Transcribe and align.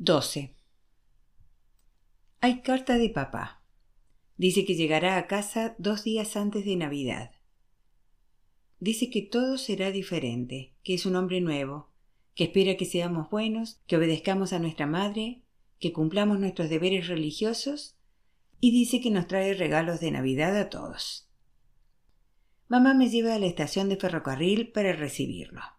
12. 0.00 0.54
Hay 2.40 2.60
carta 2.62 2.98
de 2.98 3.10
papá. 3.10 3.64
Dice 4.36 4.64
que 4.64 4.76
llegará 4.76 5.16
a 5.16 5.26
casa 5.26 5.74
dos 5.78 6.04
días 6.04 6.36
antes 6.36 6.64
de 6.64 6.76
Navidad. 6.76 7.32
Dice 8.78 9.10
que 9.10 9.22
todo 9.22 9.58
será 9.58 9.90
diferente, 9.90 10.72
que 10.84 10.94
es 10.94 11.04
un 11.04 11.16
hombre 11.16 11.40
nuevo, 11.40 11.90
que 12.36 12.44
espera 12.44 12.76
que 12.76 12.84
seamos 12.84 13.28
buenos, 13.28 13.80
que 13.88 13.96
obedezcamos 13.96 14.52
a 14.52 14.60
nuestra 14.60 14.86
madre, 14.86 15.42
que 15.80 15.92
cumplamos 15.92 16.38
nuestros 16.38 16.70
deberes 16.70 17.08
religiosos 17.08 17.96
y 18.60 18.70
dice 18.70 19.00
que 19.00 19.10
nos 19.10 19.26
trae 19.26 19.52
regalos 19.54 19.98
de 19.98 20.12
Navidad 20.12 20.56
a 20.56 20.70
todos. 20.70 21.28
Mamá 22.68 22.94
me 22.94 23.08
lleva 23.08 23.34
a 23.34 23.40
la 23.40 23.46
estación 23.46 23.88
de 23.88 23.96
ferrocarril 23.96 24.70
para 24.70 24.92
recibirlo. 24.92 25.77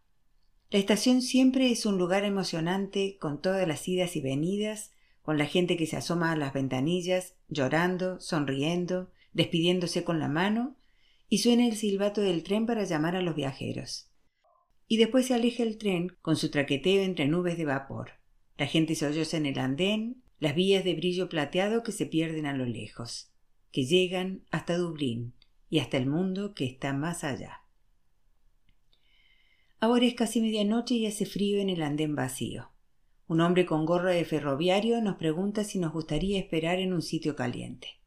La 0.72 0.78
estación 0.78 1.24
siempre 1.24 1.72
es 1.72 1.88
un 1.88 1.98
lugar 1.98 2.26
emocionante 2.26 3.18
con 3.20 3.42
todas 3.42 3.68
las 3.68 3.88
idas 3.88 4.16
y 4.16 4.22
venidas, 4.22 4.92
con 5.24 5.40
la 5.40 5.48
gente 5.48 5.77
que 5.77 5.88
se 5.88 5.98
asoma 5.98 6.32
a 6.32 6.36
las 6.36 6.54
ventanillas, 6.54 7.34
llorando, 7.48 8.20
sonriendo, 8.20 9.10
despidiéndose 9.34 10.04
con 10.04 10.20
la 10.20 10.27
mano, 10.27 10.76
y 11.27 11.40
suena 11.40 11.66
el 11.66 11.76
silbato 11.76 12.22
del 12.22 12.44
tren 12.44 12.68
para 12.68 12.84
llamar 12.84 13.16
a 13.16 13.24
los 13.24 13.36
viajeros. 13.36 14.12
Y 14.88 14.98
después 14.98 15.26
se 15.26 15.34
aleja 15.34 15.63
el 15.63 15.80
tren 15.80 16.16
con 16.22 16.36
su 16.36 16.52
traqueteo 16.52 17.02
entre 17.02 17.27
nubes 17.27 17.58
de 17.58 17.66
vapor. 17.66 18.12
La 18.55 18.68
gente 18.68 18.94
solloza 18.94 19.38
en 19.38 19.48
el 19.48 19.58
andén, 19.58 20.24
las 20.40 20.54
vías 20.54 20.84
de 20.84 20.94
brillo 20.94 21.30
plateado 21.30 21.82
que 21.82 21.91
se 21.91 22.05
pierden 22.05 22.46
a 22.46 22.54
lo 22.54 22.66
lejos, 22.66 23.32
que 23.72 23.86
llegan 23.86 24.46
hasta 24.52 24.77
Dublín 24.77 25.34
y 25.68 25.80
hasta 25.80 25.98
el 25.98 26.05
mundo 26.05 26.54
que 26.54 26.66
está 26.66 26.94
más 26.94 27.24
allá. 27.24 27.59
Ahora 29.82 30.06
es 30.06 30.14
casi 30.14 30.42
medianoche 30.42 30.96
y 30.96 31.06
hace 31.06 31.26
frío 31.26 31.60
en 31.60 31.70
el 31.70 31.82
andén 31.82 32.16
vacío. 32.16 32.72
Un 33.28 33.42
hombre 33.42 33.66
con 33.66 33.86
gorro 33.86 34.10
de 34.10 34.26
ferroviario 34.26 35.02
nos 35.02 35.16
pregunta 35.16 35.64
si 35.64 35.80
nos 35.80 35.94
gustaría 35.94 36.40
esperar 36.40 36.80
en 36.80 36.94
un 36.94 37.02
sitio 37.02 37.36
caliente. 37.36 38.02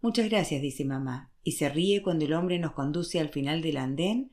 Muchas 0.00 0.30
gracias, 0.30 0.62
dice 0.62 0.86
mamá, 0.86 1.32
y 1.42 1.52
se 1.52 1.68
ríe 1.68 2.02
cuando 2.02 2.24
el 2.24 2.32
hombre 2.32 2.58
nos 2.58 2.72
conduce 2.72 3.20
al 3.20 3.28
final 3.28 3.60
del 3.60 3.76
andén, 3.76 4.32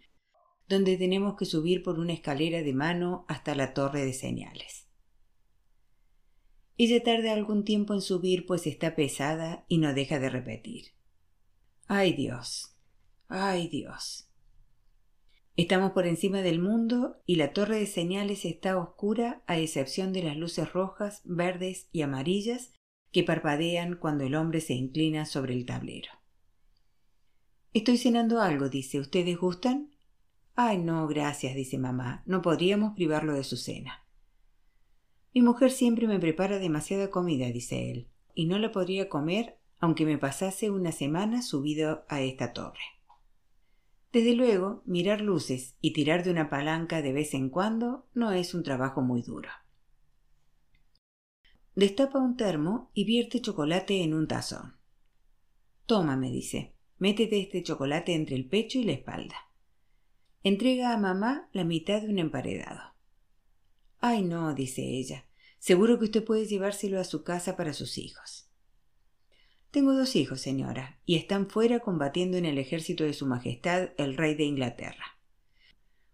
donde 0.70 0.96
tenemos 0.96 1.36
que 1.36 1.46
subir 1.46 1.84
por 1.84 2.00
una 2.00 2.14
escalera 2.14 2.62
de 2.62 2.74
mano 2.74 3.26
hasta 3.28 3.54
la 3.56 3.74
torre 3.74 4.06
de 4.06 4.14
señales. 4.14 4.88
Ella 6.78 7.04
tarda 7.04 7.34
algún 7.34 7.66
tiempo 7.66 7.94
en 7.94 8.02
subir, 8.02 8.46
pues 8.46 8.68
está 8.68 8.96
pesada 8.96 9.66
y 9.68 9.80
no 9.80 9.94
deja 9.94 10.20
de 10.20 10.30
repetir. 10.30 10.94
Ay 11.88 12.14
Dios, 12.14 12.78
ay 13.28 13.68
Dios. 13.68 14.27
Estamos 15.58 15.94
por 15.94 16.06
encima 16.06 16.44
del 16.44 16.60
mundo 16.60 17.18
y 17.26 17.38
la 17.38 17.52
torre 17.52 17.80
de 17.80 17.88
señales 17.88 18.46
está 18.46 18.78
oscura 18.78 19.42
a 19.48 19.58
excepción 19.58 20.14
de 20.14 20.22
las 20.22 20.38
luces 20.38 20.72
rojas, 20.72 21.22
verdes 21.26 21.90
y 21.92 22.04
amarillas 22.04 22.74
que 23.12 23.24
parpadean 23.24 23.96
cuando 23.96 24.24
el 24.24 24.36
hombre 24.36 24.62
se 24.62 24.76
inclina 24.76 25.26
sobre 25.26 25.56
el 25.56 25.66
tablero. 25.66 26.12
Estoy 27.74 27.98
cenando 27.98 28.40
algo, 28.40 28.70
dice. 28.70 29.00
¿Ustedes 29.00 29.36
gustan? 29.36 29.96
Ay, 30.54 30.78
no, 30.78 31.08
gracias, 31.08 31.56
dice 31.56 31.80
mamá. 31.80 32.22
No 32.28 32.44
podríamos 32.44 32.94
privarlo 32.94 33.34
de 33.34 33.44
su 33.44 33.58
cena. 33.58 34.06
Mi 35.34 35.42
mujer 35.42 35.72
siempre 35.72 36.08
me 36.08 36.20
prepara 36.20 36.60
demasiada 36.60 37.10
comida, 37.10 37.48
dice 37.48 37.90
él, 37.90 38.08
y 38.36 38.46
no 38.46 38.60
la 38.60 38.72
podría 38.72 39.10
comer 39.10 39.58
aunque 39.80 40.06
me 40.06 40.20
pasase 40.20 40.70
una 40.70 40.92
semana 40.92 41.42
subido 41.42 42.06
a 42.10 42.22
esta 42.22 42.54
torre. 42.54 42.97
Desde 44.18 44.34
luego, 44.34 44.82
mirar 44.88 45.22
luces 45.22 45.76
y 45.80 45.94
tirar 45.94 46.24
de 46.24 46.32
una 46.32 46.50
palanca 46.50 47.04
de 47.04 47.14
vez 47.14 47.36
en 47.36 47.52
cuando 47.52 48.08
no 48.16 48.32
es 48.32 48.56
un 48.56 48.64
trabajo 48.64 49.04
muy 49.04 49.22
duro. 49.22 49.52
Destapa 51.76 52.18
un 52.18 52.36
termo 52.36 52.90
y 52.96 53.06
vierte 53.06 53.42
chocolate 53.42 54.02
en 54.02 54.16
un 54.16 54.28
tazón. 54.28 54.76
Toma, 55.86 56.18
me 56.18 56.32
dice, 56.32 56.74
métete 56.98 57.40
este 57.40 57.62
chocolate 57.62 58.16
entre 58.16 58.36
el 58.36 58.50
pecho 58.50 58.80
y 58.80 58.86
la 58.86 58.94
espalda. 58.94 59.36
Entrega 60.42 60.94
a 60.94 60.98
mamá 60.98 61.48
la 61.54 61.64
mitad 61.64 62.02
de 62.02 62.10
un 62.10 62.18
emparedado. 62.18 62.96
Ay, 64.00 64.24
no, 64.24 64.56
dice 64.56 64.82
ella, 64.82 65.28
seguro 65.60 66.00
que 66.00 66.06
usted 66.06 66.26
puede 66.26 66.48
llevárselo 66.48 67.00
a 67.00 67.04
su 67.04 67.24
casa 67.24 67.56
para 67.56 67.72
sus 67.72 68.00
hijos. 68.00 68.47
Tengo 69.78 69.94
dos 69.94 70.16
hijos, 70.16 70.42
señora, 70.42 71.00
y 71.06 71.18
están 71.18 71.52
fuera 71.52 71.82
combatiendo 71.82 72.36
en 72.38 72.46
el 72.46 72.58
ejército 72.58 73.04
de 73.04 73.14
Su 73.14 73.28
Majestad 73.28 73.90
el 73.98 74.18
Rey 74.18 74.34
de 74.34 74.44
Inglaterra. 74.44 75.20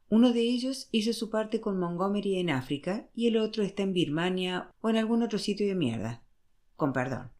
Uno 0.09 0.33
de 0.33 0.41
ellos 0.41 0.89
hizo 0.91 1.13
su 1.13 1.29
parte 1.29 1.61
con 1.61 1.79
Montgomery 1.79 2.39
en 2.39 2.49
África 2.49 3.07
y 3.15 3.27
el 3.27 3.37
otro 3.37 3.63
está 3.63 3.83
en 3.83 3.93
Birmania 3.93 4.69
o 4.81 4.89
en 4.89 4.97
algún 4.97 5.23
otro 5.23 5.39
sitio 5.39 5.65
de 5.65 5.75
mierda. 5.75 6.25
Con 6.75 6.91
perdón. 6.91 7.31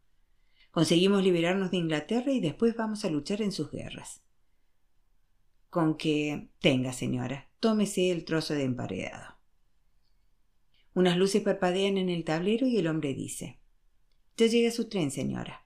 Conseguimos 0.71 1.23
liberarnos 1.23 1.71
de 1.71 1.77
Inglaterra 1.79 2.31
y 2.31 2.39
después 2.39 2.73
vamos 2.77 3.03
a 3.03 3.09
luchar 3.09 3.41
en 3.41 3.51
sus 3.51 3.69
guerras. 3.69 4.21
Con 5.69 5.97
que 5.97 6.47
tenga, 6.61 6.93
señora, 6.93 7.49
tómese 7.59 8.11
el 8.11 8.23
trozo 8.23 8.53
de 8.53 8.63
emparedado. 8.63 9.35
Unas 10.93 11.17
luces 11.17 11.41
parpadean 11.41 11.97
en 11.97 12.07
el 12.07 12.23
tablero 12.23 12.65
y 12.65 12.77
el 12.77 12.87
hombre 12.87 13.13
dice 13.13 13.59
Ya 14.37 14.45
llega 14.45 14.71
su 14.71 14.87
tren, 14.87 15.11
señora. 15.11 15.62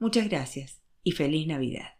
Muchas 0.00 0.30
gracias 0.30 0.80
y 1.02 1.12
feliz 1.12 1.46
Navidad. 1.46 1.90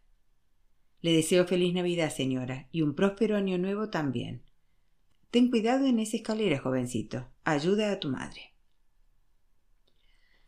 Le 1.03 1.13
deseo 1.13 1.47
feliz 1.47 1.75
Navidad, 1.75 2.11
señora, 2.11 2.67
y 2.73 2.81
un 2.81 2.95
próspero 2.95 3.37
año 3.37 3.59
nuevo 3.59 3.91
también. 3.91 4.43
Ten 5.31 5.51
cuidado 5.51 5.85
en 5.85 6.01
esa 6.01 6.17
escalera, 6.17 6.59
jovencito. 6.59 7.29
Ayuda 7.45 7.93
a 7.93 8.01
tu 8.01 8.09
madre. 8.09 8.55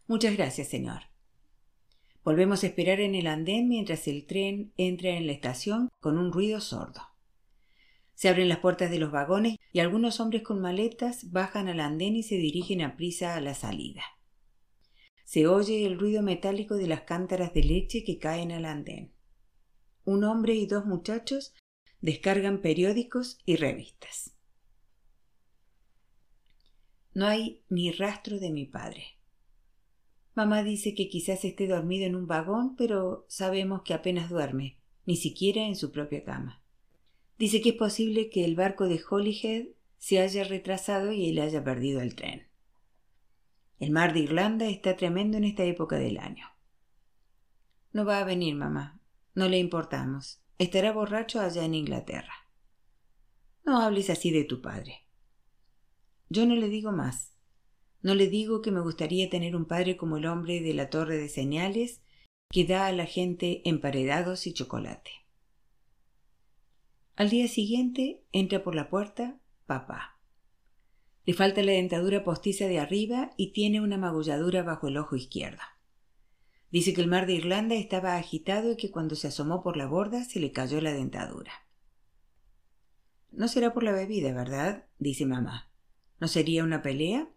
Muchas 0.07 0.35
gracias, 0.35 0.69
señor. 0.69 1.03
Volvemos 2.25 2.65
a 2.65 2.69
esperar 2.69 3.01
en 3.01 3.15
el 3.15 3.27
andén 3.27 3.69
mientras 3.69 4.09
el 4.09 4.25
tren 4.25 4.73
entra 4.79 5.11
en 5.11 5.27
la 5.27 5.33
estación 5.33 5.91
con 6.01 6.17
un 6.17 6.33
ruido 6.33 6.59
sordo. 6.59 7.03
Se 8.15 8.31
abren 8.31 8.49
las 8.49 8.61
puertas 8.61 8.91
de 8.91 8.99
los 8.99 9.13
vagones 9.13 9.59
y 9.75 9.81
algunos 9.81 10.21
hombres 10.21 10.41
con 10.41 10.59
maletas 10.63 11.31
bajan 11.33 11.69
al 11.69 11.81
andén 11.81 12.17
y 12.17 12.23
se 12.23 12.37
dirigen 12.37 12.81
a 12.81 12.97
prisa 12.97 13.37
a 13.37 13.43
la 13.43 13.53
salida. 13.53 14.05
Se 15.33 15.47
oye 15.47 15.87
el 15.87 15.99
ruido 15.99 16.21
metálico 16.23 16.75
de 16.75 16.87
las 16.87 17.05
cántaras 17.05 17.55
de 17.55 17.65
leche 17.65 18.05
que 18.05 18.19
caen 18.19 18.53
al 18.53 18.67
andén. 18.67 19.15
Un 20.05 20.25
hombre 20.25 20.55
y 20.57 20.67
dos 20.67 20.85
muchachos 20.85 21.55
descargan 22.03 22.61
periódicos 22.61 23.39
y 23.47 23.57
revistas. 23.57 24.37
No 27.15 27.29
hay 27.29 27.65
ni 27.71 27.93
rastro 27.93 28.39
de 28.41 28.51
mi 28.51 28.67
padre. 28.67 29.05
Mamá 30.35 30.63
dice 30.63 30.95
que 30.95 31.09
quizás 31.09 31.47
esté 31.47 31.67
dormido 31.67 32.05
en 32.05 32.15
un 32.15 32.27
vagón, 32.27 32.77
pero 32.77 33.25
sabemos 33.27 33.81
que 33.85 33.95
apenas 33.95 34.29
duerme, 34.29 34.77
ni 35.07 35.17
siquiera 35.17 35.63
en 35.63 35.77
su 35.77 35.93
propia 35.93 36.25
cama. 36.25 36.63
Dice 37.39 37.63
que 37.63 37.71
es 37.71 37.77
posible 37.77 38.29
que 38.29 38.45
el 38.45 38.55
barco 38.55 38.87
de 38.87 39.01
Holyhead 39.09 39.69
se 39.97 40.21
haya 40.21 40.45
retrasado 40.45 41.11
y 41.11 41.31
él 41.31 41.39
haya 41.39 41.65
perdido 41.65 42.03
el 42.03 42.17
tren. 42.17 42.52
El 43.83 43.91
mar 43.91 44.13
de 44.13 44.21
Irlanda 44.21 44.67
está 44.67 44.97
tremendo 44.97 45.39
en 45.39 45.43
esta 45.43 45.65
época 45.65 45.97
del 45.97 46.19
año. 46.19 46.47
No 47.91 48.05
va 48.05 48.21
a 48.21 48.25
venir, 48.25 48.55
mamá. 48.55 49.01
No 49.35 49.49
le 49.49 49.59
importamos. 49.59 50.41
Estará 50.57 50.93
borracho 50.93 51.41
allá 51.41 51.65
en 51.65 51.75
Inglaterra. 51.75 52.33
No 53.65 53.81
hables 53.81 54.09
así 54.09 54.31
de 54.31 54.45
tu 54.45 54.63
padre. 54.63 55.09
Yo 56.29 56.47
no 56.47 56.55
le 56.55 56.69
digo 56.69 56.93
más. 56.93 57.35
No 58.03 58.15
le 58.15 58.29
digo 58.29 58.63
que 58.63 58.71
me 58.71 58.81
gustaría 58.81 59.29
tener 59.29 59.57
un 59.57 59.65
padre 59.65 59.97
como 59.97 60.17
el 60.17 60.27
hombre 60.27 60.61
de 60.61 60.75
la 60.75 60.89
torre 60.89 61.17
de 61.17 61.29
señales 61.29 62.05
que 62.51 62.65
da 62.65 62.87
a 62.87 62.93
la 62.93 63.07
gente 63.07 63.69
emparedados 63.69 64.47
y 64.47 64.55
chocolate. 64.55 65.11
Al 67.17 67.31
día 67.31 67.49
siguiente 67.49 68.23
entra 68.31 68.63
por 68.63 68.77
la 68.77 68.89
puerta 68.89 69.41
papá. 69.67 70.12
Le 71.25 71.35
falta 71.35 71.63
la 71.63 71.73
dentadura 71.73 72.25
postiza 72.25 72.67
de 72.67 72.81
arriba 72.81 73.31
y 73.37 73.53
tiene 73.53 73.81
una 73.81 73.97
magulladura 73.97 74.63
bajo 74.63 74.89
el 74.89 74.97
ojo 74.97 75.15
izquierdo. 75.15 75.63
Dice 76.71 76.95
que 76.95 77.03
el 77.03 77.09
mar 77.09 77.27
de 77.27 77.35
Irlanda 77.35 77.75
estaba 77.75 78.17
agitado 78.17 78.73
y 78.73 78.77
que 78.77 78.91
cuando 78.91 79.15
se 79.15 79.29
asomó 79.29 79.63
por 79.63 79.77
la 79.77 79.87
borda 79.87 80.25
se 80.25 80.41
le 80.41 80.53
cayó 80.53 80.81
la 80.81 80.93
dentadura. 80.93 81.53
No 83.31 83.47
será 83.47 83.73
por 83.73 83.83
la 83.83 83.93
bebida, 83.93 84.33
¿verdad? 84.33 84.87
dice 84.99 85.27
mamá. 85.27 85.71
¿No 86.19 86.29
sería 86.29 86.65
una 86.65 86.83
pelea? 86.83 87.29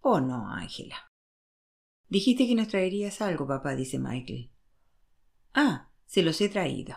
Oh, 0.00 0.20
no, 0.20 0.50
Ángela. 0.50 1.10
Dijiste 2.08 2.46
que 2.46 2.54
nos 2.54 2.68
traerías 2.68 3.20
algo, 3.20 3.46
papá, 3.46 3.74
dice 3.74 3.98
Michael. 3.98 4.50
Ah, 5.54 5.90
se 6.06 6.22
los 6.22 6.40
he 6.40 6.48
traído. 6.48 6.96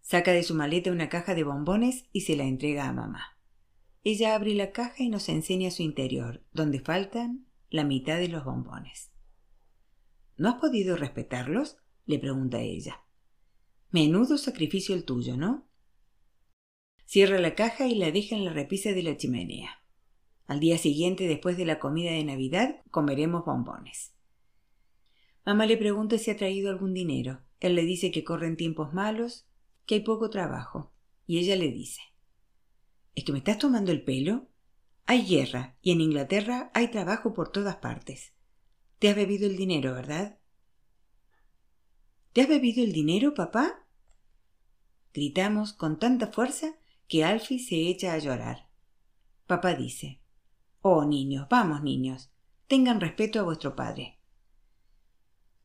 Saca 0.00 0.32
de 0.32 0.42
su 0.42 0.54
maleta 0.54 0.90
una 0.90 1.08
caja 1.08 1.34
de 1.34 1.44
bombones 1.44 2.06
y 2.12 2.22
se 2.22 2.36
la 2.36 2.44
entrega 2.44 2.88
a 2.88 2.92
mamá. 2.92 3.31
Ella 4.04 4.34
abre 4.34 4.54
la 4.54 4.72
caja 4.72 5.04
y 5.04 5.08
nos 5.08 5.28
enseña 5.28 5.70
su 5.70 5.82
interior, 5.82 6.42
donde 6.52 6.80
faltan 6.80 7.46
la 7.70 7.84
mitad 7.84 8.18
de 8.18 8.28
los 8.28 8.44
bombones. 8.44 9.12
¿No 10.36 10.48
has 10.48 10.56
podido 10.56 10.96
respetarlos? 10.96 11.76
le 12.04 12.18
pregunta 12.18 12.60
ella. 12.60 13.04
Menudo 13.90 14.38
sacrificio 14.38 14.94
el 14.96 15.04
tuyo, 15.04 15.36
¿no? 15.36 15.68
Cierra 17.04 17.38
la 17.38 17.54
caja 17.54 17.86
y 17.86 17.94
la 17.94 18.10
deja 18.10 18.34
en 18.34 18.44
la 18.44 18.52
repisa 18.52 18.92
de 18.92 19.04
la 19.04 19.16
chimenea. 19.16 19.82
Al 20.46 20.58
día 20.58 20.78
siguiente, 20.78 21.28
después 21.28 21.56
de 21.56 21.64
la 21.64 21.78
comida 21.78 22.10
de 22.10 22.24
Navidad, 22.24 22.82
comeremos 22.90 23.44
bombones. 23.44 24.14
Mamá 25.46 25.66
le 25.66 25.76
pregunta 25.76 26.18
si 26.18 26.30
ha 26.30 26.36
traído 26.36 26.70
algún 26.70 26.92
dinero. 26.92 27.40
Él 27.60 27.76
le 27.76 27.84
dice 27.84 28.10
que 28.10 28.24
corren 28.24 28.56
tiempos 28.56 28.92
malos, 28.92 29.46
que 29.86 29.96
hay 29.96 30.00
poco 30.00 30.30
trabajo. 30.30 30.92
Y 31.26 31.38
ella 31.38 31.54
le 31.54 31.70
dice, 31.70 32.00
¿Es 33.14 33.24
que 33.24 33.32
me 33.32 33.38
estás 33.38 33.58
tomando 33.58 33.92
el 33.92 34.02
pelo? 34.02 34.48
Hay 35.06 35.26
guerra 35.26 35.76
y 35.82 35.92
en 35.92 36.00
Inglaterra 36.00 36.70
hay 36.74 36.88
trabajo 36.88 37.34
por 37.34 37.50
todas 37.50 37.76
partes. 37.76 38.32
Te 38.98 39.08
has 39.08 39.16
bebido 39.16 39.46
el 39.46 39.56
dinero, 39.56 39.94
¿verdad? 39.94 40.38
¿Te 42.32 42.42
has 42.42 42.48
bebido 42.48 42.82
el 42.82 42.92
dinero, 42.92 43.34
papá? 43.34 43.86
Gritamos 45.12 45.72
con 45.72 45.98
tanta 45.98 46.28
fuerza 46.28 46.76
que 47.08 47.24
Alfie 47.24 47.58
se 47.58 47.88
echa 47.88 48.14
a 48.14 48.18
llorar. 48.18 48.68
Papá 49.46 49.74
dice, 49.74 50.20
Oh, 50.80 51.04
niños, 51.04 51.46
vamos, 51.50 51.82
niños, 51.82 52.32
tengan 52.66 53.00
respeto 53.00 53.38
a 53.40 53.42
vuestro 53.42 53.76
padre. 53.76 54.18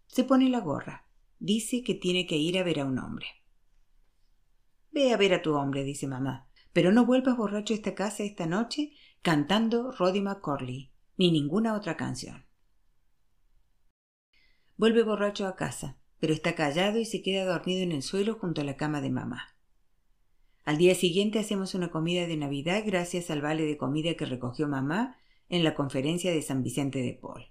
Se 0.08 0.24
pone 0.24 0.50
la 0.50 0.60
gorra. 0.60 1.08
Dice 1.40 1.84
que 1.84 1.94
tiene 1.94 2.26
que 2.26 2.36
ir 2.36 2.58
a 2.58 2.64
ver 2.64 2.80
a 2.80 2.86
un 2.86 2.98
hombre. 2.98 3.28
Ve 4.92 5.14
a 5.14 5.18
ver 5.18 5.34
a 5.34 5.42
tu 5.42 5.54
hombre, 5.54 5.84
dice 5.84 6.08
mamá, 6.08 6.47
pero 6.78 6.92
no 6.92 7.08
vuelvas 7.08 7.36
borracho 7.36 7.74
a 7.74 7.78
esta 7.78 7.96
casa 7.96 8.22
esta 8.22 8.46
noche 8.46 8.92
cantando 9.24 9.92
Roddy 9.94 10.22
McCorley, 10.22 10.92
ni 11.18 11.32
ninguna 11.32 11.74
otra 11.74 11.98
canción. 11.98 12.46
Vuelve 14.76 15.02
borracho 15.02 15.48
a 15.48 15.56
casa, 15.56 15.98
pero 16.20 16.36
está 16.36 16.54
callado 16.54 17.00
y 17.00 17.06
se 17.06 17.24
queda 17.24 17.46
dormido 17.46 17.82
en 17.82 17.94
el 17.94 18.04
suelo 18.04 18.36
junto 18.36 18.62
a 18.62 18.64
la 18.64 18.78
cama 18.78 19.02
de 19.02 19.10
mamá. 19.10 19.56
Al 20.66 20.78
día 20.78 20.94
siguiente 20.94 21.40
hacemos 21.40 21.74
una 21.74 21.90
comida 21.90 22.28
de 22.28 22.38
Navidad 22.38 22.84
gracias 22.86 23.32
al 23.32 23.42
vale 23.42 23.64
de 23.64 23.76
comida 23.76 24.14
que 24.14 24.26
recogió 24.28 24.68
mamá 24.68 25.18
en 25.50 25.64
la 25.64 25.74
conferencia 25.74 26.32
de 26.32 26.44
San 26.44 26.62
Vicente 26.62 27.00
de 27.00 27.16
Paul. 27.16 27.48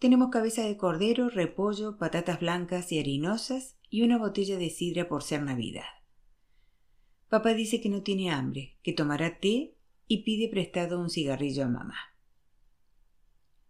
Tenemos 0.00 0.30
cabeza 0.30 0.64
de 0.64 0.76
cordero, 0.76 1.28
repollo, 1.28 1.96
patatas 1.96 2.40
blancas 2.40 2.90
y 2.90 2.98
harinosas 2.98 3.76
y 3.88 4.02
una 4.02 4.18
botella 4.18 4.56
de 4.56 4.70
sidra 4.70 5.06
por 5.06 5.22
ser 5.22 5.44
Navidad. 5.44 5.99
Papá 7.30 7.54
dice 7.54 7.80
que 7.80 7.88
no 7.88 8.02
tiene 8.02 8.32
hambre, 8.32 8.76
que 8.82 8.92
tomará 8.92 9.38
té 9.38 9.76
y 10.08 10.24
pide 10.24 10.48
prestado 10.48 10.98
un 10.98 11.10
cigarrillo 11.10 11.62
a 11.62 11.68
mamá. 11.68 11.94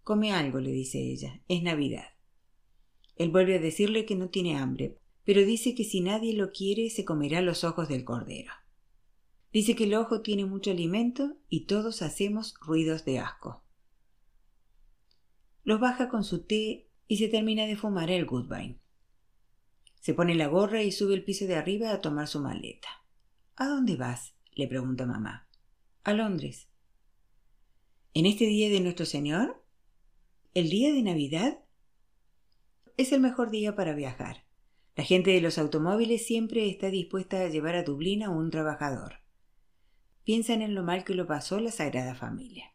Come 0.02 0.32
algo, 0.32 0.60
le 0.60 0.70
dice 0.70 0.98
ella, 0.98 1.42
es 1.46 1.62
Navidad. 1.62 2.06
Él 3.16 3.30
vuelve 3.30 3.56
a 3.56 3.60
decirle 3.60 4.06
que 4.06 4.16
no 4.16 4.30
tiene 4.30 4.56
hambre, 4.56 4.96
pero 5.24 5.44
dice 5.44 5.74
que 5.74 5.84
si 5.84 6.00
nadie 6.00 6.32
lo 6.32 6.52
quiere 6.52 6.88
se 6.88 7.04
comerá 7.04 7.42
los 7.42 7.62
ojos 7.62 7.86
del 7.90 8.02
cordero. 8.02 8.50
Dice 9.52 9.76
que 9.76 9.84
el 9.84 9.92
ojo 9.92 10.22
tiene 10.22 10.46
mucho 10.46 10.70
alimento 10.70 11.36
y 11.50 11.66
todos 11.66 12.00
hacemos 12.00 12.54
ruidos 12.62 13.04
de 13.04 13.18
asco. 13.18 13.62
Los 15.64 15.80
baja 15.80 16.08
con 16.08 16.24
su 16.24 16.46
té 16.46 16.88
y 17.08 17.18
se 17.18 17.28
termina 17.28 17.66
de 17.66 17.76
fumar 17.76 18.10
el 18.10 18.24
Goodbine. 18.24 18.80
Se 20.00 20.14
pone 20.14 20.34
la 20.34 20.46
gorra 20.46 20.82
y 20.82 20.92
sube 20.92 21.12
el 21.12 21.24
piso 21.24 21.44
de 21.46 21.56
arriba 21.56 21.92
a 21.92 22.00
tomar 22.00 22.26
su 22.26 22.40
maleta. 22.40 22.88
¿A 23.60 23.68
dónde 23.68 23.94
vas? 23.94 24.34
le 24.54 24.66
pregunta 24.66 25.04
mamá. 25.04 25.46
A 26.04 26.14
Londres. 26.14 26.70
¿En 28.14 28.24
este 28.24 28.46
día 28.46 28.70
de 28.70 28.80
nuestro 28.80 29.04
Señor? 29.04 29.62
¿El 30.54 30.70
día 30.70 30.94
de 30.94 31.02
Navidad? 31.02 31.58
Es 32.96 33.12
el 33.12 33.20
mejor 33.20 33.50
día 33.50 33.76
para 33.76 33.94
viajar. 33.94 34.46
La 34.96 35.04
gente 35.04 35.32
de 35.32 35.42
los 35.42 35.58
automóviles 35.58 36.24
siempre 36.24 36.70
está 36.70 36.88
dispuesta 36.88 37.42
a 37.42 37.48
llevar 37.48 37.76
a 37.76 37.82
Dublín 37.82 38.22
a 38.22 38.30
un 38.30 38.50
trabajador. 38.50 39.16
Piensan 40.24 40.62
en 40.62 40.74
lo 40.74 40.82
mal 40.82 41.04
que 41.04 41.14
lo 41.14 41.26
pasó 41.26 41.60
la 41.60 41.70
Sagrada 41.70 42.14
Familia. 42.14 42.72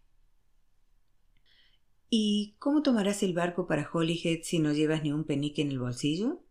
¿Y 2.11 2.57
cómo 2.59 2.83
tomarás 2.83 3.23
el 3.23 3.33
barco 3.33 3.65
para 3.65 3.89
Holyhead 3.91 4.41
si 4.43 4.59
no 4.59 4.71
llevas 4.71 5.01
ni 5.01 5.11
un 5.11 5.23
penique 5.23 5.63
en 5.63 5.69
el 5.69 5.79
bolsillo? 5.79 6.43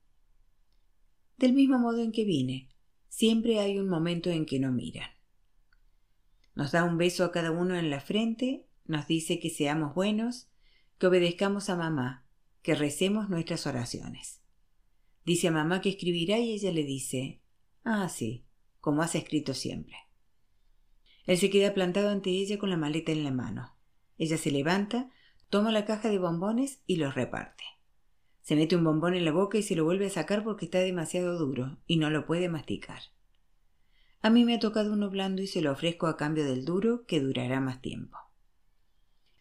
Del 1.37 1.53
mismo 1.53 1.79
modo 1.79 2.03
en 2.03 2.11
que 2.11 2.25
vine, 2.25 2.74
siempre 3.15 3.61
hay 3.61 3.79
un 3.79 3.89
momento 3.89 4.31
en 4.31 4.45
que 4.45 4.59
no 4.59 4.73
miran. 4.73 5.09
Nos 6.57 6.73
da 6.73 6.83
un 6.83 6.99
beso 6.99 7.25
a 7.25 7.31
cada 7.31 7.53
uno 7.53 7.77
en 7.77 7.89
la 7.89 8.01
frente, 8.01 8.67
nos 8.87 9.07
dice 9.07 9.39
que 9.39 9.51
seamos 9.51 9.95
buenos, 9.95 10.49
que 10.99 11.07
obedezcamos 11.07 11.71
a 11.71 11.77
mamá, 11.77 12.27
que 12.63 12.75
recemos 12.75 13.31
nuestras 13.31 13.69
oraciones. 13.69 14.41
Dice 15.25 15.47
a 15.47 15.53
mamá 15.53 15.81
que 15.81 15.91
escribirá 15.91 16.41
y 16.41 16.55
ella 16.55 16.73
le 16.73 16.83
dice, 16.83 17.41
ah, 17.85 18.09
sí, 18.09 18.47
como 18.81 19.01
has 19.01 19.15
escrito 19.15 19.55
siempre. 19.55 19.97
Él 21.25 21.39
se 21.39 21.51
queda 21.51 21.73
plantado 21.73 22.11
ante 22.11 22.31
ella 22.31 22.59
con 22.59 22.69
la 22.69 22.77
maleta 22.77 23.13
en 23.13 23.23
la 23.23 23.31
mano. 23.31 23.77
Ella 24.19 24.39
se 24.39 24.51
levanta, 24.51 25.09
toma 25.51 25.71
la 25.71 25.85
caja 25.85 26.09
de 26.09 26.19
bombones 26.19 26.83
y 26.85 26.97
los 26.97 27.15
reparte. 27.15 27.63
Se 28.45 28.57
mete 28.57 28.77
un 28.77 28.85
bombón 28.85 29.15
en 29.15 29.25
la 29.25 29.33
boca 29.33 29.57
y 29.57 29.63
se 29.63 29.75
lo 29.75 29.85
vuelve 29.85 30.05
a 30.05 30.11
sacar 30.11 30.45
porque 30.45 30.67
está 30.67 30.79
demasiado 30.81 31.39
duro 31.39 31.79
y 31.87 31.97
no 31.97 32.11
lo 32.11 32.27
puede 32.27 32.51
masticar. 32.51 33.01
A 34.21 34.29
mí 34.29 34.45
me 34.45 34.55
ha 34.55 34.59
tocado 34.59 34.93
uno 34.93 35.09
blando 35.09 35.41
y 35.41 35.47
se 35.47 35.63
lo 35.63 35.73
ofrezco 35.73 36.09
a 36.09 36.19
cambio 36.19 36.45
del 36.45 36.67
duro 36.67 37.07
que 37.07 37.21
durará 37.21 37.61
más 37.61 37.81
tiempo. 37.81 38.19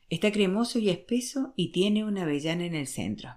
Está 0.09 0.31
cremoso 0.31 0.79
y 0.79 0.89
espeso 0.89 1.51
y 1.57 1.73
tiene 1.73 2.05
una 2.05 2.21
avellana 2.21 2.65
en 2.65 2.75
el 2.75 2.87
centro. 2.87 3.29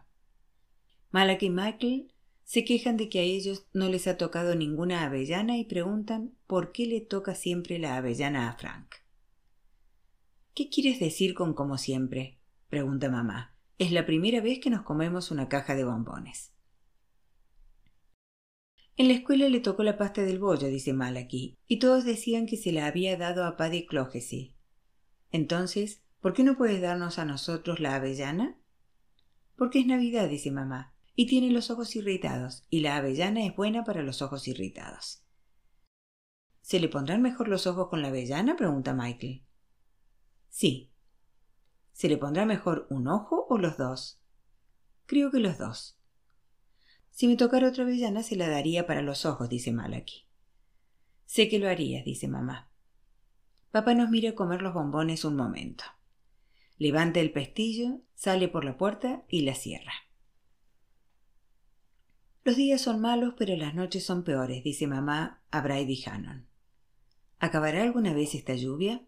Malak 1.10 1.42
y 1.42 1.50
Michael 1.50 2.12
se 2.44 2.64
quejan 2.64 2.96
de 2.96 3.08
que 3.08 3.19
a 3.19 3.22
ellos 3.22 3.66
no 3.72 3.88
les 3.88 4.06
ha 4.06 4.16
tocado 4.16 4.54
ninguna 4.54 5.04
avellana 5.04 5.58
y 5.58 5.64
preguntan 5.64 6.36
por 6.46 6.70
qué 6.70 6.86
le 6.86 7.00
toca 7.00 7.34
siempre 7.34 7.80
la 7.80 7.96
avellana 7.96 8.48
a 8.48 8.56
Frank. 8.56 8.94
¿Qué 10.54 10.69
quieres 10.69 11.00
decir 11.00 11.34
con 11.34 11.54
como 11.54 11.76
siempre? 11.76 12.38
pregunta 12.69 13.10
mamá. 13.10 13.56
Es 13.78 13.93
la 13.93 14.06
primera 14.06 14.40
vez 14.40 14.58
que 14.61 14.70
nos 14.70 14.82
comemos 14.82 15.31
una 15.31 15.49
caja 15.49 15.75
de 15.75 15.84
bombones. 15.84 16.52
En 18.96 19.08
la 19.08 19.14
escuela 19.14 19.49
le 19.49 19.61
tocó 19.61 19.82
la 19.82 19.99
pasta 19.99 20.23
del 20.23 20.38
bollo, 20.38 20.69
dice 20.69 20.94
Malaky, 20.94 21.58
y 21.67 21.78
todos 21.78 22.05
decían 22.05 22.46
que 22.46 22.56
se 22.56 22.73
la 22.73 22.87
había 22.87 23.17
dado 23.17 23.44
a 23.44 23.56
Paddy 23.56 23.87
Clohessy. 23.87 24.56
Entonces 25.31 26.02
¿Por 26.26 26.32
qué 26.32 26.43
no 26.43 26.56
puedes 26.56 26.81
darnos 26.81 27.20
a 27.20 27.25
nosotros 27.25 27.78
la 27.78 27.94
avellana? 27.94 28.58
Porque 29.55 29.79
es 29.79 29.87
Navidad, 29.87 30.29
dice 30.29 30.50
mamá, 30.50 30.93
y 31.14 31.26
tiene 31.26 31.52
los 31.52 31.70
ojos 31.70 31.94
irritados, 31.94 32.64
y 32.69 32.81
la 32.81 32.96
avellana 32.96 33.46
es 33.46 33.55
buena 33.55 33.84
para 33.84 34.02
los 34.02 34.22
ojos 34.22 34.49
irritados. 34.49 35.22
¿Se 36.62 36.81
le 36.81 36.88
pondrán 36.88 37.22
mejor 37.22 37.46
los 37.46 37.69
ojos 37.69 37.88
con 37.88 38.02
la 38.02 38.08
avellana? 38.08 38.56
pregunta 38.56 38.93
Michael. 38.93 39.44
Sí. 40.49 40.90
¿Se 41.96 42.10
le 42.10 42.19
pondrá 42.19 42.44
mejor 42.44 42.87
un 42.90 43.08
ojo 43.08 43.46
o 43.48 43.56
los 43.56 43.78
dos? 43.78 44.20
Creo 45.06 45.31
que 45.31 45.38
los 45.38 45.56
dos. 45.56 45.98
Si 47.08 47.26
me 47.26 47.36
tocara 47.36 47.69
otra 47.69 47.84
avellana 47.84 48.22
se 48.22 48.36
la 48.36 48.50
daría 48.50 48.86
para 48.86 49.00
los 49.00 49.24
ojos, 49.24 49.48
dice 49.48 49.72
Malaki. 49.72 50.26
Sé 51.24 51.48
que 51.48 51.58
lo 51.58 51.70
harías, 51.70 52.05
dice 52.05 52.29
mamá. 52.29 52.70
Papá 53.70 53.94
nos 53.94 54.10
mira 54.10 54.34
comer 54.34 54.60
los 54.60 54.74
bombones 54.74 55.24
un 55.24 55.36
momento. 55.36 55.84
Levanta 56.76 57.20
el 57.20 57.32
pestillo, 57.32 58.03
sale 58.15 58.48
por 58.48 58.67
la 58.67 58.76
puerta 58.76 59.24
y 59.31 59.41
la 59.41 59.55
cierra. 59.55 59.94
Los 62.44 62.56
días 62.56 62.82
son 62.82 63.00
malos, 63.00 63.32
pero 63.38 63.56
las 63.56 63.74
noches 63.74 64.05
son 64.05 64.22
peores, 64.22 64.62
dice 64.62 64.86
mamá 64.86 65.43
a 65.50 65.62
Brady 65.62 66.05
Hannon. 66.05 66.46
¿Acabará 67.38 67.82
alguna 67.84 68.12
vez 68.12 68.34
esta 68.34 68.55
lluvia? 68.55 69.03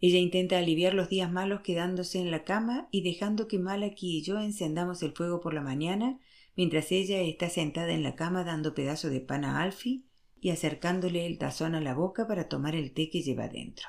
Ella 0.00 0.18
intenta 0.18 0.58
aliviar 0.58 0.94
los 0.94 1.10
días 1.10 1.30
malos 1.30 1.60
quedándose 1.60 2.18
en 2.18 2.30
la 2.30 2.44
cama 2.44 2.88
y 2.90 3.02
dejando 3.02 3.48
que 3.48 3.58
Malaki 3.58 4.18
y 4.18 4.22
yo 4.22 4.40
encendamos 4.40 5.02
el 5.02 5.12
fuego 5.12 5.40
por 5.40 5.52
la 5.52 5.60
mañana, 5.60 6.18
mientras 6.56 6.90
ella 6.90 7.20
está 7.20 7.50
sentada 7.50 7.92
en 7.92 8.02
la 8.02 8.16
cama 8.16 8.44
dando 8.44 8.74
pedazo 8.74 9.10
de 9.10 9.20
pan 9.20 9.44
a 9.44 9.62
Alfie 9.62 10.04
y 10.40 10.50
acercándole 10.50 11.26
el 11.26 11.36
tazón 11.36 11.74
a 11.74 11.80
la 11.80 11.94
boca 11.94 12.26
para 12.26 12.48
tomar 12.48 12.74
el 12.74 12.92
té 12.92 13.10
que 13.10 13.22
lleva 13.22 13.48
dentro. 13.48 13.88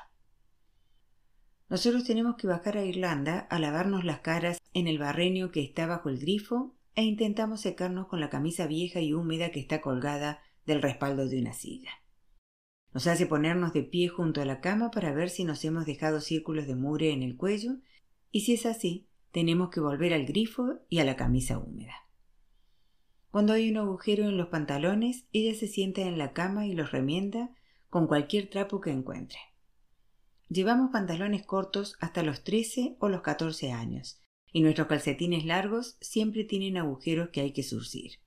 Nosotros 1.70 2.04
tenemos 2.04 2.36
que 2.36 2.46
bajar 2.46 2.76
a 2.76 2.84
Irlanda 2.84 3.38
a 3.38 3.58
lavarnos 3.58 4.04
las 4.04 4.20
caras 4.20 4.60
en 4.74 4.88
el 4.88 4.98
barreño 4.98 5.50
que 5.50 5.62
está 5.62 5.86
bajo 5.86 6.10
el 6.10 6.18
grifo 6.18 6.74
e 6.94 7.04
intentamos 7.04 7.62
secarnos 7.62 8.08
con 8.08 8.20
la 8.20 8.28
camisa 8.28 8.66
vieja 8.66 9.00
y 9.00 9.14
húmeda 9.14 9.50
que 9.50 9.60
está 9.60 9.80
colgada 9.80 10.42
del 10.66 10.82
respaldo 10.82 11.26
de 11.26 11.40
una 11.40 11.54
silla. 11.54 12.01
Nos 12.94 13.06
hace 13.06 13.26
ponernos 13.26 13.72
de 13.72 13.82
pie 13.82 14.08
junto 14.08 14.40
a 14.40 14.44
la 14.44 14.60
cama 14.60 14.90
para 14.90 15.12
ver 15.12 15.30
si 15.30 15.44
nos 15.44 15.64
hemos 15.64 15.86
dejado 15.86 16.20
círculos 16.20 16.66
de 16.66 16.76
mure 16.76 17.12
en 17.12 17.22
el 17.22 17.36
cuello 17.36 17.76
y 18.30 18.40
si 18.40 18.54
es 18.54 18.66
así, 18.66 19.08
tenemos 19.30 19.70
que 19.70 19.80
volver 19.80 20.12
al 20.12 20.26
grifo 20.26 20.80
y 20.88 20.98
a 20.98 21.04
la 21.04 21.16
camisa 21.16 21.58
húmeda. 21.58 21.94
Cuando 23.30 23.54
hay 23.54 23.70
un 23.70 23.78
agujero 23.78 24.24
en 24.24 24.36
los 24.36 24.48
pantalones, 24.48 25.26
ella 25.32 25.54
se 25.58 25.66
sienta 25.66 26.02
en 26.02 26.18
la 26.18 26.34
cama 26.34 26.66
y 26.66 26.74
los 26.74 26.92
remienda 26.92 27.50
con 27.88 28.06
cualquier 28.06 28.50
trapo 28.50 28.80
que 28.80 28.90
encuentre. 28.90 29.38
Llevamos 30.50 30.90
pantalones 30.90 31.46
cortos 31.46 31.96
hasta 31.98 32.22
los 32.22 32.44
13 32.44 32.96
o 33.00 33.08
los 33.08 33.22
14 33.22 33.72
años, 33.72 34.20
y 34.52 34.60
nuestros 34.60 34.86
calcetines 34.86 35.46
largos 35.46 35.96
siempre 36.02 36.44
tienen 36.44 36.76
agujeros 36.76 37.30
que 37.30 37.40
hay 37.40 37.52
que 37.52 37.62
surcir. 37.62 38.18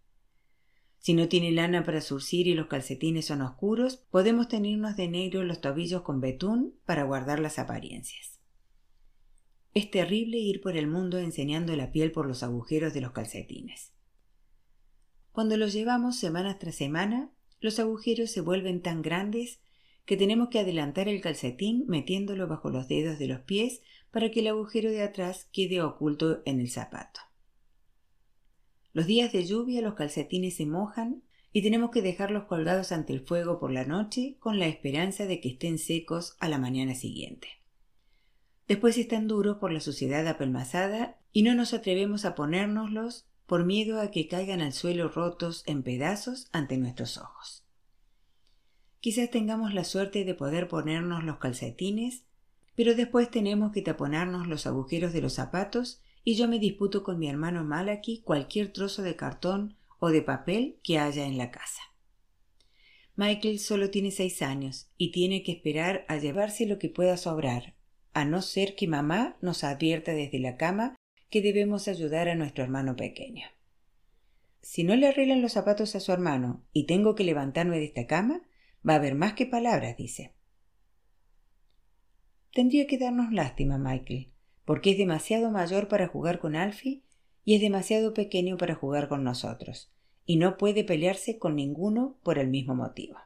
Si 1.06 1.14
no 1.14 1.28
tiene 1.28 1.52
lana 1.52 1.84
para 1.84 2.02
surcir 2.02 2.48
y 2.48 2.56
los 2.56 2.66
calcetines 2.66 3.28
son 3.28 3.44
oscuros, 3.44 3.98
podemos 4.10 4.48
tenernos 4.48 4.96
de 4.96 5.08
negro 5.08 5.44
los 5.44 5.62
tobillos 5.62 6.02
con 6.02 6.20
betún 6.20 6.80
para 6.84 7.04
guardar 7.04 7.40
las 7.40 7.60
apariencias. 7.60 8.40
Es 9.76 9.92
terrible 9.92 10.40
ir 10.40 10.62
por 10.62 10.76
el 10.76 10.88
mundo 10.88 11.20
enseñando 11.20 11.76
la 11.76 11.92
piel 11.92 12.12
por 12.12 12.26
los 12.26 12.42
agujeros 12.42 12.96
de 12.96 13.02
los 13.02 13.12
calcetines. 13.12 13.94
Cuando 15.32 15.58
los 15.58 15.74
llevamos 15.74 16.18
semana 16.18 16.58
tras 16.58 16.74
semana, 16.74 17.30
los 17.60 17.78
agujeros 17.78 18.32
se 18.32 18.42
vuelven 18.42 18.82
tan 18.82 19.04
grandes 19.04 19.60
que 20.06 20.18
tenemos 20.18 20.50
que 20.50 20.58
adelantar 20.58 21.08
el 21.08 21.22
calcetín 21.22 21.86
metiéndolo 21.88 22.48
bajo 22.48 22.72
los 22.72 22.88
dedos 22.88 23.20
de 23.20 23.28
los 23.28 23.42
pies 23.42 23.84
para 24.10 24.32
que 24.32 24.40
el 24.40 24.48
agujero 24.48 24.90
de 24.90 25.04
atrás 25.04 25.48
quede 25.54 25.84
oculto 25.84 26.42
en 26.46 26.60
el 26.60 26.72
zapato. 26.72 27.20
Los 28.96 29.08
días 29.08 29.34
de 29.34 29.46
lluvia 29.46 29.82
los 29.82 29.96
calcetines 29.96 30.56
se 30.56 30.66
mojan 30.66 31.22
y 31.52 31.62
tenemos 31.62 31.92
que 31.92 32.02
dejarlos 32.02 32.46
colgados 32.46 32.94
ante 32.94 33.12
el 33.12 33.20
fuego 33.20 33.60
por 33.60 33.70
la 33.70 33.84
noche 33.84 34.38
con 34.40 34.58
la 34.58 34.68
esperanza 34.68 35.26
de 35.26 35.42
que 35.42 35.50
estén 35.50 35.80
secos 35.80 36.38
a 36.40 36.48
la 36.48 36.60
mañana 36.60 36.96
siguiente. 36.96 37.50
Después 38.70 38.98
están 38.98 39.28
duros 39.28 39.58
por 39.58 39.74
la 39.74 39.82
suciedad 39.82 40.26
apelmazada 40.30 41.20
y 41.34 41.44
no 41.44 41.56
nos 41.56 41.74
atrevemos 41.74 42.24
a 42.24 42.36
ponérnoslos 42.36 43.28
por 43.46 43.66
miedo 43.66 44.00
a 44.00 44.12
que 44.12 44.30
caigan 44.30 44.62
al 44.62 44.72
suelo 44.72 45.10
rotos 45.10 45.64
en 45.66 45.84
pedazos 45.84 46.48
ante 46.54 46.78
nuestros 46.78 47.18
ojos. 47.18 47.66
Quizás 49.02 49.30
tengamos 49.30 49.74
la 49.74 49.84
suerte 49.84 50.24
de 50.24 50.36
poder 50.36 50.70
ponernos 50.70 51.26
los 51.26 51.40
calcetines, 51.40 52.24
pero 52.76 52.96
después 52.96 53.30
tenemos 53.30 53.74
que 53.74 53.82
taponarnos 53.82 54.48
los 54.48 54.66
agujeros 54.66 55.12
de 55.12 55.20
los 55.20 55.34
zapatos 55.34 56.02
y 56.26 56.36
yo 56.36 56.48
me 56.48 56.60
disputo 56.60 57.04
con 57.04 57.20
mi 57.20 57.30
hermano 57.30 57.64
Malaki 57.64 58.22
cualquier 58.24 58.74
trozo 58.74 59.04
de 59.04 59.16
cartón 59.16 59.78
o 60.00 60.10
de 60.10 60.24
papel 60.24 60.80
que 60.84 60.98
haya 60.98 61.26
en 61.26 61.38
la 61.38 61.52
casa. 61.52 61.82
Michael 63.16 63.60
solo 63.60 63.92
tiene 63.92 64.12
seis 64.12 64.42
años 64.42 64.90
y 64.98 65.12
tiene 65.12 65.44
que 65.44 65.54
esperar 65.54 66.04
a 66.10 66.18
llevarse 66.18 66.66
lo 66.66 66.80
que 66.80 66.90
pueda 66.90 67.16
sobrar, 67.16 67.76
a 68.14 68.26
no 68.26 68.42
ser 68.42 68.76
que 68.76 68.88
mamá 68.88 69.38
nos 69.42 69.64
advierta 69.64 70.14
desde 70.14 70.40
la 70.40 70.58
cama 70.58 70.96
que 71.30 71.42
debemos 71.42 71.88
ayudar 71.88 72.28
a 72.28 72.36
nuestro 72.36 72.64
hermano 72.64 72.96
pequeño. 72.96 73.46
Si 74.62 74.84
no 74.84 74.96
le 74.96 75.08
arreglan 75.08 75.44
los 75.44 75.54
zapatos 75.54 75.96
a 75.96 76.00
su 76.00 76.12
hermano 76.12 76.66
y 76.74 76.88
tengo 76.88 77.14
que 77.14 77.24
levantarme 77.24 77.78
de 77.78 77.86
esta 77.86 78.08
cama, 78.08 78.42
va 78.88 78.94
a 78.94 78.98
haber 78.98 79.14
más 79.14 79.34
que 79.34 79.46
palabras, 79.46 79.96
dice. 79.96 80.34
Tendría 82.52 82.88
que 82.88 82.98
darnos 82.98 83.32
lástima, 83.32 83.78
Michael, 83.78 84.35
porque 84.66 84.92
es 84.92 84.98
demasiado 84.98 85.52
mayor 85.52 85.88
para 85.88 86.08
jugar 86.08 86.40
con 86.40 86.56
Alfie 86.56 87.04
y 87.46 87.56
es 87.56 87.62
demasiado 87.62 88.14
pequeño 88.14 88.58
para 88.58 88.74
jugar 88.74 89.08
con 89.08 89.24
nosotros, 89.24 89.92
y 90.26 90.38
no 90.38 90.58
puede 90.58 90.84
pelearse 90.84 91.38
con 91.38 91.56
ninguno 91.56 92.18
por 92.24 92.40
el 92.40 92.48
mismo 92.48 92.74
motivo. 92.74 93.20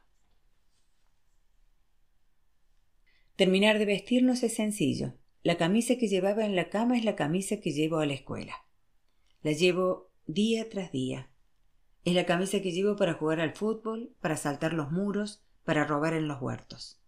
Terminar 3.38 3.80
de 3.80 3.86
vestirnos 3.86 4.44
es 4.44 4.54
sencillo. 4.54 5.14
La 5.44 5.58
camisa 5.58 5.96
que 5.96 6.10
llevaba 6.10 6.46
en 6.46 6.58
la 6.58 6.70
cama 6.70 6.98
es 6.98 7.06
la 7.06 7.16
camisa 7.16 7.62
que 7.62 7.72
llevo 7.72 8.00
a 8.00 8.06
la 8.06 8.14
escuela. 8.14 8.54
La 9.42 9.54
llevo 9.54 10.12
día 10.28 10.68
tras 10.68 10.92
día. 10.92 11.32
Es 12.04 12.14
la 12.14 12.26
camisa 12.26 12.62
que 12.62 12.74
llevo 12.74 12.98
para 12.98 13.14
jugar 13.14 13.40
al 13.40 13.54
fútbol, 13.54 14.14
para 14.20 14.36
saltar 14.36 14.74
los 14.74 14.92
muros, 14.92 15.46
para 15.64 15.86
robar 15.86 16.14
en 16.14 16.28
los 16.28 16.42
huertos. 16.42 17.02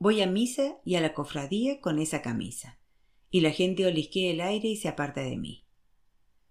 Voy 0.00 0.20
a 0.22 0.26
misa 0.26 0.78
y 0.84 0.96
a 0.96 1.00
la 1.00 1.14
cofradía 1.14 1.80
con 1.80 2.00
esa 2.00 2.20
camisa 2.22 2.79
y 3.30 3.40
la 3.40 3.52
gente 3.52 3.86
olisquea 3.86 4.32
el 4.32 4.40
aire 4.40 4.68
y 4.68 4.76
se 4.76 4.88
aparta 4.88 5.22
de 5.22 5.36
mí. 5.36 5.64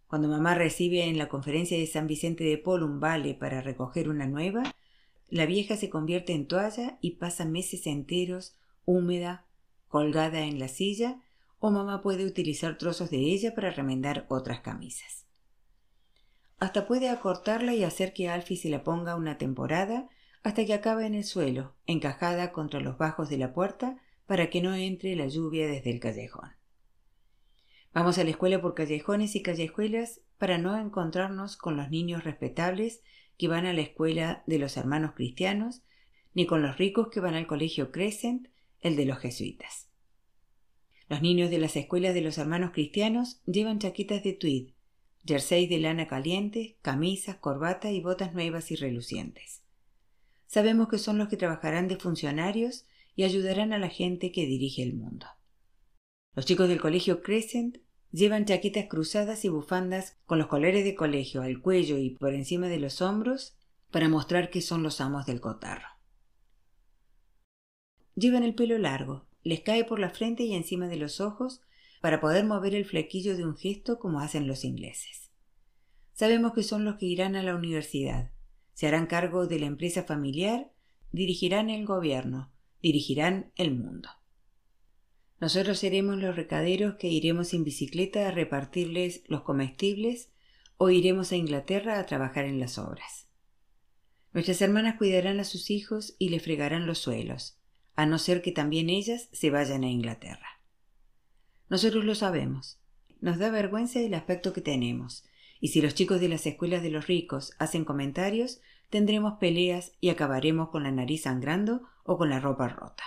Cuando 0.07 0.27
mamá 0.27 0.55
recibe 0.55 1.03
en 1.03 1.17
la 1.17 1.29
conferencia 1.29 1.77
de 1.77 1.86
San 1.86 2.07
Vicente 2.07 2.43
de 2.43 2.57
Paul 2.57 2.83
un 2.83 3.00
vale 3.00 3.36
para 3.36 3.62
recoger 3.62 4.09
una 4.09 4.25
nueva, 4.25 4.63
la 5.27 5.45
vieja 5.45 5.77
se 5.77 5.89
convierte 5.89 6.33
en 6.33 6.48
toalla 6.48 6.98
y 7.01 7.12
pasa 7.17 7.45
meses 7.45 7.86
enteros 7.86 8.55
húmeda, 8.86 9.45
colgada 9.88 10.45
en 10.45 10.57
la 10.57 10.67
silla, 10.67 11.21
o 11.59 11.69
mamá 11.69 12.01
puede 12.01 12.25
utilizar 12.25 12.77
trozos 12.77 13.12
de 13.12 13.17
ella 13.17 13.53
para 13.53 13.69
remendar 13.69 14.25
otras 14.29 14.62
camisas. 14.62 15.25
Hasta 16.57 16.88
puede 16.88 17.09
acortarla 17.09 17.74
y 17.75 17.83
hacer 17.83 18.13
que 18.13 18.29
Alfie 18.29 18.57
se 18.57 18.69
la 18.69 18.83
ponga 18.83 19.15
una 19.15 19.38
temporada 19.38 20.09
hasta 20.41 20.65
que 20.65 20.74
acabe 20.74 21.05
en 21.05 21.13
el 21.13 21.24
suelo, 21.24 21.75
encajada 21.86 22.51
contra 22.51 22.79
los 22.79 22.98
bajos 22.98 23.29
de 23.29 23.38
la 23.38 23.53
puerta 23.53 23.98
para 24.25 24.50
que 24.50 24.62
no 24.62 24.74
entre 24.74 25.15
la 25.15 25.27
lluvia 25.27 25.67
desde 25.67 25.91
el 25.91 26.00
callejón. 26.00 26.59
Vamos 27.93 28.17
a 28.17 28.24
la 28.24 28.29
escuela 28.29 28.62
por 28.62 28.75
callejones 28.75 29.36
y 29.36 29.41
callejuelas 29.41 30.22
para 30.38 30.58
no 30.58 30.77
encontrarnos 30.77 31.58
con 31.58 31.75
los 31.75 31.89
niños 31.89 32.24
respetables 32.24 33.01
que 33.38 33.48
van 33.48 33.65
a 33.65 33.74
la 33.74 33.81
escuela 33.81 34.43
de 34.46 34.60
los 34.60 34.77
hermanos 34.77 35.13
cristianos, 35.15 35.81
ni 36.34 36.46
con 36.46 36.62
los 36.62 36.77
ricos 36.77 37.08
que 37.10 37.19
van 37.19 37.34
al 37.34 37.48
colegio 37.48 37.91
Crescent, 37.91 38.48
el 38.81 38.96
de 38.96 39.05
los 39.05 39.17
jesuitas. 39.17 39.89
Los 41.08 41.24
niños 41.24 41.50
de 41.50 41.58
las 41.58 41.75
escuelas 41.75 42.13
de 42.13 42.22
los 42.22 42.38
hermanos 42.38 42.72
cristianos 42.72 43.41
llevan 43.46 43.79
chaquetas 43.79 44.24
de 44.24 44.34
tweed, 44.34 44.69
jerseys 45.25 45.69
de 45.69 45.79
lana 45.79 46.08
caliente, 46.08 46.77
camisas, 46.84 47.38
corbata 47.38 47.91
y 47.91 48.01
botas 48.01 48.34
nuevas 48.34 48.69
y 48.72 48.75
relucientes. 48.75 49.63
Sabemos 50.46 50.88
que 50.88 51.00
son 51.00 51.17
los 51.17 51.27
que 51.27 51.38
trabajarán 51.38 51.88
de 51.88 51.98
funcionarios 51.98 52.86
y 53.15 53.24
ayudarán 53.24 53.74
a 53.74 53.79
la 53.79 53.89
gente 53.89 54.31
que 54.31 54.46
dirige 54.46 54.84
el 54.84 54.93
mundo. 54.93 55.25
Los 56.39 56.46
chicos 56.46 56.69
del 56.69 56.79
colegio 56.79 57.22
Crescent 57.22 57.79
llevan 58.13 58.46
chaquetas 58.46 58.86
cruzadas 58.86 59.43
y 59.43 59.50
bufandas 59.50 60.15
con 60.25 60.39
los 60.39 60.48
colores 60.48 60.86
de 60.86 60.96
colegio 60.96 61.41
al 61.41 61.60
cuello 61.60 61.98
y 61.98 62.12
por 62.12 62.34
encima 62.34 62.69
de 62.69 62.79
los 62.79 63.01
hombros 63.01 63.58
para 63.91 64.08
mostrar 64.08 64.50
que 64.50 64.62
son 64.62 64.81
los 64.81 65.01
amos 65.01 65.25
del 65.25 65.41
cotarro. 65.41 65.89
Llevan 68.15 68.43
el 68.43 68.55
pelo 68.55 68.77
largo, 68.77 69.27
les 69.43 69.60
cae 69.60 69.84
por 69.84 70.00
la 70.00 70.12
frente 70.12 70.43
y 70.43 70.55
encima 70.55 70.88
de 70.88 70.96
los 70.96 71.19
ojos 71.19 71.60
para 72.00 72.22
poder 72.22 72.46
mover 72.46 72.74
el 72.74 72.86
flequillo 72.86 73.36
de 73.36 73.43
un 73.43 73.58
gesto 73.58 74.00
como 74.00 74.22
hacen 74.22 74.48
los 74.48 74.63
ingleses. 74.63 75.31
Sabemos 76.13 76.53
que 76.53 76.63
son 76.63 76.86
los 76.86 76.96
que 76.96 77.05
irán 77.05 77.36
a 77.36 77.43
la 77.43 77.53
universidad, 77.53 78.31
se 78.74 78.88
harán 78.88 79.08
cargo 79.08 79.46
de 79.46 79.60
la 79.60 79.65
empresa 79.65 80.03
familiar, 80.03 80.72
dirigirán 81.12 81.69
el 81.69 81.86
gobierno, 81.86 82.50
dirigirán 82.81 83.51
el 83.58 83.75
mundo. 83.75 84.08
Nosotros 85.39 85.79
seremos 85.79 86.17
los 86.17 86.36
recaderos 86.36 86.96
que 86.96 87.08
iremos 87.08 87.53
en 87.53 87.63
bicicleta 87.63 88.27
a 88.27 88.31
repartirles 88.31 89.24
los 89.27 89.41
comestibles 89.43 90.31
o 90.77 90.89
iremos 90.89 91.31
a 91.31 91.38
Inglaterra 91.38 91.98
a 91.98 92.05
trabajar 92.05 92.46
en 92.46 92.60
las 92.60 92.77
obras. 92.77 93.27
Nuestras 94.34 94.62
hermanas 94.62 94.96
cuidarán 94.98 95.39
a 95.39 95.43
sus 95.43 95.69
hijos 95.69 96.15
y 96.19 96.29
les 96.29 96.43
fregarán 96.43 96.86
los 96.86 97.00
suelos, 97.00 97.58
a 97.96 98.05
no 98.05 98.19
ser 98.19 98.41
que 98.41 98.51
también 98.51 98.89
ellas 98.89 99.29
se 99.31 99.50
vayan 99.50 99.84
a 99.84 99.89
Inglaterra. 99.89 100.62
Nosotros 101.69 102.05
lo 102.05 102.15
sabemos. 102.15 102.79
Nos 103.22 103.38
da 103.38 103.50
vergüenza 103.50 104.00
el 104.00 104.13
aspecto 104.13 104.53
que 104.53 104.62
tenemos, 104.62 105.24
y 105.60 105.69
si 105.69 105.81
los 105.81 105.96
chicos 105.96 106.22
de 106.22 106.29
las 106.29 106.46
escuelas 106.46 106.84
de 106.84 106.91
los 106.91 107.08
ricos 107.08 107.53
hacen 107.60 107.86
comentarios, 107.86 108.62
tendremos 108.89 109.39
peleas 109.39 109.93
y 110.00 110.10
acabaremos 110.10 110.69
con 110.69 110.84
la 110.84 110.91
nariz 110.91 111.24
sangrando 111.24 111.84
o 112.03 112.17
con 112.17 112.29
la 112.29 112.39
ropa 112.39 112.69
rota. 112.69 113.03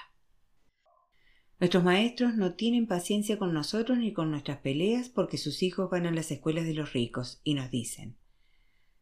Nuestros 1.63 1.85
maestros 1.85 2.35
no 2.35 2.55
tienen 2.55 2.87
paciencia 2.87 3.39
con 3.39 3.55
nosotros 3.55 3.97
ni 3.97 4.13
con 4.13 4.31
nuestras 4.31 4.59
peleas 4.59 5.09
porque 5.09 5.39
sus 5.39 5.63
hijos 5.63 5.89
van 5.89 6.07
a 6.07 6.11
las 6.11 6.31
escuelas 6.31 6.67
de 6.67 6.75
los 6.75 6.93
ricos 6.93 7.41
y 7.45 7.55
nos 7.55 7.71
dicen 7.71 8.19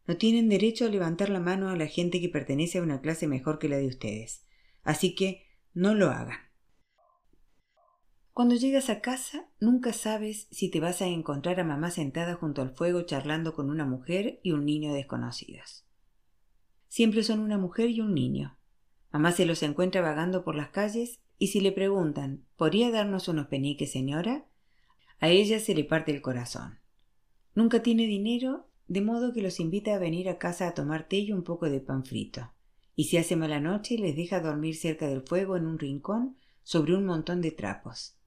no 0.07 0.17
tienen 0.17 0.49
derecho 0.49 0.85
a 0.85 0.89
levantar 0.89 1.29
la 1.29 1.39
mano 1.39 1.69
a 1.69 1.75
la 1.75 1.87
gente 1.87 2.19
que 2.19 2.29
pertenece 2.29 2.79
a 2.79 2.83
una 2.83 3.01
clase 3.01 3.27
mejor 3.27 3.59
que 3.59 3.69
la 3.69 3.77
de 3.77 3.87
ustedes. 3.87 4.45
Así 4.83 5.15
que 5.15 5.45
no 5.73 5.93
lo 5.93 6.09
hagan. 6.09 6.37
Cuando 8.33 8.55
llegas 8.55 8.89
a 8.89 9.01
casa, 9.01 9.49
nunca 9.59 9.93
sabes 9.93 10.47
si 10.51 10.69
te 10.69 10.79
vas 10.79 11.01
a 11.01 11.07
encontrar 11.07 11.59
a 11.59 11.63
mamá 11.63 11.91
sentada 11.91 12.35
junto 12.35 12.61
al 12.61 12.71
fuego 12.71 13.03
charlando 13.03 13.53
con 13.53 13.69
una 13.69 13.85
mujer 13.85 14.39
y 14.43 14.51
un 14.51 14.65
niño 14.65 14.93
desconocidos. 14.93 15.85
Siempre 16.87 17.23
son 17.23 17.39
una 17.39 17.57
mujer 17.57 17.89
y 17.89 18.01
un 18.01 18.13
niño. 18.13 18.57
Mamá 19.11 19.31
se 19.31 19.45
los 19.45 19.61
encuentra 19.63 20.01
vagando 20.01 20.43
por 20.43 20.55
las 20.55 20.69
calles 20.69 21.19
y 21.37 21.47
si 21.47 21.59
le 21.59 21.71
preguntan 21.71 22.45
¿Podría 22.55 22.91
darnos 22.91 23.27
unos 23.27 23.47
peniques, 23.47 23.91
señora? 23.91 24.45
A 25.19 25.29
ella 25.29 25.59
se 25.59 25.75
le 25.75 25.83
parte 25.83 26.11
el 26.11 26.21
corazón. 26.21 26.79
Nunca 27.53 27.83
tiene 27.83 28.07
dinero, 28.07 28.69
de 28.87 29.01
modo 29.01 29.33
que 29.33 29.41
los 29.41 29.59
invita 29.59 29.93
a 29.93 29.99
venir 29.99 30.29
a 30.29 30.37
casa 30.37 30.67
a 30.67 30.73
tomar 30.73 31.07
té 31.07 31.17
y 31.17 31.31
un 31.31 31.43
poco 31.43 31.69
de 31.69 31.79
pan 31.79 32.05
frito. 32.05 32.51
Y 32.95 33.05
si 33.05 33.17
hace 33.17 33.35
mala 33.35 33.59
noche, 33.59 33.97
les 33.97 34.15
deja 34.15 34.39
dormir 34.39 34.75
cerca 34.75 35.07
del 35.07 35.21
fuego 35.21 35.57
en 35.57 35.65
un 35.65 35.79
rincón 35.79 36.37
sobre 36.63 36.95
un 36.95 37.05
montón 37.05 37.41
de 37.41 37.51
trapos. 37.51 38.17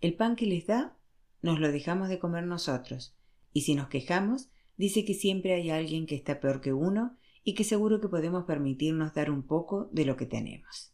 El 0.00 0.14
pan 0.14 0.36
que 0.36 0.46
les 0.46 0.66
da, 0.66 0.96
nos 1.42 1.58
lo 1.58 1.70
dejamos 1.72 2.08
de 2.08 2.18
comer 2.18 2.44
nosotros, 2.44 3.16
y 3.52 3.62
si 3.62 3.74
nos 3.74 3.88
quejamos, 3.88 4.50
dice 4.76 5.04
que 5.04 5.14
siempre 5.14 5.54
hay 5.54 5.70
alguien 5.70 6.06
que 6.06 6.14
está 6.14 6.40
peor 6.40 6.60
que 6.60 6.72
uno 6.72 7.16
y 7.44 7.54
que 7.54 7.62
seguro 7.62 8.00
que 8.00 8.08
podemos 8.08 8.44
permitirnos 8.44 9.14
dar 9.14 9.30
un 9.30 9.42
poco 9.42 9.90
de 9.92 10.06
lo 10.06 10.16
que 10.16 10.26
tenemos. 10.26 10.92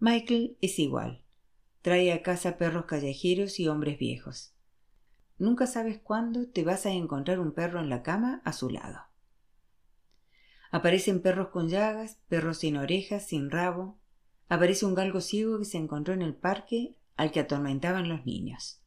Michael 0.00 0.56
es 0.60 0.78
igual. 0.78 1.22
Trae 1.82 2.12
a 2.12 2.22
casa 2.22 2.56
perros 2.56 2.86
callejeros 2.86 3.60
y 3.60 3.68
hombres 3.68 3.98
viejos. 3.98 4.54
Nunca 5.38 5.66
sabes 5.66 5.98
cuándo 5.98 6.48
te 6.48 6.64
vas 6.64 6.86
a 6.86 6.90
encontrar 6.90 7.38
un 7.38 7.52
perro 7.52 7.80
en 7.80 7.90
la 7.90 8.02
cama 8.02 8.40
a 8.44 8.52
su 8.52 8.70
lado. 8.70 9.00
Aparecen 10.70 11.20
perros 11.20 11.48
con 11.48 11.68
llagas, 11.68 12.18
perros 12.28 12.58
sin 12.58 12.78
orejas, 12.78 13.26
sin 13.26 13.50
rabo. 13.50 14.00
Aparece 14.48 14.86
un 14.86 14.94
galgo 14.94 15.20
ciego 15.20 15.58
que 15.58 15.66
se 15.66 15.76
encontró 15.76 16.14
en 16.14 16.22
el 16.22 16.34
parque 16.34 16.96
al 17.16 17.30
que 17.30 17.40
atormentaban 17.40 18.08
los 18.08 18.24
niños. 18.24 18.82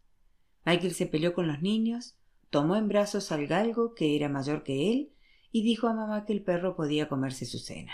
Michael 0.65 0.95
se 0.95 1.05
peleó 1.05 1.33
con 1.33 1.47
los 1.47 1.61
niños, 1.61 2.17
tomó 2.49 2.75
en 2.75 2.87
brazos 2.87 3.31
al 3.31 3.45
galgo, 3.45 3.93
que 3.93 4.15
era 4.15 4.29
mayor 4.29 4.63
que 4.63 4.91
él, 4.91 5.14
y 5.55 5.63
dijo 5.63 5.87
a 5.87 5.93
mamá 5.93 6.25
que 6.25 6.33
el 6.33 6.43
perro 6.43 6.75
podía 6.75 7.07
comerse 7.07 7.45
su 7.45 7.59
cena. 7.59 7.93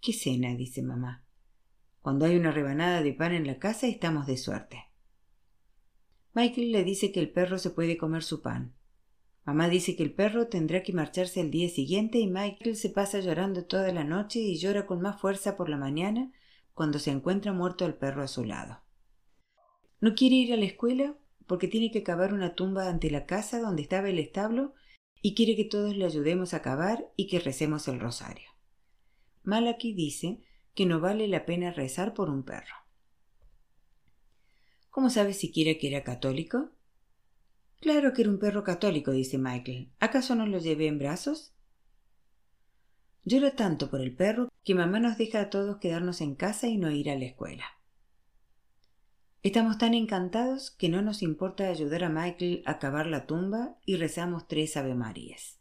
¿Qué 0.00 0.12
cena? 0.12 0.54
dice 0.54 0.80
mamá. 0.80 1.24
Cuando 2.02 2.24
hay 2.24 2.36
una 2.36 2.52
rebanada 2.52 3.02
de 3.02 3.12
pan 3.12 3.32
en 3.32 3.48
la 3.48 3.58
casa 3.58 3.88
estamos 3.88 4.28
de 4.28 4.36
suerte. 4.36 4.84
Michael 6.32 6.70
le 6.70 6.84
dice 6.84 7.10
que 7.10 7.18
el 7.18 7.32
perro 7.32 7.58
se 7.58 7.70
puede 7.70 7.96
comer 7.96 8.22
su 8.22 8.42
pan. 8.42 8.76
Mamá 9.44 9.68
dice 9.68 9.96
que 9.96 10.04
el 10.04 10.14
perro 10.14 10.46
tendrá 10.46 10.84
que 10.84 10.92
marcharse 10.92 11.40
al 11.40 11.50
día 11.50 11.68
siguiente 11.68 12.20
y 12.20 12.28
Michael 12.28 12.76
se 12.76 12.90
pasa 12.90 13.18
llorando 13.18 13.64
toda 13.64 13.92
la 13.92 14.04
noche 14.04 14.38
y 14.38 14.56
llora 14.56 14.86
con 14.86 15.00
más 15.00 15.20
fuerza 15.20 15.56
por 15.56 15.68
la 15.68 15.78
mañana 15.78 16.30
cuando 16.74 17.00
se 17.00 17.10
encuentra 17.10 17.52
muerto 17.52 17.86
el 17.86 17.94
perro 17.94 18.22
a 18.22 18.28
su 18.28 18.44
lado. 18.44 18.84
No 20.00 20.14
quiere 20.14 20.36
ir 20.36 20.52
a 20.52 20.56
la 20.56 20.66
escuela 20.66 21.16
porque 21.48 21.66
tiene 21.66 21.90
que 21.90 22.04
cavar 22.04 22.32
una 22.32 22.54
tumba 22.54 22.88
ante 22.88 23.10
la 23.10 23.26
casa 23.26 23.58
donde 23.58 23.82
estaba 23.82 24.08
el 24.08 24.20
establo 24.20 24.74
y 25.26 25.34
quiere 25.34 25.56
que 25.56 25.64
todos 25.64 25.96
le 25.96 26.04
ayudemos 26.04 26.52
a 26.52 26.60
cavar 26.60 27.10
y 27.16 27.28
que 27.28 27.40
recemos 27.40 27.88
el 27.88 27.98
rosario. 27.98 28.46
Malachi 29.42 29.94
dice 29.94 30.42
que 30.74 30.84
no 30.84 31.00
vale 31.00 31.28
la 31.28 31.46
pena 31.46 31.72
rezar 31.72 32.12
por 32.12 32.28
un 32.28 32.42
perro. 32.42 32.74
¿Cómo 34.90 35.08
sabes 35.08 35.38
siquiera 35.38 35.78
que 35.78 35.88
era 35.88 36.04
católico? 36.04 36.72
Claro 37.80 38.12
que 38.12 38.20
era 38.20 38.30
un 38.30 38.38
perro 38.38 38.64
católico, 38.64 39.12
dice 39.12 39.38
Michael. 39.38 39.94
¿Acaso 39.98 40.34
no 40.34 40.44
lo 40.46 40.58
llevé 40.58 40.88
en 40.88 40.98
brazos? 40.98 41.54
Llora 43.24 43.56
tanto 43.56 43.88
por 43.88 44.02
el 44.02 44.14
perro 44.14 44.50
que 44.62 44.74
mamá 44.74 45.00
nos 45.00 45.16
deja 45.16 45.40
a 45.40 45.48
todos 45.48 45.78
quedarnos 45.78 46.20
en 46.20 46.34
casa 46.34 46.66
y 46.66 46.76
no 46.76 46.90
ir 46.90 47.08
a 47.08 47.16
la 47.16 47.24
escuela. 47.24 47.64
Estamos 49.44 49.76
tan 49.76 49.92
encantados 49.92 50.70
que 50.70 50.88
no 50.88 51.02
nos 51.02 51.20
importa 51.20 51.68
ayudar 51.68 52.02
a 52.02 52.08
Michael 52.08 52.62
a 52.64 52.78
cavar 52.78 53.06
la 53.06 53.26
tumba 53.26 53.76
y 53.84 53.96
rezamos 53.96 54.48
tres 54.48 54.74
Avemarías. 54.78 55.60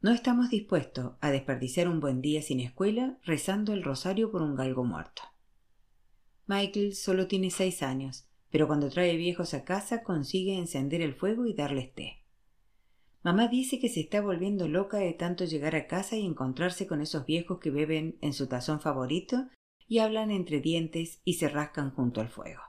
No 0.00 0.12
estamos 0.12 0.50
dispuestos 0.50 1.14
a 1.20 1.32
desperdiciar 1.32 1.88
un 1.88 1.98
buen 1.98 2.22
día 2.22 2.42
sin 2.42 2.60
escuela 2.60 3.18
rezando 3.24 3.72
el 3.72 3.82
rosario 3.82 4.30
por 4.30 4.40
un 4.40 4.54
galgo 4.54 4.84
muerto. 4.84 5.22
Michael 6.46 6.94
solo 6.94 7.26
tiene 7.26 7.50
seis 7.50 7.82
años, 7.82 8.28
pero 8.50 8.68
cuando 8.68 8.88
trae 8.88 9.16
viejos 9.16 9.52
a 9.52 9.64
casa 9.64 10.04
consigue 10.04 10.56
encender 10.56 11.00
el 11.00 11.14
fuego 11.14 11.46
y 11.46 11.54
darles 11.54 11.92
té. 11.92 12.22
Mamá 13.24 13.48
dice 13.48 13.80
que 13.80 13.88
se 13.88 13.98
está 13.98 14.20
volviendo 14.20 14.68
loca 14.68 14.98
de 14.98 15.12
tanto 15.12 15.44
llegar 15.44 15.74
a 15.74 15.88
casa 15.88 16.14
y 16.14 16.24
encontrarse 16.24 16.86
con 16.86 17.00
esos 17.00 17.26
viejos 17.26 17.58
que 17.58 17.72
beben 17.72 18.16
en 18.20 18.32
su 18.32 18.46
tazón 18.46 18.80
favorito 18.80 19.48
y 19.94 20.00
hablan 20.00 20.32
entre 20.32 20.60
dientes 20.60 21.20
y 21.24 21.34
se 21.34 21.48
rascan 21.48 21.92
junto 21.92 22.20
al 22.20 22.28
fuego. 22.28 22.62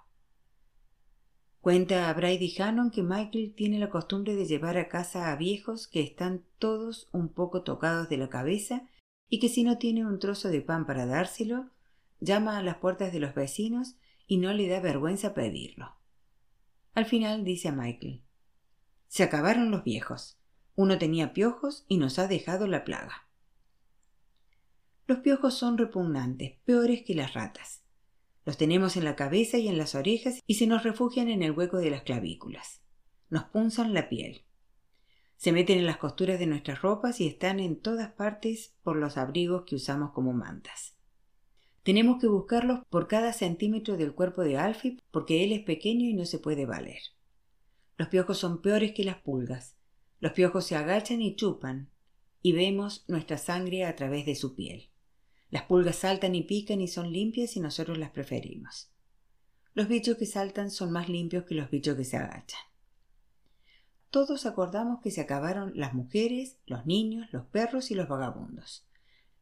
Cuenta 1.60 2.08
a 2.08 2.14
Brady 2.14 2.54
Hannon 2.60 2.92
que 2.92 3.02
Michael 3.02 3.56
tiene 3.56 3.80
la 3.80 3.90
costumbre 3.90 4.36
de 4.36 4.46
llevar 4.46 4.78
a 4.78 4.90
casa 4.90 5.32
a 5.32 5.36
viejos 5.36 5.88
que 5.88 6.02
están 6.02 6.46
todos 6.60 7.10
un 7.14 7.30
poco 7.30 7.64
tocados 7.64 8.10
de 8.10 8.18
la 8.18 8.30
cabeza 8.30 8.88
y 9.28 9.40
que 9.40 9.50
si 9.50 9.64
no 9.64 9.80
tiene 9.80 10.06
un 10.06 10.20
trozo 10.20 10.50
de 10.50 10.62
pan 10.62 10.86
para 10.86 11.08
dárselo, 11.08 11.72
llama 12.20 12.60
a 12.60 12.62
las 12.62 12.78
puertas 12.78 13.12
de 13.12 13.20
los 13.20 13.34
vecinos 13.34 13.96
y 14.28 14.38
no 14.38 14.54
le 14.54 14.68
da 14.68 14.80
vergüenza 14.80 15.34
pedirlo. 15.34 15.96
Al 16.94 17.08
final 17.08 17.44
dice 17.44 17.70
a 17.70 17.72
Michael 17.72 18.22
Se 19.08 19.24
acabaron 19.24 19.72
los 19.72 19.84
viejos. 19.84 20.38
Uno 20.76 21.00
tenía 21.00 21.34
piojos 21.34 21.86
y 21.88 21.98
nos 21.98 22.20
ha 22.20 22.28
dejado 22.28 22.68
la 22.68 22.84
plaga. 22.84 23.25
Los 25.08 25.20
piojos 25.20 25.54
son 25.54 25.78
repugnantes, 25.78 26.58
peores 26.66 27.04
que 27.04 27.14
las 27.14 27.36
ratas. 27.36 27.84
Los 28.44 28.58
tenemos 28.58 28.98
en 28.98 29.04
la 29.04 29.16
cabeza 29.16 29.58
y 29.58 29.68
en 29.68 29.78
las 29.78 29.94
orejas 29.94 30.42
y 30.48 30.56
se 30.56 30.66
nos 30.66 30.84
refugian 30.84 31.30
en 31.30 31.44
el 31.44 31.52
hueco 31.52 31.78
de 31.78 31.92
las 31.92 32.02
clavículas. 32.02 32.82
Nos 33.30 33.44
punzan 33.46 33.94
la 33.94 34.10
piel. 34.10 34.46
Se 35.36 35.52
meten 35.52 35.78
en 35.78 35.86
las 35.86 35.98
costuras 35.98 36.40
de 36.40 36.48
nuestras 36.48 36.82
ropas 36.82 37.22
y 37.22 37.28
están 37.28 37.60
en 37.60 37.80
todas 37.80 38.14
partes 38.14 38.74
por 38.82 38.96
los 38.96 39.18
abrigos 39.18 39.64
que 39.68 39.76
usamos 39.76 40.12
como 40.12 40.34
mantas. 40.34 40.96
Tenemos 41.84 42.20
que 42.20 42.28
buscarlos 42.28 42.80
por 42.90 43.08
cada 43.08 43.32
centímetro 43.32 43.98
del 43.98 44.16
cuerpo 44.16 44.42
de 44.42 44.58
Alfie 44.58 44.98
porque 45.12 45.44
él 45.44 45.52
es 45.52 45.62
pequeño 45.62 46.10
y 46.10 46.16
no 46.16 46.26
se 46.26 46.40
puede 46.40 46.66
valer. 46.66 47.00
Los 47.96 48.08
piojos 48.08 48.40
son 48.40 48.60
peores 48.60 48.94
que 48.94 49.04
las 49.04 49.18
pulgas. 49.18 49.78
Los 50.20 50.32
piojos 50.32 50.66
se 50.66 50.76
agachan 50.76 51.22
y 51.22 51.36
chupan, 51.36 51.92
y 52.42 52.54
vemos 52.54 53.06
nuestra 53.08 53.38
sangre 53.38 53.86
a 53.86 53.96
través 53.96 54.26
de 54.26 54.34
su 54.34 54.56
piel. 54.56 54.90
Las 55.56 55.64
pulgas 55.64 55.96
saltan 55.96 56.36
y 56.36 56.44
pican 56.44 56.82
y 56.82 56.90
son 56.90 57.14
limpias 57.14 57.56
y 57.56 57.62
nosotros 57.62 57.98
las 57.98 58.10
preferimos. 58.10 58.92
Los 59.74 59.88
bichos 59.88 60.18
que 60.18 60.26
saltan 60.26 60.70
son 60.70 60.92
más 60.92 61.08
limpios 61.08 61.46
que 61.46 61.56
los 61.56 61.72
bichos 61.72 61.96
que 61.96 62.04
se 62.04 62.18
agachan. 62.18 62.60
Todos 64.10 64.46
acordamos 64.46 65.00
que 65.02 65.12
se 65.12 65.22
acabaron 65.22 65.72
las 65.74 65.94
mujeres, 65.94 66.58
los 66.66 66.86
niños, 66.86 67.32
los 67.32 67.46
perros 67.46 67.90
y 67.90 67.96
los 67.96 68.10
vagabundos. 68.10 68.86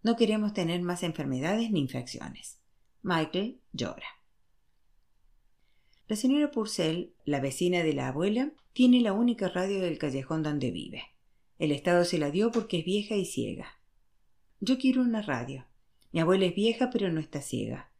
No 0.03 0.15
queremos 0.15 0.53
tener 0.53 0.83
más 0.83 1.01
enfermedades 1.01 1.71
ni 1.71 1.79
infecciones. 1.79 2.59
Michael 3.01 3.59
llora. 3.71 4.05
La 6.07 6.15
señora 6.15 6.51
Purcell, 6.51 7.15
la 7.25 7.39
vecina 7.39 7.81
de 7.81 7.93
la 7.93 8.09
abuela, 8.09 8.51
tiene 8.73 9.01
la 9.01 9.13
única 9.13 9.49
radio 9.49 9.81
del 9.81 9.97
callejón 9.97 10.43
donde 10.43 10.69
vive. 10.69 11.05
El 11.57 11.71
Estado 11.71 12.05
se 12.05 12.19
la 12.19 12.29
dio 12.29 12.51
porque 12.51 12.77
es 12.77 12.85
vieja 12.85 13.15
y 13.15 13.25
ciega. 13.25 13.79
Yo 14.59 14.77
quiero 14.77 15.01
una 15.01 15.23
radio. 15.23 15.65
Mi 16.13 16.19
abuela 16.19 16.45
es 16.45 16.55
vieja 16.55 16.91
pero 16.91 17.11
no 17.11 17.19
está 17.19 17.41
ciega. 17.41 17.91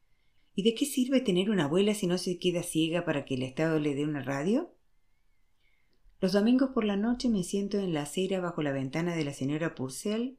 ¿Y 0.55 0.61
de 0.61 0.75
qué 0.75 0.85
sirve 0.85 1.19
tener 1.19 1.49
una 1.49 1.65
abuela 1.65 1.95
si 1.95 2.05
no 2.05 2.19
se 2.19 2.37
queda 2.37 2.61
ciega 2.61 3.05
para 3.05 3.25
que 3.25 3.33
el 3.33 3.41
Estado 3.41 3.79
le 3.79 3.95
dé 3.95 4.05
una 4.05 4.21
radio? 4.21 4.71
Los 6.21 6.31
domingos 6.31 6.69
por 6.75 6.85
la 6.85 6.95
noche 6.95 7.27
me 7.27 7.43
siento 7.43 7.79
en 7.79 7.91
la 7.91 8.03
acera 8.03 8.39
bajo 8.39 8.61
la 8.61 8.71
ventana 8.71 9.15
de 9.15 9.25
la 9.25 9.33
señora 9.33 9.73
Purcell 9.73 10.37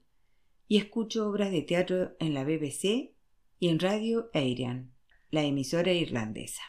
y 0.68 0.78
escucho 0.78 1.28
obras 1.28 1.50
de 1.50 1.62
teatro 1.62 2.14
en 2.20 2.32
la 2.32 2.44
BBC 2.44 3.16
y 3.58 3.68
en 3.68 3.80
Radio 3.80 4.30
Arian, 4.32 4.94
la 5.30 5.42
emisora 5.42 5.92
irlandesa. 5.92 6.62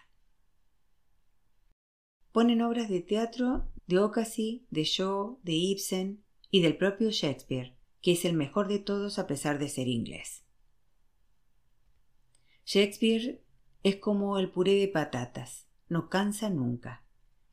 Ponen 2.31 2.63
obras 2.63 2.89
de 2.89 3.01
teatro 3.01 3.71
de 3.85 3.99
Ocasey, 3.99 4.65
de 4.71 4.83
Shaw, 4.83 5.39
de 5.43 5.53
Ibsen 5.53 6.23
y 6.49 6.61
del 6.61 6.77
propio 6.77 7.11
Shakespeare, 7.11 7.77
que 8.01 8.13
es 8.13 8.25
el 8.25 8.33
mejor 8.33 8.67
de 8.67 8.79
todos 8.79 9.19
a 9.19 9.27
pesar 9.27 9.59
de 9.59 9.69
ser 9.69 9.87
inglés. 9.87 10.44
Shakespeare 12.65 13.43
es 13.83 13.97
como 13.97 14.39
el 14.39 14.49
puré 14.49 14.73
de 14.73 14.87
patatas, 14.87 15.67
no 15.87 16.09
cansa 16.09 16.49
nunca. 16.49 17.03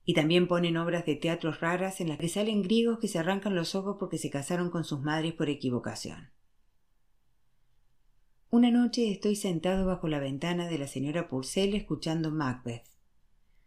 Y 0.05 0.15
también 0.15 0.49
ponen 0.49 0.79
obras 0.79 1.05
de 1.05 1.17
teatro 1.17 1.53
raras 1.53 2.01
en 2.01 2.09
las 2.09 2.19
que 2.19 2.31
salen 2.31 2.63
griegos 2.63 2.99
que 2.99 3.09
se 3.09 3.19
arrancan 3.19 3.55
los 3.55 3.75
ojos 3.75 3.99
porque 4.01 4.17
se 4.17 4.31
casaron 4.31 4.71
con 4.71 4.85
sus 4.85 5.01
madres 5.01 5.35
por 5.35 5.51
equivocación. 5.51 6.31
Una 8.49 8.71
noche 8.71 9.11
estoy 9.11 9.37
sentado 9.37 9.87
bajo 9.87 10.09
la 10.09 10.19
ventana 10.19 10.67
de 10.67 10.79
la 10.79 10.87
señora 10.87 11.29
Purcell 11.29 11.75
escuchando 11.75 12.31
Macbeth. 12.31 12.89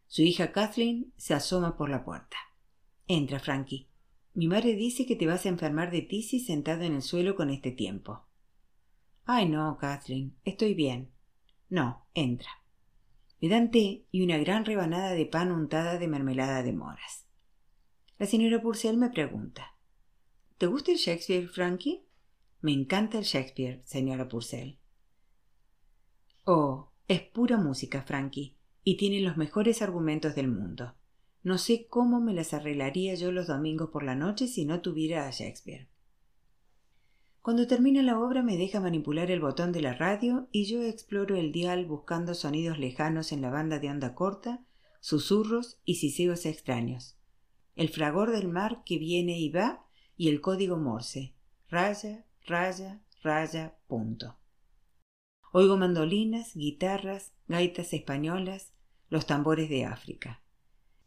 Su 0.07 0.23
hija 0.23 0.51
Kathleen 0.51 1.13
se 1.15 1.35
asoma 1.35 1.77
por 1.77 1.89
la 1.89 2.03
puerta. 2.03 2.37
Entra, 3.07 3.39
Frankie. 3.39 3.87
Mi 4.33 4.47
madre 4.47 4.75
dice 4.75 5.05
que 5.05 5.15
te 5.15 5.27
vas 5.27 5.45
a 5.45 5.49
enfermar 5.49 5.91
de 5.91 6.01
tisis 6.01 6.47
sentado 6.47 6.81
en 6.81 6.95
el 6.95 7.01
suelo 7.03 7.35
con 7.35 7.51
este 7.51 7.71
tiempo. 7.71 8.25
Ay, 9.25 9.47
no, 9.47 9.77
Kathleen, 9.79 10.35
estoy 10.43 10.73
bien. 10.73 11.14
No, 11.69 12.07
entra. 12.13 12.49
Me 13.41 13.49
dan 13.49 13.71
té 13.71 14.05
y 14.11 14.23
una 14.23 14.37
gran 14.37 14.65
rebanada 14.65 15.11
de 15.11 15.25
pan 15.25 15.51
untada 15.51 15.97
de 15.97 16.07
mermelada 16.07 16.63
de 16.63 16.73
moras. 16.73 17.27
La 18.17 18.25
señora 18.25 18.61
Purcell 18.61 18.97
me 18.97 19.09
pregunta 19.09 19.75
¿Te 20.57 20.67
gusta 20.67 20.91
el 20.91 20.97
Shakespeare, 20.97 21.49
Frankie? 21.49 22.05
Me 22.61 22.71
encanta 22.71 23.17
el 23.17 23.25
Shakespeare, 23.25 23.81
señora 23.85 24.29
Purcell. 24.29 24.79
Oh, 26.45 26.91
es 27.07 27.21
pura 27.21 27.57
música, 27.57 28.03
Frankie, 28.03 28.55
y 28.83 28.97
tiene 28.97 29.19
los 29.19 29.35
mejores 29.35 29.81
argumentos 29.81 30.33
del 30.33 30.47
mundo. 30.47 30.95
No 31.43 31.57
sé 31.57 31.87
cómo 31.87 32.21
me 32.21 32.33
las 32.33 32.53
arreglaría 32.53 33.15
yo 33.15 33.31
los 33.31 33.47
domingos 33.47 33.89
por 33.89 34.03
la 34.03 34.15
noche 34.15 34.47
si 34.47 34.65
no 34.65 34.81
tuviera 34.81 35.27
a 35.27 35.31
Shakespeare. 35.31 35.89
Cuando 37.45 37.67
termina 37.67 38.01
la 38.01 38.17
obra 38.17 38.41
me 38.41 38.57
deja 38.57 38.79
manipular 38.79 39.29
el 39.29 39.39
botón 39.39 39.71
de 39.71 39.79
la 39.79 39.93
radio 39.93 40.49
y 40.51 40.65
yo 40.65 40.81
exploro 40.81 41.35
el 41.35 41.51
dial 41.51 41.85
buscando 41.85 42.33
sonidos 42.33 42.79
lejanos 42.79 43.31
en 43.31 43.43
la 43.43 43.51
banda 43.51 43.77
de 43.77 43.87
onda 43.87 44.15
corta, 44.15 44.65
susurros 44.99 45.79
y 45.85 45.97
siseos 45.97 46.47
extraños. 46.47 47.19
El 47.75 47.89
fragor 47.89 48.31
del 48.31 48.47
mar 48.47 48.81
que 48.83 48.97
viene 48.97 49.37
y 49.37 49.51
va 49.51 49.85
y 50.17 50.29
el 50.29 50.41
código 50.41 50.77
morse. 50.77 51.35
Raya, 51.69 52.25
raya, 52.47 53.03
raya, 53.21 53.77
punto. 53.85 54.39
Oigo 55.51 55.77
mandolinas, 55.77 56.55
guitarras, 56.55 57.31
gaitas 57.47 57.93
españolas, 57.93 58.73
los 59.07 59.27
tambores 59.27 59.69
de 59.69 59.85
África. 59.85 60.41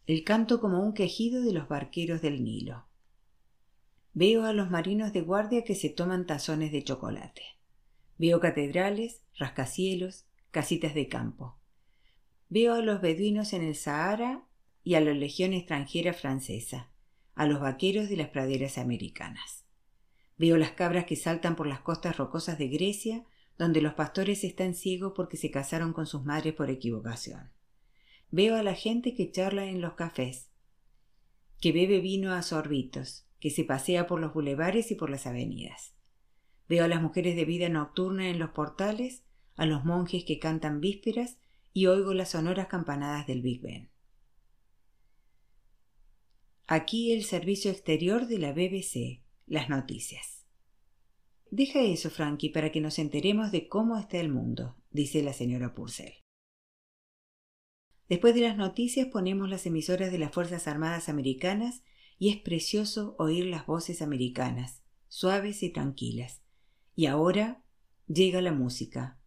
El 0.06 0.22
canto 0.22 0.60
como 0.60 0.84
un 0.84 0.94
quejido 0.94 1.42
de 1.42 1.52
los 1.52 1.66
barqueros 1.66 2.22
del 2.22 2.44
Nilo. 2.44 2.87
Veo 4.20 4.46
a 4.46 4.52
los 4.52 4.68
marinos 4.68 5.12
de 5.12 5.20
guardia 5.20 5.62
que 5.62 5.76
se 5.76 5.90
toman 5.90 6.26
tazones 6.26 6.72
de 6.72 6.82
chocolate. 6.82 7.42
Veo 8.16 8.40
catedrales, 8.40 9.22
rascacielos, 9.38 10.26
casitas 10.50 10.92
de 10.92 11.06
campo. 11.06 11.60
Veo 12.48 12.74
a 12.74 12.80
los 12.80 13.00
beduinos 13.00 13.52
en 13.52 13.62
el 13.62 13.76
Sahara 13.76 14.42
y 14.82 14.94
a 14.94 15.00
la 15.00 15.12
legión 15.12 15.52
extranjera 15.52 16.14
francesa, 16.14 16.90
a 17.36 17.46
los 17.46 17.60
vaqueros 17.60 18.08
de 18.08 18.16
las 18.16 18.30
praderas 18.30 18.76
americanas. 18.76 19.64
Veo 20.36 20.56
las 20.56 20.72
cabras 20.72 21.04
que 21.04 21.14
saltan 21.14 21.54
por 21.54 21.68
las 21.68 21.82
costas 21.82 22.16
rocosas 22.16 22.58
de 22.58 22.66
Grecia, 22.66 23.24
donde 23.56 23.80
los 23.80 23.94
pastores 23.94 24.42
están 24.42 24.74
ciegos 24.74 25.12
porque 25.14 25.36
se 25.36 25.52
casaron 25.52 25.92
con 25.92 26.08
sus 26.08 26.24
madres 26.24 26.54
por 26.54 26.70
equivocación. 26.70 27.52
Veo 28.32 28.56
a 28.56 28.64
la 28.64 28.74
gente 28.74 29.14
que 29.14 29.30
charla 29.30 29.66
en 29.66 29.80
los 29.80 29.92
cafés, 29.92 30.50
que 31.60 31.70
bebe 31.70 32.00
vino 32.00 32.32
a 32.32 32.42
sorbitos, 32.42 33.27
que 33.38 33.50
se 33.50 33.64
pasea 33.64 34.06
por 34.06 34.20
los 34.20 34.32
bulevares 34.34 34.90
y 34.90 34.94
por 34.94 35.10
las 35.10 35.26
avenidas. 35.26 35.94
Veo 36.68 36.84
a 36.84 36.88
las 36.88 37.00
mujeres 37.00 37.36
de 37.36 37.44
vida 37.44 37.68
nocturna 37.68 38.28
en 38.28 38.38
los 38.38 38.50
portales, 38.50 39.24
a 39.56 39.66
los 39.66 39.84
monjes 39.84 40.24
que 40.24 40.38
cantan 40.38 40.80
vísperas 40.80 41.38
y 41.72 41.86
oigo 41.86 42.14
las 42.14 42.30
sonoras 42.30 42.66
campanadas 42.66 43.26
del 43.26 43.42
Big 43.42 43.60
Ben. 43.60 43.90
Aquí 46.66 47.12
el 47.12 47.24
servicio 47.24 47.70
exterior 47.70 48.26
de 48.26 48.38
la 48.38 48.52
BBC, 48.52 49.22
las 49.46 49.70
noticias. 49.70 50.44
Deja 51.50 51.80
eso, 51.80 52.10
Frankie, 52.10 52.50
para 52.50 52.70
que 52.70 52.82
nos 52.82 52.98
enteremos 52.98 53.50
de 53.52 53.68
cómo 53.68 53.96
está 53.96 54.18
el 54.20 54.28
mundo, 54.28 54.76
dice 54.90 55.22
la 55.22 55.32
señora 55.32 55.74
Purcell. 55.74 56.12
Después 58.08 58.34
de 58.34 58.42
las 58.42 58.56
noticias 58.56 59.06
ponemos 59.06 59.48
las 59.48 59.64
emisoras 59.64 60.12
de 60.12 60.18
las 60.18 60.32
Fuerzas 60.32 60.68
Armadas 60.68 61.08
Americanas 61.08 61.82
y 62.18 62.30
es 62.30 62.36
precioso 62.36 63.14
oír 63.18 63.46
las 63.46 63.66
voces 63.66 64.02
americanas, 64.02 64.82
suaves 65.08 65.62
y 65.62 65.70
tranquilas. 65.70 66.42
Y 66.96 67.06
ahora 67.06 67.62
llega 68.06 68.42
la 68.42 68.52
música. 68.52 69.18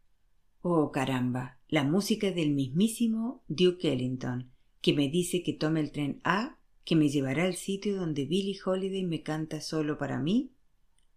Oh, 0.62 0.92
caramba, 0.92 1.58
la 1.70 1.84
música 1.84 2.32
del 2.32 2.52
mismísimo 2.52 3.44
Duke 3.48 3.94
Ellington, 3.94 4.52
que 4.82 4.94
me 4.94 5.10
dice 5.10 5.42
que 5.42 5.54
tome 5.54 5.80
el 5.80 5.92
tren 5.92 6.20
A, 6.24 6.58
que 6.84 6.96
me 6.96 7.10
llevará 7.10 7.46
al 7.46 7.56
sitio 7.56 7.96
donde 7.96 8.26
Billie 8.26 8.60
Holiday 8.64 9.06
me 9.06 9.24
canta 9.24 9.62
solo 9.62 9.98
para 9.98 10.20
mí. 10.20 10.52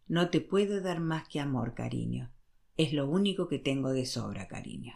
No 0.07 0.31
te 0.31 0.41
puedo 0.41 0.81
dar 0.81 1.01
más 1.01 1.29
que 1.29 1.41
amor, 1.41 1.75
cariño. 1.75 2.31
Es 2.77 2.93
lo 2.93 3.09
único 3.09 3.49
que 3.49 3.59
tengo 3.59 3.91
de 3.93 4.07
sobra, 4.07 4.47
cariño. 4.47 4.95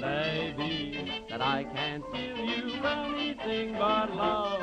Baby, 0.00 1.24
that 1.28 1.40
I 1.40 1.64
can't 1.64 2.04
give 2.12 2.36
you 2.36 2.84
anything 2.84 3.72
but 3.72 4.14
love. 4.14 4.60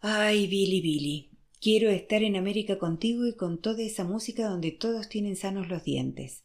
Ay, 0.00 0.46
Billy, 0.46 0.80
Billy, 0.80 1.30
quiero 1.60 1.90
estar 1.90 2.22
en 2.22 2.36
América 2.36 2.78
contigo 2.78 3.26
y 3.26 3.34
con 3.34 3.60
toda 3.60 3.82
esa 3.82 4.04
música 4.04 4.48
donde 4.48 4.70
todos 4.70 5.08
tienen 5.08 5.36
sanos 5.36 5.68
los 5.68 5.84
dientes, 5.84 6.44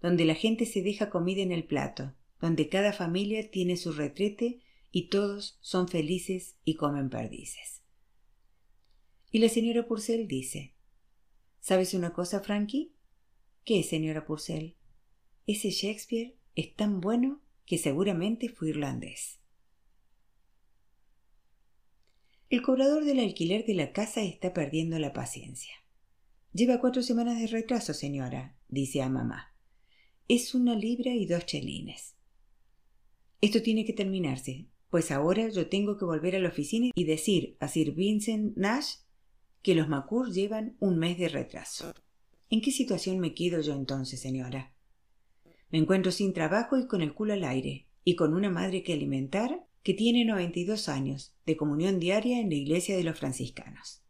donde 0.00 0.24
la 0.24 0.34
gente 0.34 0.66
se 0.66 0.82
deja 0.82 1.10
comida 1.10 1.40
en 1.42 1.52
el 1.52 1.64
plato, 1.64 2.14
donde 2.40 2.68
cada 2.68 2.92
familia 2.92 3.50
tiene 3.50 3.76
su 3.76 3.92
retrete 3.92 4.60
y 4.90 5.08
todos 5.08 5.58
son 5.60 5.88
felices 5.88 6.56
y 6.64 6.74
comen 6.74 7.08
perdices. 7.08 7.82
Y 9.30 9.38
la 9.38 9.48
señora 9.48 9.86
Purcell 9.86 10.26
dice 10.26 10.74
¿Sabes 11.60 11.94
una 11.94 12.12
cosa, 12.12 12.40
Frankie? 12.40 12.94
¿Qué, 13.64 13.82
señora 13.82 14.24
Purcell? 14.24 14.74
Ese 15.46 15.70
Shakespeare 15.70 16.36
es 16.54 16.74
tan 16.74 17.00
bueno 17.00 17.40
que 17.66 17.78
seguramente 17.78 18.48
fue 18.48 18.70
irlandés. 18.70 19.38
El 22.48 22.62
cobrador 22.62 23.04
del 23.04 23.20
alquiler 23.20 23.64
de 23.64 23.74
la 23.74 23.92
casa 23.92 24.22
está 24.22 24.52
perdiendo 24.52 24.98
la 24.98 25.12
paciencia. 25.12 25.72
Lleva 26.52 26.80
cuatro 26.80 27.02
semanas 27.02 27.38
de 27.38 27.46
retraso, 27.46 27.94
señora, 27.94 28.56
dice 28.68 29.02
a 29.02 29.08
mamá. 29.08 29.54
Es 30.26 30.54
una 30.54 30.74
libra 30.74 31.14
y 31.14 31.26
dos 31.26 31.46
chelines. 31.46 32.16
Esto 33.40 33.62
tiene 33.62 33.84
que 33.84 33.92
terminarse, 33.92 34.66
pues 34.90 35.12
ahora 35.12 35.48
yo 35.48 35.68
tengo 35.68 35.96
que 35.96 36.04
volver 36.04 36.34
a 36.34 36.40
la 36.40 36.48
oficina 36.48 36.90
y 36.94 37.04
decir 37.04 37.56
a 37.60 37.68
Sir 37.68 37.92
Vincent 37.92 38.56
Nash 38.56 38.96
que 39.62 39.76
los 39.76 39.88
Macur 39.88 40.32
llevan 40.32 40.76
un 40.80 40.98
mes 40.98 41.18
de 41.18 41.28
retraso. 41.28 41.94
¿En 42.52 42.60
qué 42.60 42.72
situación 42.72 43.20
me 43.20 43.32
quedo 43.32 43.60
yo 43.60 43.74
entonces, 43.74 44.20
señora? 44.20 44.74
Me 45.70 45.78
encuentro 45.78 46.10
sin 46.10 46.32
trabajo 46.32 46.76
y 46.76 46.88
con 46.88 47.00
el 47.00 47.14
culo 47.14 47.32
al 47.32 47.44
aire, 47.44 47.86
y 48.02 48.16
con 48.16 48.34
una 48.34 48.50
madre 48.50 48.82
que 48.82 48.92
alimentar 48.92 49.68
que 49.84 49.94
tiene 49.94 50.24
noventa 50.24 50.58
y 50.58 50.64
dos 50.64 50.88
años, 50.88 51.32
de 51.46 51.56
comunión 51.56 52.00
diaria 52.00 52.40
en 52.40 52.50
la 52.50 52.56
iglesia 52.56 52.96
de 52.96 53.04
los 53.04 53.16
franciscanos. 53.16 54.02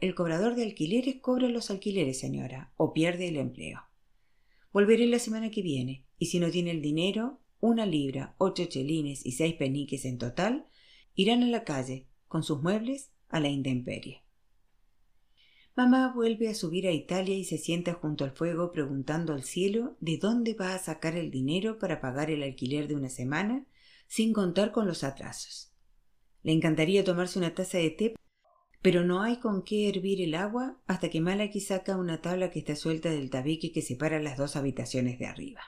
El 0.00 0.14
cobrador 0.14 0.54
de 0.54 0.62
alquileres 0.62 1.16
cobra 1.16 1.48
los 1.48 1.72
alquileres, 1.72 2.20
señora, 2.20 2.72
o 2.76 2.92
pierde 2.92 3.26
el 3.26 3.36
empleo. 3.36 3.80
Volveré 4.72 5.08
la 5.08 5.18
semana 5.18 5.50
que 5.50 5.60
viene, 5.60 6.04
y 6.18 6.26
si 6.26 6.38
no 6.38 6.52
tiene 6.52 6.70
el 6.70 6.80
dinero, 6.80 7.40
una 7.58 7.84
libra, 7.84 8.36
ocho 8.38 8.66
chelines 8.66 9.26
y 9.26 9.32
seis 9.32 9.54
peniques 9.54 10.04
en 10.04 10.18
total, 10.18 10.68
irán 11.16 11.42
a 11.42 11.48
la 11.48 11.64
calle, 11.64 12.06
con 12.28 12.44
sus 12.44 12.62
muebles 12.62 13.10
a 13.28 13.40
la 13.40 13.48
intemperie. 13.48 14.22
Mamá 15.78 16.12
vuelve 16.12 16.48
a 16.48 16.56
subir 16.56 16.88
a 16.88 16.90
Italia 16.90 17.36
y 17.36 17.44
se 17.44 17.56
sienta 17.56 17.94
junto 17.94 18.24
al 18.24 18.32
fuego 18.32 18.72
preguntando 18.72 19.32
al 19.32 19.44
cielo 19.44 19.96
de 20.00 20.18
dónde 20.18 20.54
va 20.54 20.74
a 20.74 20.78
sacar 20.80 21.14
el 21.14 21.30
dinero 21.30 21.78
para 21.78 22.00
pagar 22.00 22.32
el 22.32 22.42
alquiler 22.42 22.88
de 22.88 22.96
una 22.96 23.08
semana 23.08 23.64
sin 24.08 24.32
contar 24.32 24.72
con 24.72 24.88
los 24.88 25.04
atrasos. 25.04 25.72
Le 26.42 26.50
encantaría 26.50 27.04
tomarse 27.04 27.38
una 27.38 27.54
taza 27.54 27.78
de 27.78 27.90
té, 27.90 28.16
pero 28.82 29.04
no 29.04 29.22
hay 29.22 29.38
con 29.38 29.62
qué 29.62 29.88
hervir 29.88 30.20
el 30.20 30.34
agua 30.34 30.80
hasta 30.88 31.10
que 31.10 31.20
Malaki 31.20 31.60
saca 31.60 31.96
una 31.96 32.20
tabla 32.20 32.50
que 32.50 32.58
está 32.58 32.74
suelta 32.74 33.10
del 33.10 33.30
tabique 33.30 33.70
que 33.70 33.80
separa 33.80 34.18
las 34.18 34.36
dos 34.36 34.56
habitaciones 34.56 35.16
de 35.20 35.26
arriba. 35.26 35.60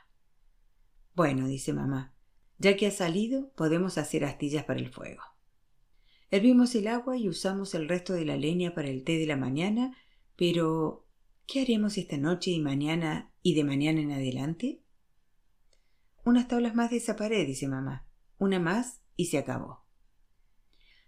Bueno, 1.15 1.47
dice 1.47 1.73
mamá, 1.73 2.17
ya 2.59 2.77
que 2.77 2.89
ha 2.89 2.91
salido, 2.91 3.53
podemos 3.53 3.97
hacer 3.97 4.25
astillas 4.25 4.65
para 4.65 4.81
el 4.81 4.91
fuego. 4.91 5.23
Hervimos 6.31 6.75
el 6.77 6.87
agua 6.87 7.17
y 7.17 7.29
usamos 7.29 7.75
el 7.75 7.89
resto 7.89 8.13
de 8.13 8.25
la 8.25 8.37
leña 8.37 8.73
para 8.73 8.89
el 8.89 9.03
té 9.03 9.19
de 9.19 9.27
la 9.27 9.37
mañana, 9.37 9.97
pero 10.37 11.09
¿qué 11.47 11.63
haremos 11.63 11.99
esta 11.99 12.19
noche 12.19 12.53
y 12.53 12.61
mañana 12.61 13.33
y 13.43 13.55
de 13.55 13.65
mañana 13.65 14.01
en 14.01 14.13
adelante? 14.13 14.81
Unas 16.25 16.47
tablas 16.47 16.77
más 16.77 16.91
de 16.91 16.99
esa 16.99 17.17
pared, 17.17 17.47
dice 17.47 17.67
mamá. 17.67 18.07
Una 18.39 18.61
más 18.61 19.03
y 19.17 19.27
se 19.27 19.39
acabó. 19.39 19.85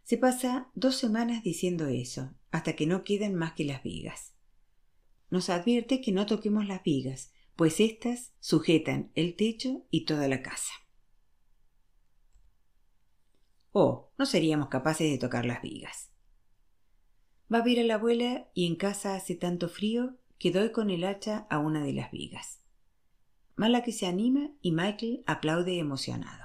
Se 0.02 0.18
pasa 0.18 0.70
dos 0.74 0.96
semanas 0.96 1.44
diciendo 1.44 1.86
eso, 1.86 2.34
hasta 2.50 2.74
que 2.74 2.86
no 2.86 3.04
quedan 3.04 3.36
más 3.36 3.52
que 3.52 3.64
las 3.64 3.84
vigas. 3.84 4.34
Nos 5.30 5.50
advierte 5.50 6.00
que 6.00 6.10
no 6.10 6.26
toquemos 6.26 6.66
las 6.66 6.82
vigas, 6.82 7.32
pues 7.54 7.78
éstas 7.78 8.32
sujetan 8.40 9.12
el 9.14 9.36
techo 9.36 9.86
y 9.90 10.04
toda 10.04 10.26
la 10.26 10.42
casa. 10.42 10.72
Oh, 13.72 14.10
no 14.18 14.26
seríamos 14.26 14.68
capaces 14.68 15.10
de 15.10 15.18
tocar 15.18 15.46
las 15.46 15.62
vigas. 15.62 16.10
Va 17.52 17.58
a 17.58 17.62
ver 17.62 17.80
a 17.80 17.84
la 17.84 17.94
abuela 17.94 18.48
y 18.54 18.66
en 18.66 18.76
casa 18.76 19.14
hace 19.14 19.34
tanto 19.34 19.68
frío 19.68 20.16
que 20.38 20.50
doy 20.50 20.72
con 20.72 20.90
el 20.90 21.04
hacha 21.04 21.46
a 21.50 21.58
una 21.58 21.82
de 21.82 21.92
las 21.92 22.10
vigas. 22.10 22.60
Mala 23.56 23.82
que 23.82 23.92
se 23.92 24.06
anima 24.06 24.50
y 24.60 24.72
Michael 24.72 25.22
aplaude 25.26 25.78
emocionado. 25.78 26.44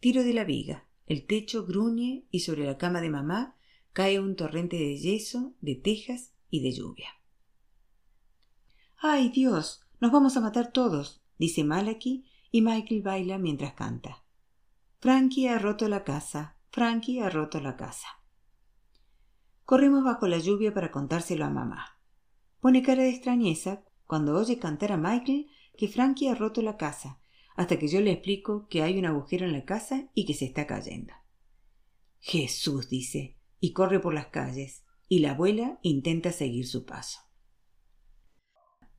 Tiro 0.00 0.24
de 0.24 0.34
la 0.34 0.44
viga, 0.44 0.86
el 1.06 1.26
techo 1.26 1.66
gruñe 1.66 2.26
y 2.30 2.40
sobre 2.40 2.64
la 2.64 2.78
cama 2.78 3.00
de 3.00 3.10
mamá 3.10 3.56
cae 3.92 4.18
un 4.18 4.34
torrente 4.34 4.76
de 4.76 4.96
yeso, 4.96 5.54
de 5.60 5.76
tejas 5.76 6.32
y 6.50 6.62
de 6.62 6.72
lluvia. 6.72 7.08
¡Ay, 8.96 9.28
Dios! 9.28 9.86
Nos 10.00 10.10
vamos 10.10 10.36
a 10.36 10.40
matar 10.40 10.72
todos, 10.72 11.22
dice 11.38 11.62
Malaki, 11.62 12.26
y 12.50 12.62
Michael 12.62 13.02
baila 13.02 13.38
mientras 13.38 13.74
canta. 13.74 14.23
Frankie 15.04 15.50
ha 15.50 15.58
roto 15.58 15.86
la 15.86 16.02
casa. 16.02 16.56
Frankie 16.70 17.20
ha 17.20 17.28
roto 17.28 17.60
la 17.60 17.76
casa. 17.76 18.08
Corremos 19.66 20.02
bajo 20.02 20.26
la 20.26 20.38
lluvia 20.38 20.72
para 20.72 20.90
contárselo 20.90 21.44
a 21.44 21.50
mamá. 21.50 22.00
Pone 22.58 22.82
cara 22.82 23.02
de 23.02 23.10
extrañeza 23.10 23.84
cuando 24.06 24.34
oye 24.34 24.58
cantar 24.58 24.92
a 24.92 24.96
Michael 24.96 25.50
que 25.76 25.88
Frankie 25.88 26.28
ha 26.28 26.34
roto 26.34 26.62
la 26.62 26.78
casa, 26.78 27.20
hasta 27.54 27.78
que 27.78 27.86
yo 27.86 28.00
le 28.00 28.12
explico 28.12 28.66
que 28.68 28.80
hay 28.80 28.98
un 28.98 29.04
agujero 29.04 29.44
en 29.44 29.52
la 29.52 29.66
casa 29.66 30.08
y 30.14 30.24
que 30.24 30.32
se 30.32 30.46
está 30.46 30.66
cayendo. 30.66 31.12
Jesús, 32.20 32.88
dice, 32.88 33.36
y 33.60 33.74
corre 33.74 34.00
por 34.00 34.14
las 34.14 34.28
calles, 34.28 34.86
y 35.06 35.18
la 35.18 35.32
abuela 35.32 35.80
intenta 35.82 36.32
seguir 36.32 36.66
su 36.66 36.86
paso. 36.86 37.20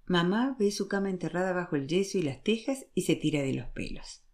Mamá 0.05 0.55
ve 0.59 0.69
su 0.69 0.87
cama 0.87 1.09
enterrada 1.09 1.51
bajo 1.51 1.75
el 1.75 1.87
yeso 1.87 2.19
y 2.19 2.21
las 2.21 2.43
tejas 2.43 2.85
y 2.93 3.01
se 3.01 3.15
tira 3.15 3.41
de 3.41 3.55
los 3.55 3.69
pelos. 3.69 4.24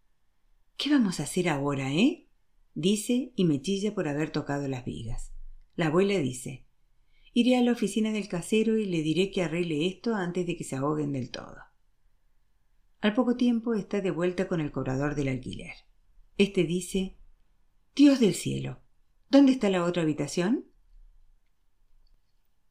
¿Qué 0.82 0.90
vamos 0.90 1.20
a 1.20 1.24
hacer 1.24 1.48
ahora, 1.48 1.94
eh? 1.94 2.28
dice 2.74 3.34
y 3.36 3.46
me 3.46 3.62
chilla 3.62 3.94
por 3.94 4.08
haber 4.08 4.32
tocado 4.32 4.68
las 4.68 4.84
vigas. 4.84 5.32
La 5.76 5.86
abuela 5.86 6.18
dice 6.18 6.66
Iré 7.34 7.56
a 7.56 7.62
la 7.62 7.74
oficina 7.74 8.12
del 8.12 8.28
casero 8.28 8.80
y 8.80 8.88
le 8.88 9.04
diré 9.04 9.30
que 9.30 9.44
arregle 9.44 9.86
esto 9.86 10.16
antes 10.16 10.48
de 10.48 10.58
que 10.58 10.64
se 10.64 10.76
ahoguen 10.76 11.12
del 11.12 11.30
todo. 11.30 11.56
Al 13.00 13.14
poco 13.14 13.38
tiempo 13.38 13.76
está 13.76 14.02
de 14.02 14.10
vuelta 14.10 14.48
con 14.48 14.60
el 14.60 14.72
cobrador 14.72 15.14
del 15.14 15.28
alquiler. 15.28 15.76
Este 16.40 16.64
dice 16.64 17.16
Dios 17.96 18.20
del 18.20 18.34
cielo. 18.34 18.82
¿Dónde 19.30 19.52
está 19.52 19.70
la 19.70 19.86
otra 19.86 20.02
habitación? 20.02 20.66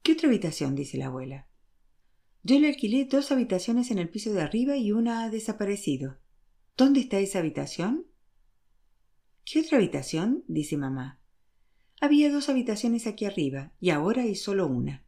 ¿Qué 0.03 0.15
otra 0.15 0.27
habitación? 0.27 0.75
dice 0.75 0.99
la 0.99 1.07
abuela. 1.07 1.47
Yo 2.43 2.59
le 2.59 2.71
alquilé 2.71 3.05
dos 3.05 3.31
habitaciones 3.31 3.93
en 3.93 3.99
el 3.99 4.09
piso 4.09 4.33
de 4.33 4.43
arriba 4.43 4.77
y 4.77 4.91
una 4.91 5.23
ha 5.23 5.31
desaparecido. 5.31 6.20
¿Dónde 6.81 7.01
está 7.01 7.19
esa 7.19 7.41
habitación? 7.41 8.07
¿Qué 9.45 9.61
otra 9.61 9.77
habitación? 9.77 10.45
dice 10.49 10.79
mamá. 10.79 11.21
Había 12.01 12.33
dos 12.33 12.49
habitaciones 12.49 13.07
aquí 13.07 13.27
arriba 13.27 13.75
y 13.81 13.91
ahora 13.91 14.23
hay 14.23 14.35
solo 14.35 14.67
una. 14.67 15.05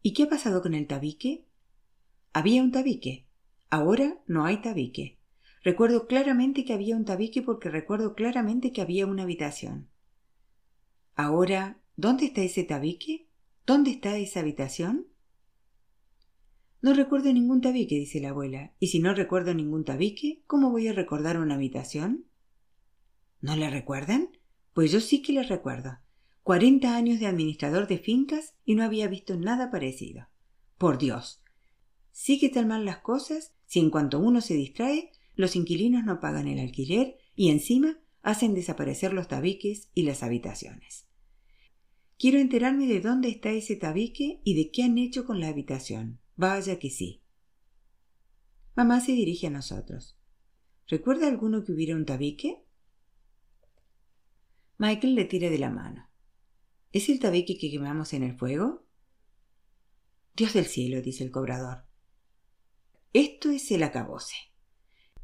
¿Y 0.00 0.14
qué 0.14 0.22
ha 0.22 0.30
pasado 0.30 0.62
con 0.62 0.72
el 0.72 0.86
tabique? 0.86 1.44
Había 2.32 2.62
un 2.62 2.72
tabique. 2.72 3.26
Ahora 3.68 4.22
no 4.26 4.46
hay 4.46 4.62
tabique. 4.62 5.18
Recuerdo 5.62 6.06
claramente 6.06 6.64
que 6.64 6.72
había 6.72 6.96
un 6.96 7.04
tabique 7.04 7.42
porque 7.42 7.68
recuerdo 7.68 8.14
claramente 8.14 8.72
que 8.72 8.80
había 8.80 9.06
una 9.06 9.24
habitación. 9.24 9.90
Ahora, 11.14 11.78
¿dónde 11.96 12.24
está 12.24 12.40
ese 12.40 12.64
tabique? 12.64 13.28
¿Dónde 13.66 13.90
está 13.90 14.16
esa 14.16 14.40
habitación? 14.40 15.08
No 16.86 16.94
recuerdo 16.94 17.32
ningún 17.32 17.62
tabique, 17.62 17.96
dice 17.96 18.20
la 18.20 18.28
abuela. 18.28 18.72
Y 18.78 18.86
si 18.86 19.00
no 19.00 19.12
recuerdo 19.12 19.52
ningún 19.52 19.84
tabique, 19.84 20.44
¿cómo 20.46 20.70
voy 20.70 20.86
a 20.86 20.92
recordar 20.92 21.36
una 21.36 21.56
habitación? 21.56 22.26
¿No 23.40 23.56
la 23.56 23.70
recuerdan? 23.70 24.28
Pues 24.72 24.92
yo 24.92 25.00
sí 25.00 25.20
que 25.20 25.32
la 25.32 25.42
recuerdo. 25.42 25.98
Cuarenta 26.44 26.94
años 26.94 27.18
de 27.18 27.26
administrador 27.26 27.88
de 27.88 27.98
fincas 27.98 28.54
y 28.64 28.76
no 28.76 28.84
había 28.84 29.08
visto 29.08 29.36
nada 29.36 29.72
parecido. 29.72 30.28
Por 30.78 30.96
Dios. 30.96 31.42
Sí 32.12 32.38
que 32.38 32.50
tan 32.50 32.68
mal 32.68 32.84
las 32.84 32.98
cosas 32.98 33.52
si 33.66 33.80
en 33.80 33.90
cuanto 33.90 34.20
uno 34.20 34.40
se 34.40 34.54
distrae, 34.54 35.10
los 35.34 35.56
inquilinos 35.56 36.04
no 36.04 36.20
pagan 36.20 36.46
el 36.46 36.60
alquiler 36.60 37.18
y 37.34 37.50
encima 37.50 37.98
hacen 38.22 38.54
desaparecer 38.54 39.12
los 39.12 39.26
tabiques 39.26 39.90
y 39.92 40.02
las 40.02 40.22
habitaciones. 40.22 41.08
Quiero 42.16 42.38
enterarme 42.38 42.86
de 42.86 43.00
dónde 43.00 43.28
está 43.28 43.50
ese 43.50 43.74
tabique 43.74 44.40
y 44.44 44.54
de 44.54 44.70
qué 44.70 44.84
han 44.84 44.98
hecho 44.98 45.26
con 45.26 45.40
la 45.40 45.48
habitación. 45.48 46.20
Vaya 46.36 46.78
que 46.78 46.90
sí. 46.90 47.22
Mamá 48.74 49.00
se 49.00 49.12
dirige 49.12 49.46
a 49.46 49.50
nosotros. 49.50 50.18
¿Recuerda 50.86 51.26
alguno 51.26 51.64
que 51.64 51.72
hubiera 51.72 51.96
un 51.96 52.04
tabique? 52.04 52.62
Michael 54.78 55.14
le 55.14 55.24
tira 55.24 55.48
de 55.48 55.58
la 55.58 55.70
mano. 55.70 56.10
¿Es 56.92 57.08
el 57.08 57.18
tabique 57.18 57.56
que 57.56 57.70
quemamos 57.70 58.12
en 58.12 58.22
el 58.22 58.36
fuego? 58.36 58.86
Dios 60.34 60.52
del 60.52 60.66
cielo, 60.66 61.00
dice 61.00 61.24
el 61.24 61.30
cobrador. 61.30 61.86
Esto 63.14 63.50
es 63.50 63.70
el 63.70 63.82
acabose. 63.82 64.36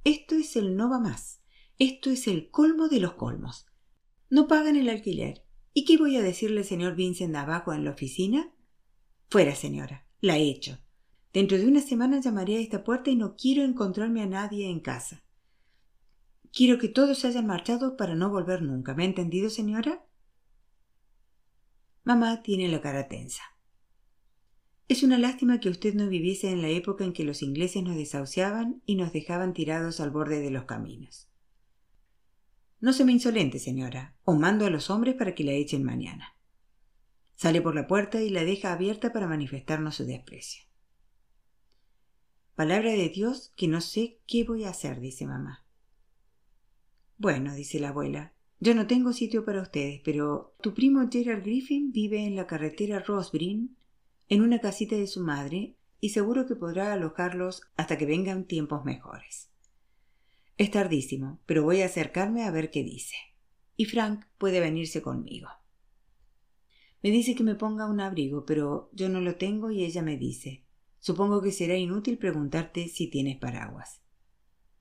Esto 0.04 0.34
es 0.34 0.56
el 0.56 0.74
no 0.74 0.88
va 0.88 0.98
más. 0.98 1.42
Esto 1.78 2.10
es 2.10 2.26
el 2.26 2.50
colmo 2.50 2.88
de 2.88 3.00
los 3.00 3.14
colmos. 3.14 3.66
No 4.30 4.48
pagan 4.48 4.76
el 4.76 4.88
alquiler. 4.88 5.44
¿Y 5.74 5.84
qué 5.84 5.98
voy 5.98 6.16
a 6.16 6.22
decirle, 6.22 6.64
señor 6.64 6.96
Vincent, 6.96 7.36
abajo 7.36 7.74
en 7.74 7.84
la 7.84 7.90
oficina? 7.90 8.54
Fuera, 9.28 9.54
señora. 9.54 10.06
La 10.20 10.38
he 10.38 10.48
hecho. 10.48 10.78
Dentro 11.32 11.56
de 11.56 11.66
una 11.66 11.80
semana 11.80 12.20
llamaré 12.20 12.56
a 12.56 12.60
esta 12.60 12.84
puerta 12.84 13.10
y 13.10 13.16
no 13.16 13.36
quiero 13.36 13.62
encontrarme 13.62 14.22
a 14.22 14.26
nadie 14.26 14.68
en 14.68 14.80
casa. 14.80 15.24
Quiero 16.52 16.78
que 16.78 16.88
todos 16.88 17.18
se 17.18 17.28
hayan 17.28 17.46
marchado 17.46 17.96
para 17.96 18.14
no 18.14 18.28
volver 18.28 18.60
nunca. 18.60 18.94
¿Me 18.94 19.04
ha 19.04 19.06
entendido, 19.06 19.48
señora? 19.48 20.04
Mamá 22.04 22.42
tiene 22.42 22.68
la 22.68 22.82
cara 22.82 23.08
tensa. 23.08 23.42
Es 24.88 25.02
una 25.02 25.16
lástima 25.16 25.58
que 25.58 25.70
usted 25.70 25.94
no 25.94 26.08
viviese 26.08 26.50
en 26.50 26.60
la 26.60 26.68
época 26.68 27.04
en 27.04 27.14
que 27.14 27.24
los 27.24 27.40
ingleses 27.40 27.82
nos 27.82 27.96
desahuciaban 27.96 28.82
y 28.84 28.96
nos 28.96 29.12
dejaban 29.12 29.54
tirados 29.54 30.00
al 30.00 30.10
borde 30.10 30.40
de 30.40 30.50
los 30.50 30.64
caminos. 30.64 31.30
No 32.80 32.92
se 32.92 33.06
me 33.06 33.12
insolente, 33.12 33.58
señora, 33.58 34.16
o 34.24 34.34
mando 34.34 34.66
a 34.66 34.70
los 34.70 34.90
hombres 34.90 35.14
para 35.14 35.34
que 35.34 35.44
la 35.44 35.52
echen 35.52 35.84
mañana. 35.84 36.36
Sale 37.36 37.62
por 37.62 37.74
la 37.74 37.86
puerta 37.86 38.20
y 38.20 38.28
la 38.28 38.44
deja 38.44 38.72
abierta 38.72 39.12
para 39.12 39.26
manifestarnos 39.26 39.94
su 39.94 40.04
desprecio. 40.04 40.64
Palabra 42.54 42.92
de 42.92 43.08
Dios 43.08 43.52
que 43.56 43.66
no 43.66 43.80
sé 43.80 44.18
qué 44.26 44.44
voy 44.44 44.64
a 44.64 44.70
hacer, 44.70 45.00
dice 45.00 45.26
mamá. 45.26 45.64
Bueno, 47.16 47.54
dice 47.54 47.80
la 47.80 47.88
abuela, 47.88 48.34
yo 48.60 48.74
no 48.74 48.86
tengo 48.86 49.12
sitio 49.12 49.44
para 49.44 49.62
ustedes, 49.62 50.00
pero 50.04 50.54
tu 50.60 50.74
primo 50.74 51.08
Gerald 51.10 51.44
Griffin 51.44 51.92
vive 51.92 52.24
en 52.24 52.36
la 52.36 52.46
carretera 52.46 53.00
Rosbrin, 53.00 53.76
en 54.28 54.42
una 54.42 54.60
casita 54.60 54.96
de 54.96 55.06
su 55.06 55.20
madre, 55.20 55.76
y 55.98 56.10
seguro 56.10 56.46
que 56.46 56.56
podrá 56.56 56.92
alojarlos 56.92 57.62
hasta 57.76 57.96
que 57.96 58.06
vengan 58.06 58.44
tiempos 58.44 58.84
mejores. 58.84 59.50
Es 60.58 60.70
tardísimo, 60.70 61.40
pero 61.46 61.62
voy 61.62 61.80
a 61.80 61.86
acercarme 61.86 62.44
a 62.44 62.50
ver 62.50 62.70
qué 62.70 62.82
dice. 62.82 63.16
Y 63.76 63.86
Frank 63.86 64.26
puede 64.36 64.60
venirse 64.60 65.00
conmigo. 65.00 65.48
Me 67.02 67.10
dice 67.10 67.34
que 67.34 67.44
me 67.44 67.54
ponga 67.54 67.86
un 67.86 68.00
abrigo, 68.00 68.44
pero 68.44 68.90
yo 68.92 69.08
no 69.08 69.20
lo 69.20 69.36
tengo 69.36 69.70
y 69.70 69.84
ella 69.84 70.02
me 70.02 70.16
dice, 70.16 70.64
Supongo 71.02 71.42
que 71.42 71.50
será 71.50 71.74
inútil 71.74 72.16
preguntarte 72.16 72.86
si 72.86 73.08
tienes 73.08 73.36
paraguas. 73.36 74.00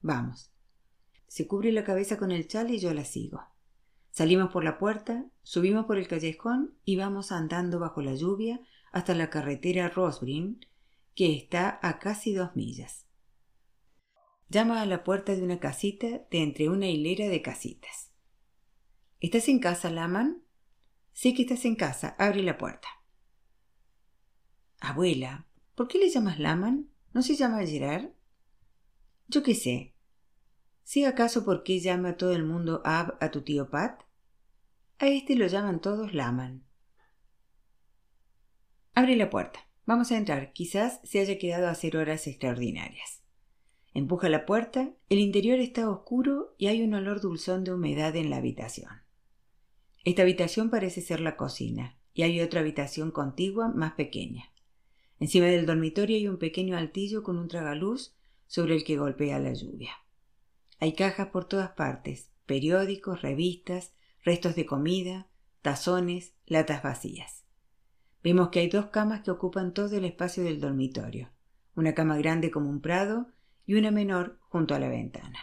Vamos. 0.02 0.52
Se 1.26 1.48
cubre 1.48 1.72
la 1.72 1.82
cabeza 1.82 2.16
con 2.16 2.30
el 2.30 2.46
chal 2.46 2.70
y 2.70 2.78
yo 2.78 2.94
la 2.94 3.04
sigo. 3.04 3.42
Salimos 4.12 4.52
por 4.52 4.62
la 4.62 4.78
puerta, 4.78 5.26
subimos 5.42 5.84
por 5.86 5.98
el 5.98 6.06
callejón 6.06 6.78
y 6.84 6.94
vamos 6.94 7.32
andando 7.32 7.80
bajo 7.80 8.02
la 8.02 8.14
lluvia 8.14 8.60
hasta 8.92 9.16
la 9.16 9.30
carretera 9.30 9.88
Rosbrin, 9.88 10.64
que 11.16 11.34
está 11.34 11.80
a 11.82 11.98
casi 11.98 12.32
dos 12.32 12.54
millas. 12.54 13.08
Llama 14.48 14.80
a 14.80 14.86
la 14.86 15.02
puerta 15.02 15.34
de 15.34 15.42
una 15.42 15.58
casita 15.58 16.06
de 16.30 16.42
entre 16.42 16.68
una 16.68 16.86
hilera 16.86 17.26
de 17.26 17.42
casitas. 17.42 18.12
¿Estás 19.18 19.48
en 19.48 19.58
casa, 19.58 19.90
Laman? 19.90 20.44
Sí 21.12 21.34
que 21.34 21.42
estás 21.42 21.64
en 21.64 21.74
casa. 21.74 22.14
Abre 22.16 22.44
la 22.44 22.58
puerta. 22.58 22.86
Abuela, 24.78 25.48
¿Por 25.74 25.88
qué 25.88 25.98
le 25.98 26.10
llamas 26.10 26.38
Laman? 26.38 26.90
¿No 27.12 27.22
se 27.22 27.34
llama 27.34 27.64
Gerard? 27.64 28.10
Yo 29.28 29.42
qué 29.42 29.54
sé. 29.54 29.94
¿Sí 30.82 31.04
acaso 31.04 31.44
por 31.44 31.62
qué 31.62 31.80
llama 31.80 32.16
todo 32.16 32.32
el 32.32 32.44
mundo 32.44 32.82
Ab 32.84 33.16
a 33.20 33.30
tu 33.30 33.42
tío 33.42 33.70
Pat? 33.70 34.02
A 34.98 35.06
este 35.08 35.36
lo 35.36 35.46
llaman 35.46 35.80
todos 35.80 36.12
Laman. 36.12 36.64
Abre 38.94 39.16
la 39.16 39.30
puerta. 39.30 39.66
Vamos 39.86 40.12
a 40.12 40.18
entrar. 40.18 40.52
Quizás 40.52 41.00
se 41.04 41.20
haya 41.20 41.38
quedado 41.38 41.66
a 41.66 41.70
hacer 41.70 41.96
horas 41.96 42.26
extraordinarias. 42.26 43.22
Empuja 43.94 44.28
la 44.28 44.46
puerta. 44.46 44.94
El 45.08 45.18
interior 45.18 45.58
está 45.58 45.88
oscuro 45.88 46.54
y 46.58 46.66
hay 46.66 46.82
un 46.82 46.94
olor 46.94 47.20
dulzón 47.20 47.64
de 47.64 47.72
humedad 47.72 48.14
en 48.16 48.30
la 48.30 48.36
habitación. 48.36 49.02
Esta 50.04 50.22
habitación 50.22 50.70
parece 50.70 51.00
ser 51.00 51.20
la 51.20 51.36
cocina, 51.36 51.98
y 52.12 52.22
hay 52.22 52.40
otra 52.40 52.60
habitación 52.60 53.12
contigua 53.12 53.68
más 53.68 53.92
pequeña. 53.92 54.51
Encima 55.22 55.46
del 55.46 55.66
dormitorio 55.66 56.16
hay 56.16 56.26
un 56.26 56.36
pequeño 56.36 56.76
altillo 56.76 57.22
con 57.22 57.38
un 57.38 57.46
tragaluz 57.46 58.12
sobre 58.48 58.74
el 58.74 58.82
que 58.82 58.96
golpea 58.96 59.38
la 59.38 59.52
lluvia. 59.52 59.92
Hay 60.80 60.94
cajas 60.96 61.28
por 61.28 61.44
todas 61.44 61.70
partes, 61.70 62.32
periódicos, 62.44 63.22
revistas, 63.22 63.94
restos 64.24 64.56
de 64.56 64.66
comida, 64.66 65.28
tazones, 65.60 66.34
latas 66.44 66.82
vacías. 66.82 67.44
Vemos 68.24 68.48
que 68.48 68.58
hay 68.58 68.68
dos 68.68 68.86
camas 68.86 69.20
que 69.20 69.30
ocupan 69.30 69.72
todo 69.72 69.96
el 69.96 70.06
espacio 70.06 70.42
del 70.42 70.60
dormitorio, 70.60 71.30
una 71.76 71.94
cama 71.94 72.18
grande 72.18 72.50
como 72.50 72.68
un 72.68 72.80
prado 72.80 73.28
y 73.64 73.74
una 73.74 73.92
menor 73.92 74.40
junto 74.48 74.74
a 74.74 74.80
la 74.80 74.88
ventana. 74.88 75.38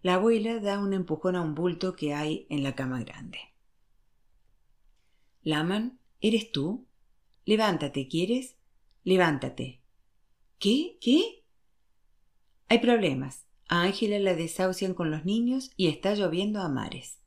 La 0.00 0.14
abuela 0.14 0.58
da 0.58 0.78
un 0.78 0.94
empujón 0.94 1.36
a 1.36 1.42
un 1.42 1.54
bulto 1.54 1.96
que 1.96 2.14
hay 2.14 2.46
en 2.48 2.62
la 2.62 2.74
cama 2.74 3.00
grande. 3.00 3.40
Laman, 5.42 6.00
¿eres 6.22 6.50
tú? 6.50 6.86
Levántate, 7.44 8.08
¿quieres? 8.08 8.55
Levántate. 9.06 9.82
¿Qué? 10.58 10.98
¿Qué? 11.00 11.44
Hay 12.68 12.80
problemas. 12.80 13.46
A 13.68 13.82
Ángela 13.82 14.18
la 14.18 14.34
desahucian 14.34 14.94
con 14.94 15.12
los 15.12 15.24
niños 15.24 15.70
y 15.76 15.86
está 15.86 16.16
lloviendo 16.16 16.60
a 16.60 16.68
mares. 16.68 17.20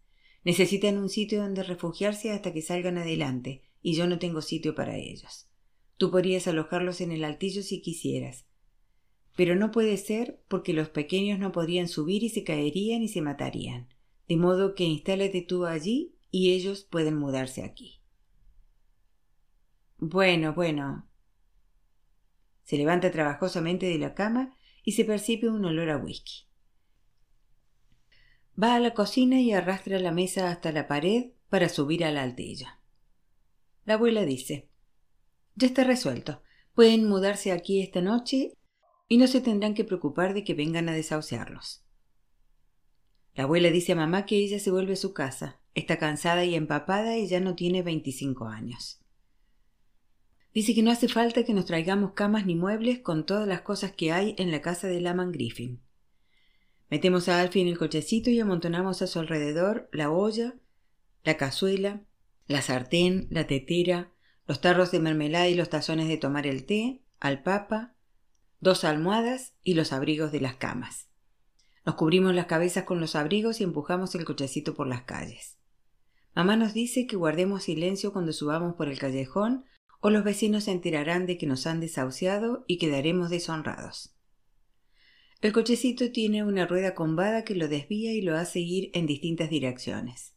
Necesitan 0.44 0.98
un 0.98 1.08
sitio 1.08 1.42
donde 1.42 1.64
refugiarse 1.64 2.32
hasta 2.32 2.52
que 2.52 2.62
salgan 2.62 2.98
adelante, 2.98 3.64
y 3.82 3.94
yo 3.94 4.08
no 4.08 4.20
tengo 4.20 4.42
sitio 4.42 4.76
para 4.76 4.98
ellos. 4.98 5.48
Tú 5.96 6.12
podrías 6.12 6.48
alojarlos 6.48 7.00
en 7.00 7.14
el 7.14 7.24
altillo 7.24 7.64
si 7.64 7.82
quisieras. 7.82 8.46
Pero 9.38 9.56
no 9.56 9.72
puede 9.72 9.96
ser 9.96 10.44
porque 10.50 10.74
los 10.74 10.90
pequeños 10.90 11.40
no 11.40 11.54
podrían 11.54 11.88
subir 11.88 12.24
y 12.24 12.30
se 12.30 12.44
caerían 12.44 13.04
y 13.04 13.08
se 13.08 13.22
matarían. 13.22 13.88
De 14.28 14.36
modo 14.36 14.76
que 14.76 14.84
instálate 14.84 15.44
tú 15.44 15.66
allí 15.66 16.18
y 16.30 16.52
ellos 16.52 16.84
pueden 16.84 17.16
mudarse 17.16 17.64
aquí. 17.64 18.02
Bueno, 19.98 20.54
bueno, 20.54 21.09
se 22.70 22.78
levanta 22.78 23.10
trabajosamente 23.10 23.88
de 23.88 23.98
la 23.98 24.14
cama 24.14 24.56
y 24.84 24.92
se 24.92 25.04
percibe 25.04 25.50
un 25.50 25.66
olor 25.66 25.90
a 25.90 25.98
whisky. 25.98 26.46
Va 28.62 28.76
a 28.76 28.80
la 28.80 28.94
cocina 28.94 29.42
y 29.42 29.54
arrastra 29.54 29.98
la 29.98 30.12
mesa 30.12 30.52
hasta 30.52 30.72
la 30.72 30.88
pared 30.88 31.32
para 31.50 31.68
subir 31.68 32.06
a 32.06 32.12
la 32.12 32.22
altilla. 32.22 32.80
La 33.86 33.96
abuela 33.96 34.24
dice 34.24 34.70
Ya 35.56 35.66
está 35.66 35.84
resuelto. 35.84 36.44
Pueden 36.76 37.10
mudarse 37.10 37.52
aquí 37.52 37.82
esta 37.82 38.02
noche 38.02 38.54
y 39.08 39.18
no 39.18 39.26
se 39.26 39.42
tendrán 39.42 39.74
que 39.74 39.84
preocupar 39.84 40.36
de 40.36 40.44
que 40.44 40.54
vengan 40.54 40.90
a 40.90 40.94
desahuciarlos. 40.94 41.84
La 43.34 43.46
abuela 43.46 43.72
dice 43.72 43.94
a 43.94 43.96
mamá 43.96 44.28
que 44.28 44.36
ella 44.36 44.60
se 44.60 44.70
vuelve 44.70 44.94
a 44.94 44.98
su 44.98 45.12
casa, 45.12 45.60
está 45.74 45.98
cansada 45.98 46.46
y 46.46 46.54
empapada 46.54 47.18
y 47.18 47.28
ya 47.28 47.40
no 47.40 47.56
tiene 47.56 47.82
25 47.82 48.46
años. 48.46 49.02
Dice 50.54 50.74
que 50.74 50.82
no 50.82 50.92
hace 50.92 51.08
falta 51.08 51.44
que 51.44 51.54
nos 51.54 51.66
traigamos 51.66 52.14
camas 52.14 52.46
ni 52.46 52.56
muebles 52.56 53.00
con 53.00 53.26
todas 53.26 53.48
las 53.48 53.62
cosas 53.62 53.92
que 53.92 54.12
hay 54.12 54.36
en 54.38 54.52
la 54.52 54.62
casa 54.62 54.88
de 54.88 55.00
Laman 55.00 55.32
Griffin. 55.32 55.82
Metemos 56.90 57.30
a 57.30 57.40
Alfie 57.40 57.62
en 57.62 57.68
el 57.68 57.78
cochecito 57.78 58.32
y 58.32 58.40
amontonamos 58.40 59.02
a 59.02 59.08
su 59.08 59.20
alrededor 59.20 59.90
la 59.92 60.10
olla, 60.10 60.56
la 61.24 61.38
cazuela, 61.38 62.02
la 62.48 62.64
sartén, 62.64 63.28
la 63.30 63.46
tetera, 63.46 64.12
los 64.48 64.60
tarros 64.60 64.90
de 64.92 65.00
mermelada 65.00 65.48
y 65.48 65.54
los 65.54 65.70
tazones 65.70 66.08
de 66.08 66.18
tomar 66.18 66.48
el 66.48 66.66
té, 66.66 67.04
al 67.20 67.44
papa, 67.44 67.94
dos 68.60 68.84
almohadas 68.84 69.54
y 69.62 69.76
los 69.76 69.94
abrigos 69.94 70.32
de 70.32 70.42
las 70.42 70.56
camas. 70.56 71.10
Nos 71.86 71.94
cubrimos 71.94 72.34
las 72.34 72.48
cabezas 72.48 72.86
con 72.86 73.00
los 73.00 73.16
abrigos 73.16 73.62
y 73.62 73.64
empujamos 73.64 74.16
el 74.16 74.26
cochecito 74.26 74.74
por 74.74 74.88
las 74.88 75.04
calles. 75.04 75.60
Mamá 76.36 76.56
nos 76.56 76.74
dice 76.74 77.06
que 77.06 77.16
guardemos 77.16 77.64
silencio 77.64 78.12
cuando 78.12 78.34
subamos 78.34 78.76
por 78.76 78.88
el 78.88 78.98
callejón 78.98 79.66
o 80.02 80.10
los 80.10 80.24
vecinos 80.24 80.66
se 80.66 80.72
enterarán 80.72 81.26
de 81.26 81.38
que 81.38 81.48
nos 81.48 81.68
han 81.68 81.80
desahuciado 81.80 82.64
y 82.68 82.78
quedaremos 82.78 83.30
deshonrados. 83.30 84.16
El 85.42 85.54
cochecito 85.54 86.12
tiene 86.12 86.44
una 86.44 86.66
rueda 86.66 86.96
combada 86.96 87.46
que 87.46 87.56
lo 87.56 87.68
desvía 87.68 88.14
y 88.14 88.22
lo 88.22 88.36
hace 88.36 88.60
ir 88.60 88.92
en 88.94 89.06
distintas 89.06 89.50
direcciones. 89.50 90.34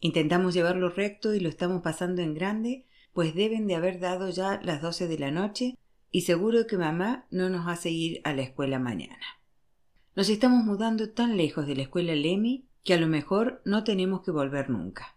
Intentamos 0.00 0.54
llevarlo 0.54 0.88
recto 0.88 1.34
y 1.34 1.40
lo 1.40 1.48
estamos 1.48 1.82
pasando 1.82 2.22
en 2.22 2.34
grande, 2.34 2.86
pues 3.12 3.34
deben 3.34 3.66
de 3.66 3.74
haber 3.74 4.00
dado 4.00 4.30
ya 4.30 4.60
las 4.62 4.82
doce 4.82 5.08
de 5.08 5.18
la 5.18 5.30
noche 5.30 5.76
y 6.10 6.22
seguro 6.22 6.66
que 6.66 6.78
mamá 6.78 7.26
no 7.30 7.50
nos 7.50 7.68
hace 7.68 7.90
ir 7.90 8.20
a 8.24 8.32
la 8.32 8.42
escuela 8.42 8.78
mañana. 8.78 9.18
Nos 10.16 10.28
estamos 10.28 10.64
mudando 10.64 11.10
tan 11.10 11.36
lejos 11.36 11.66
de 11.66 11.76
la 11.76 11.82
escuela 11.82 12.14
Lemmy 12.14 12.66
que 12.84 12.94
a 12.94 12.98
lo 12.98 13.08
mejor 13.08 13.62
no 13.64 13.82
tenemos 13.82 14.22
que 14.22 14.30
volver 14.30 14.70
nunca. 14.70 15.16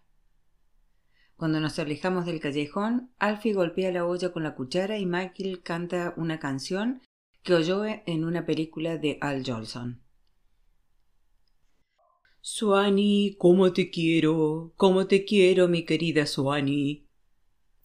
Cuando 1.38 1.60
nos 1.60 1.78
alejamos 1.78 2.26
del 2.26 2.40
callejón, 2.40 3.12
Alfie 3.20 3.52
golpea 3.52 3.92
la 3.92 4.04
olla 4.04 4.32
con 4.32 4.42
la 4.42 4.56
cuchara 4.56 4.98
y 4.98 5.06
Michael 5.06 5.62
canta 5.62 6.12
una 6.16 6.40
canción 6.40 7.00
que 7.44 7.54
oyó 7.54 7.84
en 7.84 8.24
una 8.24 8.44
película 8.44 8.98
de 8.98 9.18
Al 9.20 9.44
Jolson. 9.46 10.02
Suani, 12.40 13.36
cómo 13.38 13.72
te 13.72 13.88
quiero, 13.88 14.72
cómo 14.74 15.06
te 15.06 15.24
quiero, 15.24 15.68
mi 15.68 15.84
querida 15.84 16.26
Suani. 16.26 17.06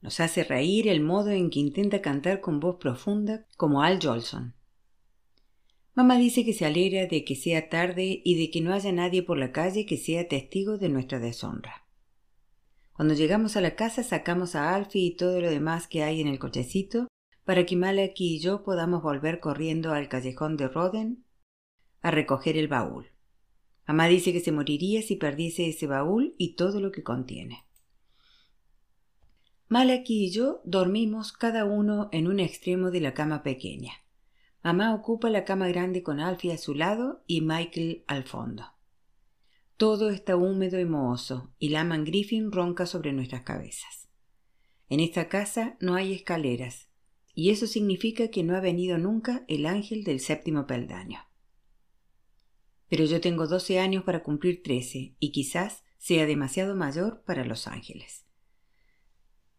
Nos 0.01 0.19
hace 0.19 0.43
reír 0.43 0.87
el 0.87 1.01
modo 1.01 1.29
en 1.29 1.51
que 1.51 1.59
intenta 1.59 2.01
cantar 2.01 2.41
con 2.41 2.59
voz 2.59 2.77
profunda 2.77 3.45
como 3.55 3.83
Al 3.83 3.99
Jolson. 4.01 4.55
Mamá 5.93 6.17
dice 6.17 6.43
que 6.43 6.53
se 6.53 6.65
alegra 6.65 7.05
de 7.05 7.23
que 7.23 7.35
sea 7.35 7.69
tarde 7.69 8.19
y 8.25 8.33
de 8.33 8.49
que 8.49 8.61
no 8.61 8.73
haya 8.73 8.91
nadie 8.91 9.21
por 9.21 9.37
la 9.37 9.51
calle 9.51 9.85
que 9.85 9.97
sea 9.97 10.27
testigo 10.27 10.79
de 10.79 10.89
nuestra 10.89 11.19
deshonra. 11.19 11.82
Cuando 12.93 13.15
llegamos 13.15 13.57
a 13.57 13.61
la 13.61 13.75
casa 13.75 14.03
sacamos 14.03 14.55
a 14.55 14.75
Alfie 14.75 15.01
y 15.01 15.15
todo 15.15 15.41
lo 15.41 15.49
demás 15.49 15.87
que 15.87 16.03
hay 16.03 16.21
en 16.21 16.27
el 16.27 16.37
cochecito 16.37 17.07
para 17.43 17.65
que 17.65 17.75
Malaki 17.75 18.35
y 18.35 18.39
yo 18.39 18.63
podamos 18.63 19.01
volver 19.01 19.39
corriendo 19.39 19.93
al 19.93 20.07
callejón 20.07 20.57
de 20.57 20.67
Roden 20.67 21.25
a 22.01 22.11
recoger 22.11 22.55
el 22.55 22.67
baúl. 22.67 23.07
Mamá 23.87 24.07
dice 24.07 24.31
que 24.31 24.39
se 24.39 24.51
moriría 24.51 25.01
si 25.01 25.15
perdiese 25.15 25.67
ese 25.67 25.87
baúl 25.87 26.35
y 26.37 26.55
todo 26.55 26.79
lo 26.79 26.91
que 26.91 27.03
contiene. 27.03 27.65
Malaki 29.69 30.25
y 30.25 30.31
yo 30.31 30.61
dormimos 30.63 31.33
cada 31.33 31.65
uno 31.65 32.09
en 32.11 32.27
un 32.27 32.39
extremo 32.39 32.91
de 32.91 33.01
la 33.01 33.15
cama 33.15 33.41
pequeña. 33.41 33.93
Mamá 34.61 34.93
ocupa 34.93 35.29
la 35.29 35.45
cama 35.45 35.67
grande 35.67 36.03
con 36.03 36.19
Alfie 36.19 36.53
a 36.53 36.57
su 36.57 36.75
lado 36.75 37.23
y 37.25 37.41
Michael 37.41 38.03
al 38.07 38.23
fondo. 38.23 38.72
Todo 39.83 40.09
está 40.09 40.37
húmedo 40.37 40.79
y 40.79 40.85
mohoso 40.85 41.53
y 41.59 41.69
Laman 41.69 42.05
Griffin 42.05 42.53
ronca 42.53 42.85
sobre 42.85 43.11
nuestras 43.11 43.41
cabezas. 43.41 44.07
En 44.87 45.01
esta 45.01 45.27
casa 45.27 45.75
no 45.81 45.95
hay 45.95 46.13
escaleras, 46.13 46.87
y 47.35 47.49
eso 47.49 47.67
significa 47.67 48.29
que 48.29 48.43
no 48.43 48.55
ha 48.55 48.61
venido 48.61 48.97
nunca 48.97 49.43
el 49.49 49.65
ángel 49.65 50.05
del 50.05 50.21
séptimo 50.21 50.67
peldaño 50.67 51.19
pero 52.93 53.05
yo 53.05 53.19
tengo 53.21 53.47
doce 53.47 53.79
años 53.79 54.03
para 54.03 54.21
cumplir 54.21 54.61
trece 54.61 55.15
y 55.17 55.31
quizás 55.31 55.83
sea 55.97 56.27
demasiado 56.27 56.75
mayor 56.75 57.23
para 57.25 57.43
Los 57.43 57.65
Ángeles. 57.65 58.27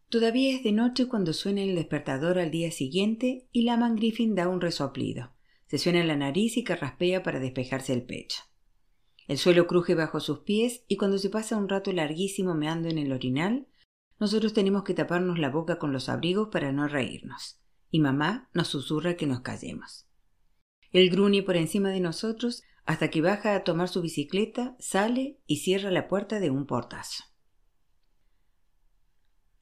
Todavía 0.09 0.55
es 0.55 0.63
de 0.63 0.71
noche 0.71 1.09
cuando 1.09 1.33
suena 1.33 1.63
el 1.65 1.75
despertador 1.75 2.39
al 2.39 2.53
día 2.53 2.71
siguiente 2.71 3.49
y 3.51 3.63
Laman 3.63 3.97
Griffin 3.97 4.37
da 4.37 4.49
un 4.49 4.61
resoplido. 4.61 5.33
Se 5.67 5.79
suena 5.79 6.05
la 6.05 6.15
nariz 6.15 6.57
y 6.57 6.63
carraspea 6.63 7.25
para 7.25 7.41
despejarse 7.41 7.93
el 7.93 8.05
pecho. 8.05 8.41
El 9.27 9.39
suelo 9.39 9.67
cruje 9.67 9.95
bajo 9.95 10.21
sus 10.21 10.41
pies 10.41 10.85
y 10.89 10.97
cuando 10.97 11.19
se 11.19 11.31
pasa 11.31 11.57
un 11.57 11.69
rato 11.69 11.93
larguísimo 11.93 12.55
meando 12.55 12.89
en 12.89 12.99
el 12.99 13.13
orinal, 13.13 13.67
nosotros 14.21 14.53
tenemos 14.53 14.85
que 14.85 14.95
taparnos 14.95 15.39
la 15.39 15.51
boca 15.51 15.79
con 15.79 15.93
los 15.93 16.09
abrigos 16.09 16.49
para 16.53 16.73
no 16.73 16.89
reírnos. 16.89 17.61
Y 17.91 18.01
mamá 18.01 18.51
nos 18.53 18.69
susurra 18.69 19.17
que 19.17 19.27
nos 19.27 19.41
callemos. 19.41 20.07
El 20.91 21.11
gruñe 21.11 21.43
por 21.43 21.57
encima 21.57 21.91
de 21.91 22.01
nosotros 22.01 22.63
hasta 22.87 23.09
que 23.09 23.23
baja 23.23 23.55
a 23.55 23.65
tomar 23.65 23.89
su 23.89 24.03
bicicleta, 24.03 24.77
sale 24.79 25.41
y 25.47 25.57
cierra 25.59 25.91
la 25.91 26.07
puerta 26.07 26.39
de 26.39 26.51
un 26.51 26.67
portazo. 26.67 27.25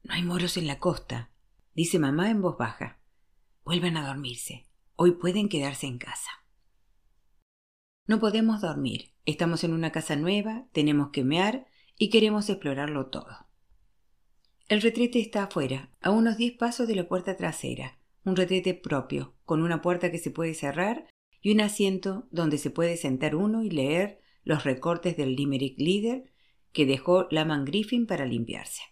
No 0.02 0.14
hay 0.14 0.24
moros 0.24 0.56
en 0.56 0.66
la 0.66 0.80
costa, 0.80 1.30
dice 1.74 1.98
mamá 2.00 2.30
en 2.30 2.42
voz 2.42 2.58
baja. 2.58 3.00
Vuelvan 3.64 3.96
a 3.96 4.06
dormirse. 4.06 4.68
Hoy 4.96 5.12
pueden 5.12 5.48
quedarse 5.48 5.86
en 5.86 5.98
casa. 5.98 6.41
No 8.06 8.18
podemos 8.18 8.60
dormir. 8.60 9.12
Estamos 9.26 9.62
en 9.62 9.72
una 9.72 9.92
casa 9.92 10.16
nueva, 10.16 10.66
tenemos 10.72 11.10
que 11.10 11.22
mear 11.22 11.66
y 11.96 12.10
queremos 12.10 12.48
explorarlo 12.48 13.06
todo. 13.06 13.46
El 14.68 14.82
retrete 14.82 15.20
está 15.20 15.44
afuera, 15.44 15.90
a 16.00 16.10
unos 16.10 16.36
diez 16.36 16.52
pasos 16.56 16.88
de 16.88 16.96
la 16.96 17.06
puerta 17.06 17.36
trasera, 17.36 17.98
un 18.24 18.34
retrete 18.34 18.74
propio, 18.74 19.34
con 19.44 19.62
una 19.62 19.82
puerta 19.82 20.10
que 20.10 20.18
se 20.18 20.30
puede 20.30 20.54
cerrar 20.54 21.06
y 21.40 21.52
un 21.52 21.60
asiento 21.60 22.26
donde 22.30 22.58
se 22.58 22.70
puede 22.70 22.96
sentar 22.96 23.36
uno 23.36 23.62
y 23.62 23.70
leer 23.70 24.20
los 24.44 24.64
recortes 24.64 25.16
del 25.16 25.36
Limerick 25.36 25.78
Leader 25.78 26.24
que 26.72 26.86
dejó 26.86 27.28
Laman 27.30 27.64
Griffin 27.64 28.06
para 28.06 28.24
limpiarse. 28.24 28.82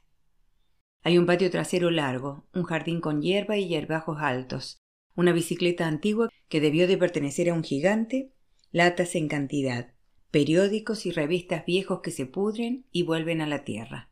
Hay 1.02 1.18
un 1.18 1.26
patio 1.26 1.50
trasero 1.50 1.90
largo, 1.90 2.46
un 2.52 2.64
jardín 2.64 3.00
con 3.00 3.22
hierba 3.22 3.56
y 3.56 3.66
hierbajos 3.66 4.18
altos, 4.20 4.78
una 5.16 5.32
bicicleta 5.32 5.88
antigua 5.88 6.28
que 6.48 6.60
debió 6.60 6.86
de 6.86 6.98
pertenecer 6.98 7.48
a 7.48 7.54
un 7.54 7.64
gigante, 7.64 8.32
latas 8.72 9.14
en 9.14 9.28
cantidad, 9.28 9.92
periódicos 10.30 11.06
y 11.06 11.10
revistas 11.10 11.64
viejos 11.66 12.00
que 12.00 12.10
se 12.10 12.26
pudren 12.26 12.86
y 12.92 13.02
vuelven 13.02 13.40
a 13.40 13.46
la 13.46 13.64
tierra, 13.64 14.10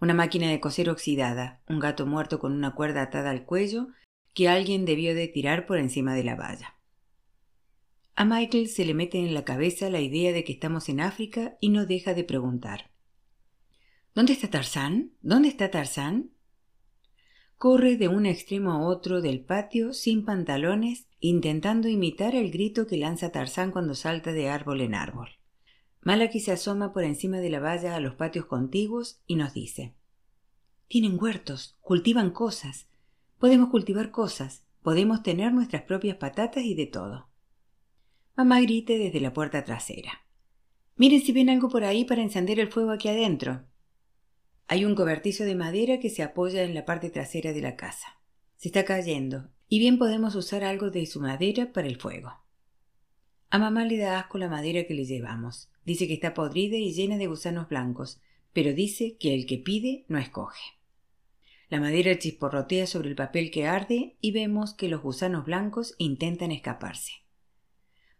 una 0.00 0.14
máquina 0.14 0.50
de 0.50 0.60
coser 0.60 0.90
oxidada, 0.90 1.62
un 1.68 1.78
gato 1.78 2.06
muerto 2.06 2.38
con 2.38 2.52
una 2.52 2.74
cuerda 2.74 3.02
atada 3.02 3.30
al 3.30 3.44
cuello 3.44 3.88
que 4.34 4.48
alguien 4.48 4.84
debió 4.84 5.14
de 5.14 5.28
tirar 5.28 5.66
por 5.66 5.78
encima 5.78 6.14
de 6.14 6.24
la 6.24 6.34
valla. 6.34 6.74
A 8.16 8.24
Michael 8.24 8.68
se 8.68 8.84
le 8.84 8.94
mete 8.94 9.18
en 9.18 9.34
la 9.34 9.44
cabeza 9.44 9.90
la 9.90 10.00
idea 10.00 10.32
de 10.32 10.44
que 10.44 10.52
estamos 10.52 10.88
en 10.88 11.00
África 11.00 11.56
y 11.60 11.70
no 11.70 11.86
deja 11.86 12.14
de 12.14 12.24
preguntar. 12.24 12.90
¿Dónde 14.14 14.34
está 14.34 14.48
Tarzán? 14.48 15.12
¿Dónde 15.22 15.48
está 15.48 15.70
Tarzán? 15.70 16.30
Corre 17.56 17.96
de 17.96 18.08
un 18.08 18.26
extremo 18.26 18.72
a 18.72 18.86
otro 18.86 19.22
del 19.22 19.40
patio 19.40 19.92
sin 19.92 20.24
pantalones, 20.24 21.06
intentando 21.20 21.88
imitar 21.88 22.34
el 22.34 22.50
grito 22.50 22.86
que 22.86 22.96
lanza 22.96 23.30
Tarzán 23.30 23.70
cuando 23.70 23.94
salta 23.94 24.32
de 24.32 24.48
árbol 24.48 24.80
en 24.80 24.94
árbol. 24.94 25.28
Malaki 26.02 26.40
se 26.40 26.52
asoma 26.52 26.92
por 26.92 27.04
encima 27.04 27.38
de 27.38 27.48
la 27.48 27.60
valla 27.60 27.96
a 27.96 28.00
los 28.00 28.14
patios 28.14 28.44
contiguos 28.44 29.22
y 29.26 29.36
nos 29.36 29.54
dice 29.54 29.94
Tienen 30.86 31.16
huertos, 31.18 31.78
cultivan 31.80 32.30
cosas. 32.30 32.88
Podemos 33.38 33.70
cultivar 33.70 34.10
cosas, 34.10 34.64
podemos 34.82 35.22
tener 35.22 35.52
nuestras 35.52 35.82
propias 35.82 36.18
patatas 36.18 36.64
y 36.64 36.74
de 36.74 36.86
todo. 36.86 37.28
Mamá 38.36 38.60
grite 38.60 38.98
desde 38.98 39.20
la 39.20 39.32
puerta 39.32 39.64
trasera. 39.64 40.24
Miren 40.96 41.22
si 41.22 41.32
ven 41.32 41.48
algo 41.48 41.68
por 41.68 41.84
ahí 41.84 42.04
para 42.04 42.22
encender 42.22 42.60
el 42.60 42.70
fuego 42.70 42.90
aquí 42.90 43.08
adentro. 43.08 43.64
Hay 44.66 44.84
un 44.84 44.94
cobertizo 44.94 45.44
de 45.44 45.54
madera 45.54 46.00
que 46.00 46.08
se 46.08 46.22
apoya 46.22 46.62
en 46.62 46.74
la 46.74 46.86
parte 46.86 47.10
trasera 47.10 47.52
de 47.52 47.60
la 47.60 47.76
casa. 47.76 48.18
Se 48.56 48.68
está 48.68 48.84
cayendo, 48.84 49.50
y 49.68 49.78
bien 49.78 49.98
podemos 49.98 50.34
usar 50.34 50.64
algo 50.64 50.90
de 50.90 51.04
su 51.06 51.20
madera 51.20 51.72
para 51.72 51.86
el 51.86 51.96
fuego. 51.96 52.32
A 53.50 53.58
mamá 53.58 53.84
le 53.84 53.98
da 53.98 54.18
asco 54.18 54.38
la 54.38 54.48
madera 54.48 54.84
que 54.86 54.94
le 54.94 55.04
llevamos. 55.04 55.70
Dice 55.84 56.08
que 56.08 56.14
está 56.14 56.32
podrida 56.32 56.76
y 56.76 56.92
llena 56.92 57.18
de 57.18 57.26
gusanos 57.26 57.68
blancos, 57.68 58.20
pero 58.52 58.72
dice 58.72 59.16
que 59.18 59.34
el 59.34 59.46
que 59.46 59.58
pide 59.58 60.06
no 60.08 60.18
escoge. 60.18 60.62
La 61.68 61.78
madera 61.78 62.18
chisporrotea 62.18 62.86
sobre 62.86 63.10
el 63.10 63.16
papel 63.16 63.50
que 63.50 63.66
arde 63.66 64.16
y 64.20 64.32
vemos 64.32 64.74
que 64.74 64.88
los 64.88 65.02
gusanos 65.02 65.44
blancos 65.44 65.94
intentan 65.98 66.52
escaparse. 66.52 67.12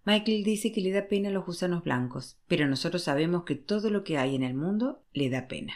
Michael 0.05 0.45
dice 0.45 0.73
que 0.73 0.83
le 0.83 0.91
da 0.91 1.09
pena 1.09 1.31
los 1.31 1.47
gusanos 1.47 1.83
blancos, 1.83 2.39
pero 2.47 2.67
nosotros 2.67 3.03
sabemos 3.03 3.45
que 3.45 3.55
todo 3.55 3.89
lo 3.91 4.05
que 4.05 4.19
hay 4.19 4.35
en 4.35 4.43
el 4.43 4.55
mundo 4.55 5.03
le 5.13 5.31
da 5.31 5.49
pena. 5.49 5.75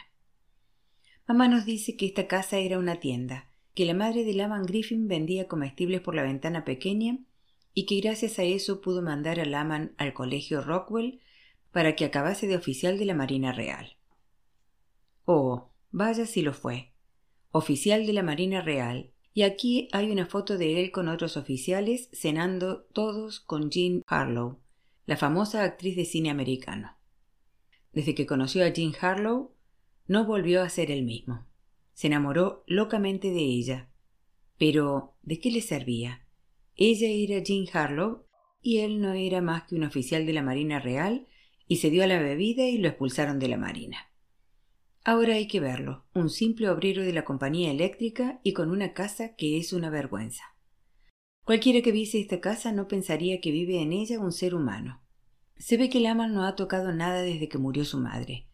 Mamá 1.29 1.47
nos 1.47 1.63
dice 1.63 1.95
que 1.95 2.07
esta 2.07 2.25
casa 2.25 2.57
era 2.57 2.79
una 2.79 2.99
tienda, 2.99 3.51
que 3.75 3.85
la 3.85 3.93
madre 3.93 4.23
de 4.23 4.33
Laman 4.33 4.63
Griffin 4.63 5.07
vendía 5.07 5.47
comestibles 5.47 6.01
por 6.01 6.15
la 6.15 6.23
ventana 6.23 6.65
pequeña 6.65 7.19
y 7.75 7.85
que 7.85 8.01
gracias 8.01 8.39
a 8.39 8.43
eso 8.43 8.81
pudo 8.81 9.03
mandar 9.03 9.39
a 9.39 9.45
Laman 9.45 9.93
al 9.97 10.15
colegio 10.15 10.61
Rockwell 10.61 11.21
para 11.71 11.95
que 11.95 12.03
acabase 12.03 12.47
de 12.47 12.55
oficial 12.55 12.97
de 12.97 13.05
la 13.05 13.13
Marina 13.13 13.51
Real. 13.51 13.95
Oh, 15.25 15.69
vaya 15.91 16.25
si 16.25 16.41
lo 16.41 16.51
fue. 16.51 16.93
Oficial 17.51 18.07
de 18.07 18.13
la 18.13 18.23
Marina 18.23 18.61
Real, 18.61 19.11
y 19.35 19.43
aquí 19.43 19.87
hay 19.91 20.09
una 20.09 20.25
foto 20.25 20.57
de 20.57 20.81
él 20.81 20.89
con 20.89 21.07
otros 21.07 21.37
oficiales 21.37 22.09
cenando 22.11 22.85
todos 22.91 23.39
con 23.39 23.69
Jean 23.69 24.01
Harlow, 24.07 24.57
la 25.05 25.15
famosa 25.15 25.63
actriz 25.63 25.95
de 25.95 26.05
cine 26.05 26.31
americano. 26.31 26.97
Desde 27.93 28.15
que 28.15 28.25
conoció 28.25 28.65
a 28.65 28.69
Jean 28.69 28.93
Harlow, 28.99 29.53
no 30.09 30.25
volvió 30.25 30.63
a 30.63 30.69
ser 30.69 30.89
el 30.89 31.03
mismo. 31.03 31.45
Se 31.93 32.07
enamoró 32.07 32.63
locamente 32.65 33.29
de 33.29 33.41
ella. 33.41 33.91
Pero, 34.57 35.15
¿de 35.21 35.39
qué 35.39 35.51
le 35.51 35.61
servía? 35.61 36.25
Ella 36.75 37.07
era 37.07 37.43
Jean 37.43 37.65
Harlow 37.71 38.25
y 38.59 38.79
él 38.79 39.01
no 39.01 39.13
era 39.13 39.39
más 39.41 39.63
que 39.63 39.75
un 39.75 39.83
oficial 39.83 40.25
de 40.25 40.33
la 40.33 40.41
Marina 40.41 40.79
Real 40.79 41.27
y 41.67 41.75
se 41.75 41.91
dio 41.91 42.03
a 42.03 42.07
la 42.07 42.19
bebida 42.19 42.65
y 42.65 42.79
lo 42.79 42.87
expulsaron 42.87 43.37
de 43.37 43.49
la 43.49 43.57
Marina. 43.57 44.11
Ahora 45.05 45.35
hay 45.35 45.47
que 45.47 45.59
verlo, 45.59 46.07
un 46.15 46.31
simple 46.31 46.69
obrero 46.69 47.03
de 47.03 47.13
la 47.13 47.23
compañía 47.23 47.69
eléctrica 47.69 48.39
y 48.43 48.53
con 48.53 48.71
una 48.71 48.93
casa 48.93 49.35
que 49.35 49.59
es 49.59 49.73
una 49.73 49.91
vergüenza. 49.91 50.43
Cualquiera 51.45 51.81
que 51.81 51.91
viese 51.91 52.19
esta 52.19 52.41
casa 52.41 52.71
no 52.71 52.87
pensaría 52.87 53.39
que 53.41 53.51
vive 53.51 53.79
en 53.79 53.93
ella 53.93 54.19
un 54.19 54.31
ser 54.31 54.55
humano. 54.55 55.03
Se 55.57 55.77
ve 55.77 55.87
que 55.87 55.99
Laman 55.99 56.33
no 56.33 56.45
ha 56.45 56.55
tocado 56.55 56.93
nada 56.93 57.21
desde 57.21 57.47
que 57.47 57.59
murió 57.59 57.85
su 57.85 57.99
madre, 57.99 58.48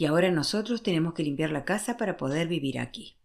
y 0.00 0.06
ahora 0.06 0.30
nosotros 0.30 0.82
tenemos 0.82 1.12
que 1.12 1.22
limpiar 1.22 1.50
la 1.50 1.66
casa 1.66 1.98
para 1.98 2.16
poder 2.16 2.48
vivir 2.48 2.78
aquí. 2.78 3.18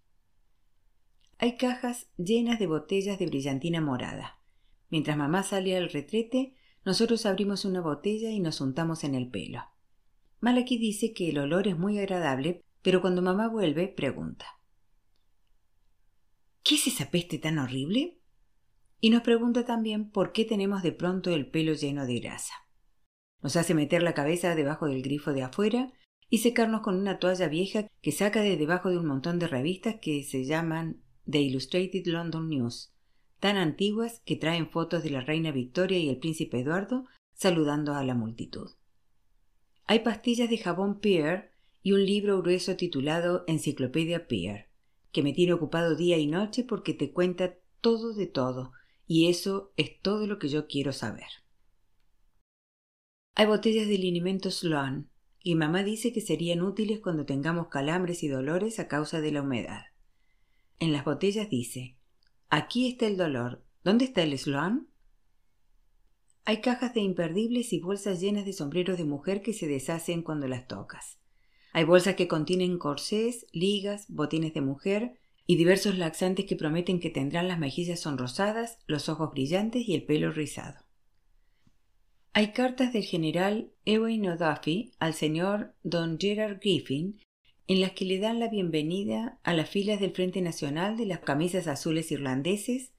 Hay 1.37 1.55
cajas 1.55 2.09
llenas 2.17 2.59
de 2.59 2.67
botellas 2.67 3.17
de 3.17 3.27
brillantina 3.27 3.79
morada. 3.79 4.41
Mientras 4.89 5.15
mamá 5.15 5.43
sale 5.43 5.77
al 5.77 5.89
retrete, 5.89 6.53
nosotros 6.83 7.25
abrimos 7.25 7.63
una 7.63 7.79
botella 7.79 8.29
y 8.29 8.41
nos 8.41 8.59
untamos 8.59 9.05
en 9.05 9.15
el 9.15 9.29
pelo. 9.29 9.61
Malaki 10.41 10.77
dice 10.77 11.13
que 11.13 11.29
el 11.29 11.37
olor 11.37 11.69
es 11.69 11.77
muy 11.77 11.97
agradable, 11.97 12.61
pero 12.81 12.99
cuando 12.99 13.21
mamá 13.21 13.47
vuelve, 13.47 13.87
pregunta. 13.87 14.45
¿Qué 16.61 16.75
es 16.75 16.87
esa 16.87 17.09
peste 17.09 17.37
tan 17.39 17.57
horrible? 17.57 18.19
Y 18.99 19.11
nos 19.11 19.21
pregunta 19.21 19.63
también 19.63 20.11
por 20.11 20.33
qué 20.33 20.43
tenemos 20.43 20.83
de 20.83 20.91
pronto 20.91 21.33
el 21.33 21.49
pelo 21.49 21.71
lleno 21.71 22.05
de 22.05 22.19
grasa. 22.19 22.53
Nos 23.41 23.55
hace 23.55 23.73
meter 23.73 24.03
la 24.03 24.13
cabeza 24.13 24.55
debajo 24.55 24.87
del 24.87 25.03
grifo 25.03 25.31
de 25.31 25.43
afuera 25.43 25.93
y 26.29 26.39
secarnos 26.39 26.81
con 26.81 26.95
una 26.95 27.19
toalla 27.19 27.47
vieja 27.47 27.87
que 28.01 28.11
saca 28.11 28.41
de 28.41 28.57
debajo 28.57 28.89
de 28.89 28.97
un 28.97 29.05
montón 29.05 29.39
de 29.39 29.47
revistas 29.47 29.95
que 30.01 30.23
se 30.23 30.45
llaman 30.45 31.01
The 31.29 31.41
Illustrated 31.41 32.05
London 32.07 32.49
News 32.49 32.91
tan 33.45 33.57
antiguas 33.57 34.21
que 34.25 34.35
traen 34.35 34.69
fotos 34.69 35.03
de 35.03 35.11
la 35.11 35.21
reina 35.21 35.51
Victoria 35.51 35.99
y 35.99 36.09
el 36.09 36.17
príncipe 36.17 36.61
Eduardo 36.61 37.05
saludando 37.33 37.93
a 37.93 38.03
la 38.03 38.15
multitud. 38.15 38.71
Hay 39.85 39.99
pastillas 39.99 40.49
de 40.49 40.57
jabón 40.57 40.99
Peer 40.99 41.51
y 41.83 41.91
un 41.91 42.03
libro 42.03 42.41
grueso 42.41 42.75
titulado 42.75 43.43
Enciclopedia 43.45 44.27
Peer, 44.27 44.69
que 45.11 45.21
me 45.21 45.31
tiene 45.31 45.53
ocupado 45.53 45.95
día 45.95 46.17
y 46.17 46.25
noche 46.25 46.63
porque 46.63 46.95
te 46.95 47.11
cuenta 47.11 47.55
todo 47.81 48.13
de 48.13 48.25
todo, 48.25 48.71
y 49.05 49.29
eso 49.29 49.71
es 49.77 49.99
todo 50.01 50.25
lo 50.25 50.39
que 50.39 50.49
yo 50.49 50.65
quiero 50.65 50.91
saber. 50.91 51.27
Hay 53.35 53.45
botellas 53.45 53.87
de 53.87 53.99
linimento 53.99 54.49
Sloan, 54.49 55.11
y 55.47 55.53
mamá 55.53 55.83
dice 55.83 56.11
que 56.11 56.21
serían 56.21 56.63
útiles 56.63 57.01
cuando 57.01 57.23
tengamos 57.27 57.67
calambres 57.67 58.23
y 58.23 58.27
dolores 58.27 58.79
a 58.79 58.87
causa 58.87 59.21
de 59.21 59.31
la 59.31 59.43
humedad. 59.43 59.83
En 60.79 60.91
las 60.91 61.05
botellas 61.05 61.51
dice 61.51 61.97
Aquí 62.49 62.87
está 62.87 63.05
el 63.05 63.15
dolor. 63.15 63.63
¿Dónde 63.83 64.05
está 64.05 64.23
el 64.23 64.35
Sloan? 64.39 64.87
Hay 66.45 66.61
cajas 66.61 66.95
de 66.95 67.01
imperdibles 67.01 67.73
y 67.73 67.79
bolsas 67.79 68.19
llenas 68.19 68.45
de 68.45 68.53
sombreros 68.53 68.97
de 68.97 69.05
mujer 69.05 69.43
que 69.43 69.53
se 69.53 69.67
deshacen 69.67 70.23
cuando 70.23 70.47
las 70.47 70.67
tocas. 70.67 71.19
Hay 71.73 71.83
bolsas 71.83 72.15
que 72.15 72.27
contienen 72.27 72.79
corsés, 72.79 73.45
ligas, 73.53 74.07
botines 74.09 74.55
de 74.55 74.61
mujer 74.61 75.19
y 75.45 75.57
diversos 75.57 75.95
laxantes 75.95 76.45
que 76.45 76.55
prometen 76.55 76.99
que 76.99 77.11
tendrán 77.11 77.47
las 77.47 77.59
mejillas 77.59 77.99
sonrosadas, 77.99 78.79
los 78.87 79.09
ojos 79.09 79.29
brillantes 79.29 79.87
y 79.87 79.93
el 79.93 80.05
pelo 80.05 80.31
rizado. 80.31 80.84
Hay 82.37 82.51
cartas 82.51 82.91
del 82.91 83.05
general 83.05 83.71
Ewan 83.85 84.27
O'Duffy 84.27 84.91
al 84.99 85.13
señor 85.13 85.73
Don 85.83 86.19
Gerard 86.19 86.59
Griffin 86.59 87.17
en 87.67 87.79
las 87.79 87.93
que 87.93 88.03
le 88.03 88.19
dan 88.19 88.41
la 88.41 88.49
bienvenida 88.49 89.39
a 89.43 89.53
las 89.53 89.69
filas 89.69 90.01
del 90.01 90.11
Frente 90.11 90.41
Nacional 90.41 90.97
de 90.97 91.05
las 91.05 91.19
camisas 91.19 91.67
azules 91.67 92.11
irlandeses, 92.11 92.91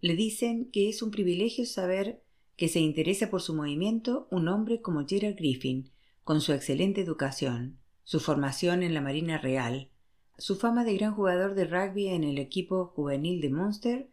le 0.00 0.16
dicen 0.16 0.72
que 0.72 0.88
es 0.88 1.02
un 1.02 1.12
privilegio 1.12 1.66
saber 1.66 2.24
que 2.56 2.66
se 2.66 2.80
interesa 2.80 3.30
por 3.30 3.42
su 3.42 3.54
movimiento 3.54 4.26
un 4.32 4.48
hombre 4.48 4.80
como 4.80 5.06
Gerard 5.06 5.36
Griffin, 5.36 5.92
con 6.24 6.40
su 6.40 6.52
excelente 6.52 7.00
educación, 7.00 7.78
su 8.02 8.18
formación 8.18 8.82
en 8.82 8.92
la 8.92 9.00
Marina 9.00 9.38
Real, 9.38 9.88
su 10.36 10.56
fama 10.56 10.82
de 10.82 10.96
gran 10.96 11.14
jugador 11.14 11.54
de 11.54 11.66
rugby 11.66 12.08
en 12.08 12.24
el 12.24 12.38
equipo 12.38 12.86
juvenil 12.86 13.40
de 13.40 13.50
Munster, 13.50 14.10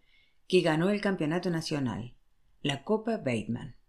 que 0.48 0.62
ganó 0.62 0.92
el 0.92 1.02
campeonato 1.02 1.50
nacional, 1.50 2.14
la 2.62 2.84
Copa 2.84 3.18
Bateman. 3.18 3.81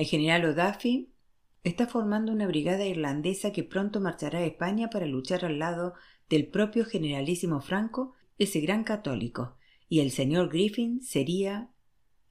El 0.00 0.06
general 0.06 0.46
O'Duffy 0.46 1.12
está 1.62 1.86
formando 1.86 2.32
una 2.32 2.46
brigada 2.46 2.86
irlandesa 2.86 3.52
que 3.52 3.64
pronto 3.64 4.00
marchará 4.00 4.38
a 4.38 4.46
España 4.46 4.88
para 4.88 5.04
luchar 5.04 5.44
al 5.44 5.58
lado 5.58 5.92
del 6.30 6.48
propio 6.48 6.86
generalísimo 6.86 7.60
Franco, 7.60 8.14
ese 8.38 8.60
gran 8.60 8.82
católico, 8.82 9.58
y 9.90 10.00
el 10.00 10.10
señor 10.10 10.48
Griffin 10.48 11.02
sería 11.02 11.68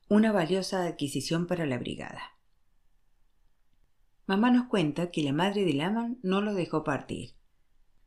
una 0.08 0.32
valiosa 0.32 0.84
adquisición 0.84 1.46
para 1.46 1.68
la 1.68 1.78
brigada. 1.78 2.40
Mamá 4.26 4.50
nos 4.50 4.68
cuenta 4.68 5.12
que 5.12 5.22
la 5.22 5.32
madre 5.32 5.64
de 5.64 5.74
Laman 5.74 6.18
no 6.24 6.42
lo 6.42 6.56
dejó 6.56 6.84
partir. 6.84 7.36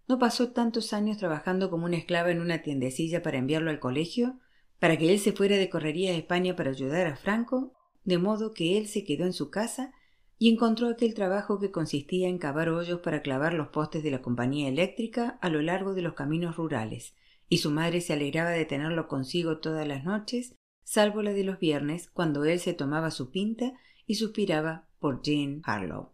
No 0.09 0.19
pasó 0.19 0.51
tantos 0.51 0.93
años 0.93 1.19
trabajando 1.19 1.71
como 1.71 1.85
una 1.85 1.99
esclava 1.99 2.33
en 2.33 2.41
una 2.41 2.63
tiendecilla 2.63 3.23
para 3.23 3.39
enviarlo 3.39 3.71
al 3.71 3.79
colegio, 3.79 4.41
para 4.81 4.99
que 4.99 5.13
él 5.13 5.21
se 5.21 5.31
fuera 5.31 5.57
de 5.57 5.71
correría 5.71 6.11
a 6.11 6.17
España 6.17 6.57
para 6.57 6.71
ayudar 6.71 7.07
a 7.07 7.15
Franco, 7.15 7.77
de 8.05 8.19
modo 8.19 8.53
que 8.53 8.79
él 8.79 8.89
se 8.89 9.05
quedó 9.05 9.25
en 9.25 9.33
su 9.33 9.51
casa 9.51 9.93
y 10.39 10.51
encontró 10.51 10.89
aquel 10.89 11.15
trabajo 11.15 11.61
que 11.61 11.71
consistía 11.71 12.29
en 12.29 12.39
cavar 12.39 12.69
hoyos 12.69 13.01
para 13.01 13.23
clavar 13.23 13.55
los 13.55 13.69
postes 13.69 14.03
de 14.03 14.11
la 14.11 14.23
compañía 14.23 14.69
eléctrica 14.69 15.39
a 15.41 15.49
lo 15.49 15.63
largo 15.63 15.95
de 15.95 16.03
los 16.03 16.15
caminos 16.15 16.57
rurales, 16.57 17.15
y 17.49 17.59
su 17.59 17.71
madre 17.71 18.01
se 18.01 18.15
alegraba 18.15 18.51
de 18.51 18.65
tenerlo 18.65 19.07
consigo 19.07 19.59
todas 19.59 19.87
las 19.87 20.05
noches, 20.05 20.57
salvo 20.83 21.23
la 21.23 21.33
de 21.33 21.45
los 21.45 21.61
viernes, 21.61 22.11
cuando 22.11 22.45
él 22.45 22.59
se 22.59 22.75
tomaba 22.75 23.11
su 23.13 23.31
pinta 23.31 23.73
y 24.07 24.17
suspiraba 24.17 24.89
por 24.99 25.23
Jean 25.23 25.63
Harlow. 25.65 26.11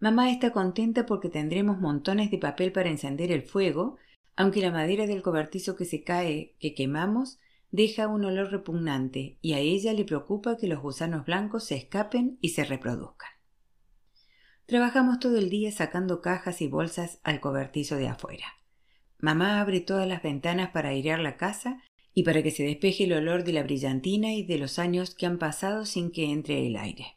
Mamá 0.00 0.30
está 0.30 0.52
contenta 0.52 1.06
porque 1.06 1.28
tendremos 1.28 1.80
montones 1.80 2.30
de 2.30 2.38
papel 2.38 2.70
para 2.70 2.88
encender 2.88 3.32
el 3.32 3.42
fuego, 3.42 3.96
aunque 4.36 4.60
la 4.60 4.70
madera 4.70 5.08
del 5.08 5.22
cobertizo 5.22 5.74
que 5.74 5.84
se 5.84 6.04
cae, 6.04 6.54
que 6.60 6.72
quemamos, 6.72 7.40
deja 7.70 8.08
un 8.08 8.24
olor 8.24 8.50
repugnante 8.50 9.38
y 9.40 9.52
a 9.52 9.58
ella 9.58 9.92
le 9.92 10.04
preocupa 10.04 10.56
que 10.56 10.68
los 10.68 10.80
gusanos 10.80 11.26
blancos 11.26 11.64
se 11.64 11.76
escapen 11.76 12.38
y 12.40 12.50
se 12.50 12.64
reproduzcan. 12.64 13.30
Trabajamos 14.66 15.18
todo 15.18 15.38
el 15.38 15.48
día 15.48 15.72
sacando 15.72 16.20
cajas 16.20 16.60
y 16.60 16.68
bolsas 16.68 17.20
al 17.22 17.40
cobertizo 17.40 17.96
de 17.96 18.08
afuera. 18.08 18.46
Mamá 19.18 19.60
abre 19.60 19.80
todas 19.80 20.06
las 20.06 20.22
ventanas 20.22 20.70
para 20.70 20.90
airear 20.90 21.20
la 21.20 21.36
casa 21.36 21.82
y 22.14 22.22
para 22.22 22.42
que 22.42 22.50
se 22.50 22.64
despeje 22.64 23.04
el 23.04 23.14
olor 23.14 23.44
de 23.44 23.52
la 23.52 23.62
brillantina 23.62 24.34
y 24.34 24.44
de 24.44 24.58
los 24.58 24.78
años 24.78 25.14
que 25.14 25.26
han 25.26 25.38
pasado 25.38 25.86
sin 25.86 26.10
que 26.10 26.30
entre 26.30 26.66
el 26.66 26.76
aire. 26.76 27.16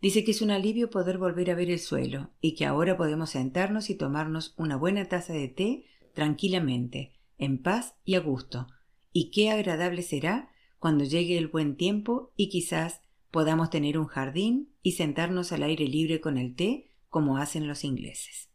Dice 0.00 0.24
que 0.24 0.30
es 0.30 0.40
un 0.40 0.50
alivio 0.50 0.90
poder 0.90 1.18
volver 1.18 1.50
a 1.50 1.54
ver 1.54 1.70
el 1.70 1.78
suelo 1.78 2.30
y 2.40 2.54
que 2.54 2.64
ahora 2.64 2.96
podemos 2.96 3.30
sentarnos 3.30 3.90
y 3.90 3.94
tomarnos 3.96 4.54
una 4.56 4.76
buena 4.76 5.08
taza 5.08 5.32
de 5.32 5.48
té 5.48 5.84
tranquilamente, 6.14 7.12
en 7.36 7.62
paz 7.62 7.96
y 8.04 8.14
a 8.14 8.20
gusto, 8.20 8.66
y 9.12 9.30
qué 9.30 9.50
agradable 9.50 10.02
será 10.02 10.50
cuando 10.78 11.04
llegue 11.04 11.36
el 11.36 11.48
buen 11.48 11.76
tiempo 11.76 12.32
y 12.36 12.48
quizás 12.48 13.02
podamos 13.30 13.70
tener 13.70 13.98
un 13.98 14.06
jardín 14.06 14.72
y 14.82 14.92
sentarnos 14.92 15.52
al 15.52 15.62
aire 15.62 15.86
libre 15.86 16.20
con 16.20 16.38
el 16.38 16.54
té 16.54 16.90
como 17.08 17.38
hacen 17.38 17.68
los 17.68 17.84
ingleses. 17.84 18.48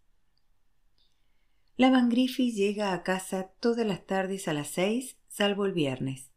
La 1.77 1.89
Van 1.91 2.09
llega 2.09 2.93
a 2.93 3.03
casa 3.03 3.51
todas 3.59 3.85
las 3.85 4.05
tardes 4.05 4.47
a 4.47 4.53
las 4.53 4.69
seis, 4.69 5.17
salvo 5.27 5.65
el 5.65 5.73
viernes. 5.73 6.31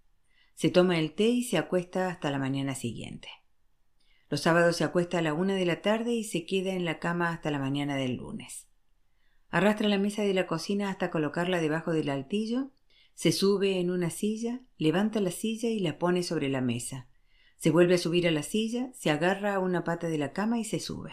Se 0.55 0.69
toma 0.69 0.99
el 0.99 1.13
té 1.13 1.29
y 1.29 1.45
se 1.45 1.59
acuesta 1.59 2.09
hasta 2.09 2.33
la 2.33 2.41
mañana 2.41 2.75
siguiente. 2.75 3.29
Los 4.31 4.41
sábados 4.41 4.77
se 4.77 4.85
acuesta 4.85 5.19
a 5.19 5.23
la 5.23 5.35
una 5.35 5.55
de 5.55 5.65
la 5.65 5.81
tarde 5.81 6.13
y 6.13 6.25
se 6.25 6.45
queda 6.45 6.73
en 6.73 6.85
la 6.85 6.99
cama 6.99 7.31
hasta 7.31 7.53
la 7.53 7.61
mañana 7.61 7.95
del 7.95 8.17
lunes. 8.17 8.67
Arrastra 9.51 9.89
la 9.89 9.99
mesa 9.99 10.23
de 10.23 10.35
la 10.35 10.49
cocina 10.49 10.91
hasta 10.91 11.11
colocarla 11.11 11.61
debajo 11.61 11.93
del 11.93 12.11
altillo 12.11 12.73
se 13.19 13.33
sube 13.33 13.81
en 13.81 13.91
una 13.91 14.11
silla, 14.11 14.61
levanta 14.77 15.21
la 15.21 15.33
silla 15.33 15.69
y 15.69 15.81
la 15.81 15.99
pone 15.99 16.23
sobre 16.23 16.49
la 16.49 16.61
mesa. 16.61 17.09
Se 17.57 17.73
vuelve 17.73 17.95
a 17.95 17.99
subir 17.99 18.29
a 18.29 18.31
la 18.31 18.45
silla, 18.45 18.93
se 18.95 19.11
agarra 19.11 19.57
a 19.57 19.59
una 19.59 19.83
pata 19.83 20.07
de 20.07 20.19
la 20.19 20.33
cama 20.33 20.61
y 20.61 20.65
se 20.65 20.79
sube. 20.79 21.11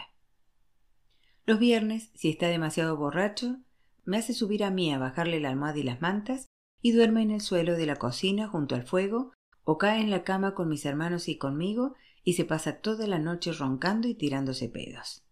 Los 1.46 1.58
viernes, 1.58 2.12
si 2.14 2.28
está 2.28 2.46
demasiado 2.46 2.96
borracho, 2.96 3.56
me 4.04 4.18
hace 4.18 4.34
subir 4.34 4.62
a 4.62 4.70
mí 4.70 4.94
a 4.94 5.00
bajarle 5.00 5.40
la 5.40 5.48
almohada 5.48 5.78
y 5.78 5.82
las 5.82 6.00
mantas 6.00 6.46
y 6.80 6.92
duerme 6.92 7.22
en 7.22 7.32
el 7.32 7.40
suelo 7.40 7.74
de 7.74 7.86
la 7.86 7.96
cocina 7.96 8.46
junto 8.46 8.76
al 8.76 8.86
fuego 8.86 9.32
o 9.64 9.76
cae 9.76 10.00
en 10.00 10.10
la 10.10 10.22
cama 10.22 10.54
con 10.54 10.68
mis 10.68 10.86
hermanos 10.86 11.26
y 11.26 11.38
conmigo 11.38 11.96
y 12.22 12.34
se 12.34 12.44
pasa 12.44 12.78
toda 12.78 13.08
la 13.08 13.18
noche 13.18 13.50
roncando 13.52 14.06
y 14.06 14.14
tirándose 14.14 14.68
pedos. 14.68 15.25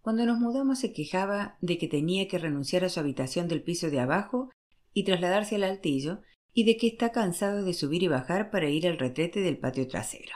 Cuando 0.00 0.24
nos 0.24 0.38
mudamos 0.38 0.78
se 0.78 0.92
quejaba 0.92 1.58
de 1.60 1.76
que 1.76 1.88
tenía 1.88 2.26
que 2.26 2.38
renunciar 2.38 2.84
a 2.84 2.88
su 2.88 3.00
habitación 3.00 3.48
del 3.48 3.62
piso 3.62 3.90
de 3.90 4.00
abajo 4.00 4.50
y 4.94 5.04
trasladarse 5.04 5.56
al 5.56 5.64
altillo 5.64 6.22
y 6.52 6.64
de 6.64 6.76
que 6.76 6.86
está 6.86 7.12
cansado 7.12 7.64
de 7.64 7.74
subir 7.74 8.02
y 8.02 8.08
bajar 8.08 8.50
para 8.50 8.70
ir 8.70 8.86
al 8.86 8.98
retrete 8.98 9.40
del 9.40 9.58
patio 9.58 9.86
trasero. 9.86 10.32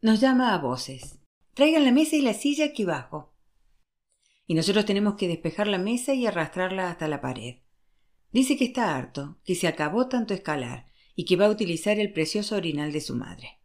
Nos 0.00 0.20
llama 0.20 0.54
a 0.54 0.58
voces. 0.58 1.20
Traigan 1.54 1.84
la 1.84 1.92
mesa 1.92 2.16
y 2.16 2.22
la 2.22 2.34
silla 2.34 2.66
aquí 2.66 2.84
abajo. 2.84 3.34
Y 4.46 4.54
nosotros 4.54 4.84
tenemos 4.84 5.14
que 5.14 5.28
despejar 5.28 5.68
la 5.68 5.78
mesa 5.78 6.14
y 6.14 6.26
arrastrarla 6.26 6.90
hasta 6.90 7.06
la 7.08 7.20
pared. 7.20 7.58
Dice 8.32 8.56
que 8.56 8.64
está 8.64 8.96
harto, 8.96 9.38
que 9.44 9.54
se 9.54 9.68
acabó 9.68 10.08
tanto 10.08 10.34
escalar 10.34 10.86
y 11.14 11.26
que 11.26 11.36
va 11.36 11.46
a 11.46 11.50
utilizar 11.50 11.98
el 11.98 12.12
precioso 12.12 12.56
orinal 12.56 12.90
de 12.92 13.02
su 13.02 13.14
madre. 13.14 13.61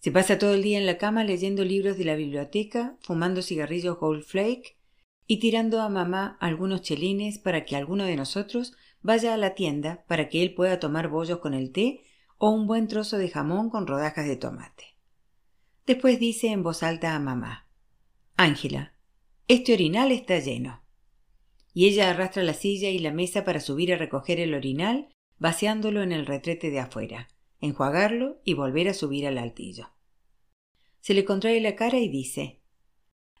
Se 0.00 0.10
pasa 0.10 0.38
todo 0.38 0.54
el 0.54 0.62
día 0.62 0.78
en 0.78 0.86
la 0.86 0.96
cama 0.96 1.24
leyendo 1.24 1.62
libros 1.62 1.98
de 1.98 2.06
la 2.06 2.16
biblioteca, 2.16 2.96
fumando 3.02 3.42
cigarrillos 3.42 3.98
Gold 3.98 4.24
Flake 4.24 4.78
y 5.26 5.40
tirando 5.40 5.82
a 5.82 5.90
mamá 5.90 6.38
algunos 6.40 6.80
chelines 6.80 7.38
para 7.38 7.66
que 7.66 7.76
alguno 7.76 8.04
de 8.04 8.16
nosotros 8.16 8.72
vaya 9.02 9.34
a 9.34 9.36
la 9.36 9.54
tienda 9.54 10.04
para 10.08 10.30
que 10.30 10.42
él 10.42 10.54
pueda 10.54 10.80
tomar 10.80 11.08
bollos 11.08 11.40
con 11.40 11.52
el 11.52 11.70
té 11.70 12.02
o 12.38 12.48
un 12.48 12.66
buen 12.66 12.88
trozo 12.88 13.18
de 13.18 13.28
jamón 13.28 13.68
con 13.68 13.86
rodajas 13.86 14.26
de 14.26 14.36
tomate. 14.36 14.96
Después 15.84 16.18
dice 16.18 16.48
en 16.48 16.62
voz 16.62 16.82
alta 16.82 17.14
a 17.14 17.20
mamá 17.20 17.68
Ángela, 18.36 18.94
este 19.48 19.74
orinal 19.74 20.12
está 20.12 20.38
lleno. 20.38 20.82
Y 21.74 21.88
ella 21.88 22.08
arrastra 22.08 22.42
la 22.42 22.54
silla 22.54 22.88
y 22.88 23.00
la 23.00 23.12
mesa 23.12 23.44
para 23.44 23.60
subir 23.60 23.92
a 23.92 23.98
recoger 23.98 24.40
el 24.40 24.54
orinal, 24.54 25.10
vaciándolo 25.38 26.02
en 26.02 26.12
el 26.12 26.24
retrete 26.24 26.70
de 26.70 26.80
afuera 26.80 27.28
enjuagarlo 27.60 28.40
y 28.44 28.54
volver 28.54 28.88
a 28.88 28.94
subir 28.94 29.26
al 29.26 29.38
altillo. 29.38 29.90
Se 31.00 31.14
le 31.14 31.24
contrae 31.24 31.60
la 31.60 31.76
cara 31.76 31.98
y 31.98 32.08
dice 32.08 32.60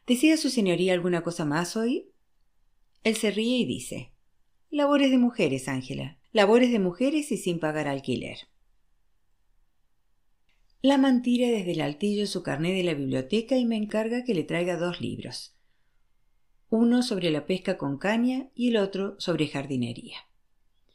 ¿Desea 0.06 0.36
su 0.36 0.50
señoría 0.50 0.92
alguna 0.92 1.22
cosa 1.22 1.44
más 1.44 1.76
hoy? 1.76 2.10
Él 3.04 3.16
se 3.16 3.30
ríe 3.30 3.58
y 3.58 3.64
dice 3.64 4.12
Labores 4.70 5.10
de 5.10 5.18
mujeres, 5.18 5.68
Ángela. 5.68 6.18
Labores 6.32 6.70
de 6.70 6.78
mujeres 6.78 7.32
y 7.32 7.36
sin 7.36 7.58
pagar 7.58 7.88
alquiler. 7.88 8.38
La 10.82 10.96
mantira 10.96 11.48
desde 11.48 11.72
el 11.72 11.80
altillo 11.80 12.26
su 12.26 12.42
carné 12.42 12.72
de 12.72 12.84
la 12.84 12.94
biblioteca 12.94 13.56
y 13.56 13.66
me 13.66 13.76
encarga 13.76 14.24
que 14.24 14.32
le 14.32 14.44
traiga 14.44 14.76
dos 14.76 15.00
libros. 15.00 15.56
Uno 16.70 17.02
sobre 17.02 17.30
la 17.30 17.46
pesca 17.46 17.76
con 17.76 17.98
caña 17.98 18.48
y 18.54 18.68
el 18.68 18.76
otro 18.76 19.16
sobre 19.18 19.48
jardinería. 19.48 20.29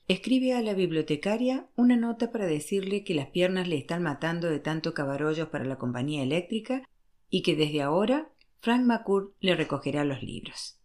Escribe 0.07 0.53
a 0.53 0.61
la 0.61 0.75
bibliotecaria 0.75 1.67
una 1.75 1.97
nota 1.97 2.31
para 2.31 2.45
decirle 2.45 3.03
que 3.03 3.15
las 3.15 3.29
piernas 3.29 3.67
le 3.67 3.77
están 3.77 4.03
matando 4.03 4.47
de 4.49 4.59
tanto 4.59 4.93
cabarollos 4.93 5.49
para 5.49 5.65
la 5.65 5.79
compañía 5.79 6.21
eléctrica 6.21 6.87
y 7.31 7.41
que 7.41 7.55
desde 7.55 7.81
ahora 7.81 8.31
Frank 8.59 8.85
McCourt 8.85 9.33
le 9.39 9.55
recogerá 9.55 10.05
los 10.05 10.21
libros. 10.21 10.79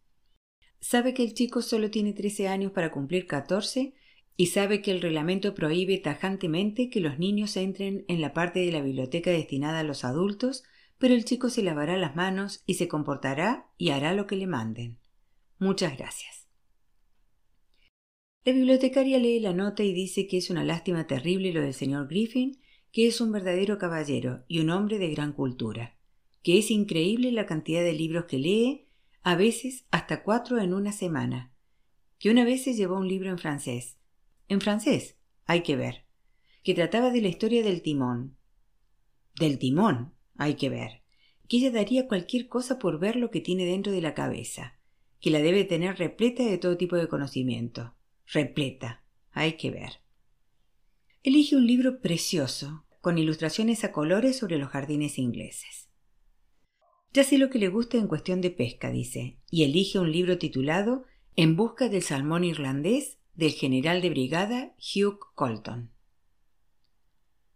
Sabe 0.81 1.13
que 1.13 1.23
el 1.23 1.35
chico 1.35 1.61
solo 1.61 1.91
tiene 1.91 2.15
13 2.15 2.49
años 2.49 2.73
para 2.73 2.91
cumplir 2.91 3.27
14 3.27 3.93
y 4.39 4.47
sabe 4.47 4.81
que 4.81 4.91
el 4.91 5.03
reglamento 5.03 5.55
prohíbe 5.55 5.99
tajantemente 5.99 6.89
que 6.89 7.01
los 7.01 7.19
niños 7.19 7.59
entren 7.59 8.07
en 8.09 8.23
la 8.23 8.33
parte 8.33 8.61
de 8.61 8.73
la 8.73 8.81
biblioteca 8.81 9.31
destinada 9.31 9.81
a 9.81 9.85
los 9.85 10.03
adultos, 10.03 10.65
pero 10.97 11.13
el 11.13 11.27
chico 11.27 11.51
se 11.51 11.63
lavará 11.63 11.99
las 11.99 12.17
manos 12.17 12.63
y 12.65 12.75
se 12.75 12.89
comportará 12.89 13.67
y 13.77 13.91
hará 13.91 14.15
lo 14.15 14.27
que 14.27 14.37
le 14.37 14.47
manden. 14.47 14.99
Muchas 15.59 15.99
gracias. 15.99 16.40
La 18.43 18.53
bibliotecaria 18.53 19.19
lee 19.19 19.39
la 19.39 19.53
nota 19.53 19.83
y 19.83 19.93
dice 19.93 20.27
que 20.27 20.39
es 20.39 20.49
una 20.49 20.65
lástima 20.65 21.07
terrible 21.07 21.53
lo 21.53 21.61
del 21.61 21.75
señor 21.75 22.09
Griffin, 22.09 22.59
que 22.91 23.07
es 23.07 23.21
un 23.21 23.33
verdadero 23.33 23.77
caballero 23.77 24.45
y 24.49 24.61
un 24.61 24.71
hombre 24.71 24.99
de 24.99 25.11
gran 25.11 25.35
cultura, 25.35 25.99
que 26.43 26.57
es 26.57 26.71
increíble 26.71 27.33
la 27.33 27.45
cantidad 27.45 27.83
de 27.83 27.93
libros 27.93 28.25
que 28.25 28.39
lee, 28.39 28.87
a 29.23 29.37
veces 29.37 29.85
hasta 29.91 30.23
cuatro 30.23 30.59
en 30.59 30.73
una 30.73 30.91
semana, 30.91 31.53
que 32.19 32.31
una 32.31 32.45
vez 32.45 32.65
se 32.65 32.73
llevó 32.73 32.97
un 32.97 33.09
libro 33.09 33.29
en 33.29 33.37
francés, 33.37 33.99
en 34.49 34.63
francés, 34.63 35.19
hay 35.45 35.63
que 35.63 35.77
ver, 35.77 36.07
que 36.63 36.73
trataba 36.73 37.11
de 37.11 37.21
la 37.21 37.29
historia 37.29 37.63
del 37.63 37.83
timón. 37.83 38.39
Del 39.39 39.59
timón, 39.59 40.15
hay 40.39 40.55
que 40.55 40.71
ver, 40.71 41.03
que 41.47 41.59
ella 41.59 41.71
daría 41.71 42.09
cualquier 42.09 42.49
cosa 42.49 42.79
por 42.79 42.99
ver 42.99 43.17
lo 43.17 43.31
que 43.31 43.43
tiene 43.43 43.67
dentro 43.67 43.93
de 43.93 44.01
la 44.01 44.15
cabeza, 44.15 44.79
que 45.21 45.29
la 45.29 45.41
debe 45.41 45.65
tener 45.65 45.99
repleta 45.99 46.43
de 46.43 46.57
todo 46.57 46.79
tipo 46.79 46.97
de 46.97 47.07
conocimiento 47.07 47.95
repleta. 48.33 49.03
Hay 49.33 49.55
que 49.55 49.71
ver. 49.71 50.01
Elige 51.23 51.57
un 51.57 51.67
libro 51.67 52.01
precioso, 52.01 52.85
con 53.01 53.19
ilustraciones 53.19 53.85
a 53.85 53.93
colores 53.93 54.39
sobre 54.39 54.59
los 54.59 54.71
jardines 54.71 55.19
ingleses. 55.19 55.89
Ya 57.13 57.25
sé 57.25 57.39
lo 57.39 57.51
que 57.51 57.59
le 57.59 57.69
gusta 57.69 57.97
en 57.97 58.07
cuestión 58.07 58.41
de 58.41 58.51
pesca, 58.51 58.91
dice, 58.91 59.39
y 59.51 59.65
elige 59.65 59.99
un 59.99 60.13
libro 60.13 60.39
titulado 60.39 61.05
En 61.37 61.57
busca 61.57 61.89
del 61.89 62.03
salmón 62.03 62.45
irlandés 62.45 63.19
del 63.35 63.53
general 63.53 64.01
de 64.01 64.11
brigada 64.11 64.75
Hugh 64.79 65.19
Colton. 65.35 65.91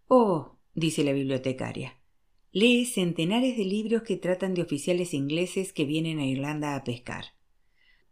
Oh, 0.09 0.59
dice 0.75 1.05
la 1.05 1.13
bibliotecaria, 1.13 1.99
lee 2.53 2.85
centenares 2.85 3.57
de 3.57 3.65
libros 3.65 4.03
que 4.03 4.17
tratan 4.17 4.55
de 4.55 4.63
oficiales 4.63 5.15
ingleses 5.15 5.73
que 5.73 5.85
vienen 5.85 6.19
a 6.19 6.27
Irlanda 6.27 6.75
a 6.75 6.85
pescar. 6.85 7.27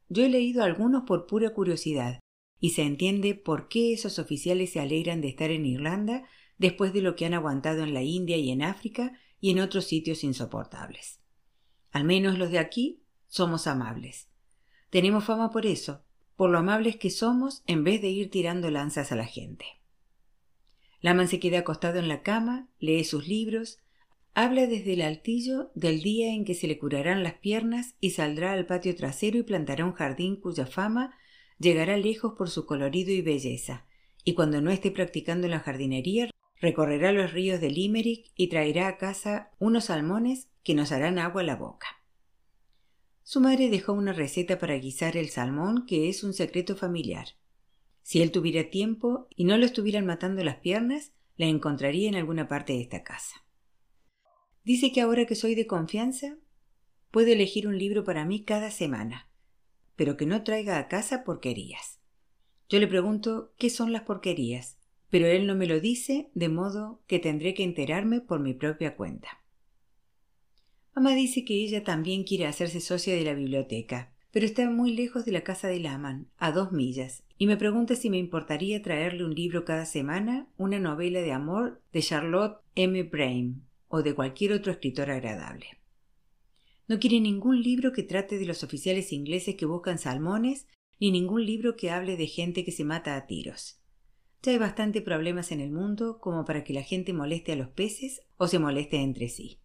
Yo 0.09 0.25
he 0.25 0.29
leído 0.29 0.63
algunos 0.63 1.05
por 1.05 1.27
pura 1.27 1.55
curiosidad, 1.55 2.22
y 2.63 2.71
se 2.71 2.83
entiende 2.83 3.35
por 3.35 3.67
qué 3.67 3.93
esos 3.93 4.21
oficiales 4.21 4.71
se 4.71 4.79
alegran 4.79 5.21
de 5.21 5.27
estar 5.27 5.51
en 5.51 5.67
Irlanda 5.67 6.23
después 6.59 6.93
de 6.93 7.03
lo 7.03 7.17
que 7.17 7.27
han 7.27 7.35
aguantado 7.35 7.83
en 7.83 7.93
la 7.93 8.03
India 8.03 8.37
y 8.37 8.53
en 8.53 8.63
África 8.63 9.19
y 9.41 9.51
en 9.51 9.59
otros 9.59 9.87
sitios 9.87 10.23
insoportables. 10.23 11.19
Al 11.91 12.05
menos 12.05 12.39
los 12.39 12.53
de 12.53 12.61
aquí 12.61 13.03
somos 13.27 13.67
amables. 13.67 14.29
Tenemos 14.91 15.25
fama 15.25 15.51
por 15.51 15.67
eso, 15.67 16.05
por 16.37 16.51
lo 16.51 16.59
amables 16.59 16.95
que 16.95 17.11
somos 17.11 17.65
en 17.67 17.83
vez 17.83 18.01
de 18.01 18.11
ir 18.11 18.31
tirando 18.31 18.71
lanzas 18.71 19.11
a 19.11 19.17
la 19.17 19.27
gente. 19.27 19.65
Laman 21.01 21.27
se 21.27 21.41
queda 21.41 21.59
acostado 21.59 21.99
en 21.99 22.07
la 22.07 22.23
cama, 22.23 22.69
lee 22.79 23.03
sus 23.03 23.27
libros, 23.27 23.81
habla 24.35 24.69
desde 24.69 24.93
el 24.93 25.03
altillo 25.03 25.73
del 25.75 26.01
día 26.01 26.33
en 26.33 26.45
que 26.45 26.55
se 26.55 26.69
le 26.69 26.79
curarán 26.79 27.25
las 27.25 27.35
piernas 27.35 27.97
y 27.99 28.11
saldrá 28.11 28.53
al 28.53 28.67
patio 28.67 28.95
trasero 28.95 29.37
y 29.39 29.43
plantará 29.43 29.85
un 29.85 29.95
jardín 29.95 30.37
cuya 30.37 30.65
fama 30.65 31.17
llegará 31.63 31.97
lejos 31.97 32.35
por 32.37 32.51
su 32.51 32.67
colorido 32.67 33.13
y 33.13 33.23
belleza, 33.23 33.87
y 34.25 34.35
cuando 34.35 34.61
no 34.61 34.71
esté 34.71 34.91
practicando 34.91 35.49
la 35.49 35.61
jardinería, 35.61 36.31
recorrerá 36.61 37.13
los 37.13 37.33
ríos 37.33 37.61
de 37.61 37.71
Limerick 37.71 38.31
y 38.37 38.49
traerá 38.49 38.89
a 38.89 38.99
casa 38.99 39.51
unos 39.59 39.87
salmones 39.87 40.49
que 40.63 40.75
nos 40.75 40.93
harán 40.93 41.19
agua 41.19 41.43
a 41.43 41.45
la 41.45 41.57
boca. 41.57 41.87
Su 43.23 43.41
madre 43.41 43.71
dejó 43.71 43.93
una 43.93 44.13
receta 44.13 44.59
para 44.59 44.77
guisar 44.77 45.17
el 45.17 45.29
salmón 45.29 45.87
que 45.87 46.09
es 46.09 46.25
un 46.25 46.35
secreto 46.35 46.77
familiar. 46.77 47.27
Si 48.03 48.21
él 48.21 48.33
tuviera 48.33 48.69
tiempo 48.69 49.29
y 49.35 49.45
no 49.45 49.57
lo 49.57 49.65
estuvieran 49.65 50.05
matando 50.05 50.43
las 50.43 50.57
piernas, 50.57 51.13
la 51.37 51.47
encontraría 51.47 52.09
en 52.09 52.17
alguna 52.17 52.49
parte 52.49 52.73
de 52.73 52.81
esta 52.83 53.03
casa. 53.03 53.45
Dice 54.65 54.93
que 54.93 55.01
ahora 55.01 55.25
que 55.25 55.35
soy 55.35 55.55
de 55.55 55.67
confianza, 55.67 56.37
puedo 57.11 57.29
elegir 57.33 57.67
un 57.67 57.79
libro 57.79 58.05
para 58.05 58.25
mí 58.25 58.45
cada 58.45 58.71
semana, 58.71 59.29
pero 59.97 60.17
que 60.17 60.27
no 60.27 60.43
traiga 60.43 60.79
a 60.79 60.89
casa 60.89 61.25
porquerías. 61.25 62.01
Yo 62.69 62.79
le 62.81 62.87
pregunto 62.87 63.53
qué 63.59 63.71
son 63.71 63.93
las 63.93 64.03
porquerías, 64.03 64.79
pero 65.11 65.27
él 65.27 65.47
no 65.47 65.55
me 65.55 65.67
lo 65.67 65.79
dice, 65.79 66.31
de 66.35 66.49
modo 66.49 67.03
que 67.07 67.19
tendré 67.19 67.53
que 67.53 67.65
enterarme 67.65 68.21
por 68.21 68.41
mi 68.41 68.55
propia 68.55 68.97
cuenta. 68.97 69.43
Mamá 70.95 71.15
dice 71.15 71.45
que 71.45 71.55
ella 71.55 71.85
también 71.85 72.25
quiere 72.25 72.47
hacerse 72.47 72.81
socia 72.81 73.15
de 73.15 73.25
la 73.25 73.35
biblioteca, 73.35 74.13
pero 74.31 74.47
está 74.47 74.69
muy 74.71 74.95
lejos 74.95 75.25
de 75.25 75.33
la 75.33 75.43
casa 75.43 75.69
de 75.69 75.81
Laman, 75.81 76.29
a 76.39 76.53
dos 76.53 76.73
millas, 76.73 77.23
y 77.37 77.47
me 77.47 77.57
pregunta 77.59 77.95
si 77.95 78.09
me 78.09 78.19
importaría 78.19 78.83
traerle 78.83 79.25
un 79.25 79.35
libro 79.35 79.65
cada 79.65 79.85
semana, 79.85 80.47
una 80.57 80.79
novela 80.79 81.21
de 81.21 81.33
amor 81.33 81.83
de 81.93 82.01
Charlotte 82.01 82.61
M. 82.75 83.03
Brame 83.03 83.57
o 83.89 84.03
de 84.03 84.15
cualquier 84.15 84.53
otro 84.53 84.73
escritor 84.73 85.11
agradable. 85.11 85.82
No 86.89 86.99
quiere 86.99 87.21
ningún 87.21 87.63
libro 87.63 87.93
que 87.93 88.03
trate 88.03 88.39
de 88.39 88.47
los 88.47 88.63
oficiales 88.63 89.13
ingleses 89.13 89.55
que 89.57 89.67
buscan 89.67 89.99
salmones, 89.99 90.67
ni 91.01 91.11
ningún 91.11 91.45
libro 91.45 91.77
que 91.77 91.91
hable 91.91 92.17
de 92.17 92.27
gente 92.27 92.65
que 92.65 92.73
se 92.73 92.85
mata 92.85 93.17
a 93.17 93.27
tiros. 93.27 93.81
Ya 94.43 94.53
hay 94.53 94.59
bastante 94.59 95.01
problemas 95.01 95.53
en 95.53 95.61
el 95.61 95.71
mundo 95.71 96.19
como 96.21 96.45
para 96.45 96.65
que 96.65 96.73
la 96.73 96.83
gente 96.83 97.13
moleste 97.13 97.53
a 97.53 97.57
los 97.57 97.69
peces 97.69 98.23
o 98.37 98.49
se 98.49 98.59
moleste 98.59 98.97
entre 98.97 99.29
sí. 99.29 99.61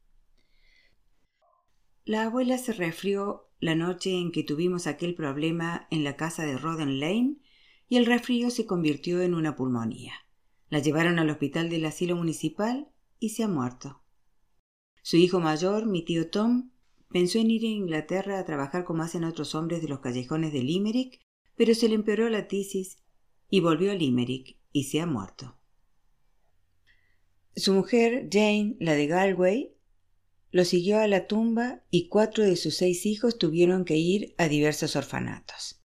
La 2.05 2.23
abuela 2.23 2.57
se 2.57 2.73
resfrió 2.73 3.49
la 3.59 3.75
noche 3.75 4.15
en 4.15 4.31
que 4.31 4.43
tuvimos 4.43 4.87
aquel 4.87 5.15
problema 5.15 5.87
en 5.89 6.03
la 6.03 6.15
casa 6.15 6.45
de 6.45 6.57
Roden 6.57 6.99
Lane 6.99 7.37
y 7.89 7.97
el 7.97 8.05
resfrío 8.05 8.49
se 8.51 8.65
convirtió 8.65 9.21
en 9.21 9.33
una 9.33 9.55
pulmonía. 9.55 10.13
La 10.69 10.79
llevaron 10.79 11.17
al 11.19 11.29
hospital 11.29 11.69
del 11.69 11.85
asilo 11.85 12.15
municipal 12.15 12.89
y 13.19 13.29
se 13.29 13.43
ha 13.43 13.47
muerto. 13.47 14.03
Su 15.01 15.17
hijo 15.17 15.39
mayor, 15.39 15.85
mi 15.85 16.03
tío 16.03 16.29
Tom, 16.29 16.71
Pensó 17.09 17.39
en 17.39 17.51
ir 17.51 17.63
a 17.63 17.67
Inglaterra 17.67 18.39
a 18.39 18.45
trabajar 18.45 18.83
como 18.83 19.03
hacen 19.03 19.23
otros 19.23 19.55
hombres 19.55 19.81
de 19.81 19.87
los 19.87 19.99
callejones 19.99 20.51
de 20.53 20.63
Limerick 20.63 21.19
pero 21.57 21.73
se 21.73 21.89
le 21.89 21.95
empeoró 21.95 22.29
la 22.29 22.47
tisis 22.47 22.99
y 23.49 23.59
volvió 23.59 23.91
a 23.91 23.95
Limerick 23.95 24.57
y 24.71 24.85
se 24.85 25.01
ha 25.01 25.05
muerto. 25.05 25.57
Su 27.55 27.73
mujer, 27.73 28.29
Jane, 28.31 28.77
la 28.79 28.93
de 28.93 29.07
Galway, 29.07 29.73
lo 30.51 30.63
siguió 30.63 30.99
a 30.99 31.07
la 31.07 31.27
tumba 31.27 31.83
y 31.89 32.07
cuatro 32.07 32.43
de 32.43 32.55
sus 32.55 32.75
seis 32.77 33.05
hijos 33.05 33.37
tuvieron 33.37 33.83
que 33.83 33.97
ir 33.97 34.35
a 34.37 34.47
diversos 34.47 34.95
orfanatos. 34.95 35.81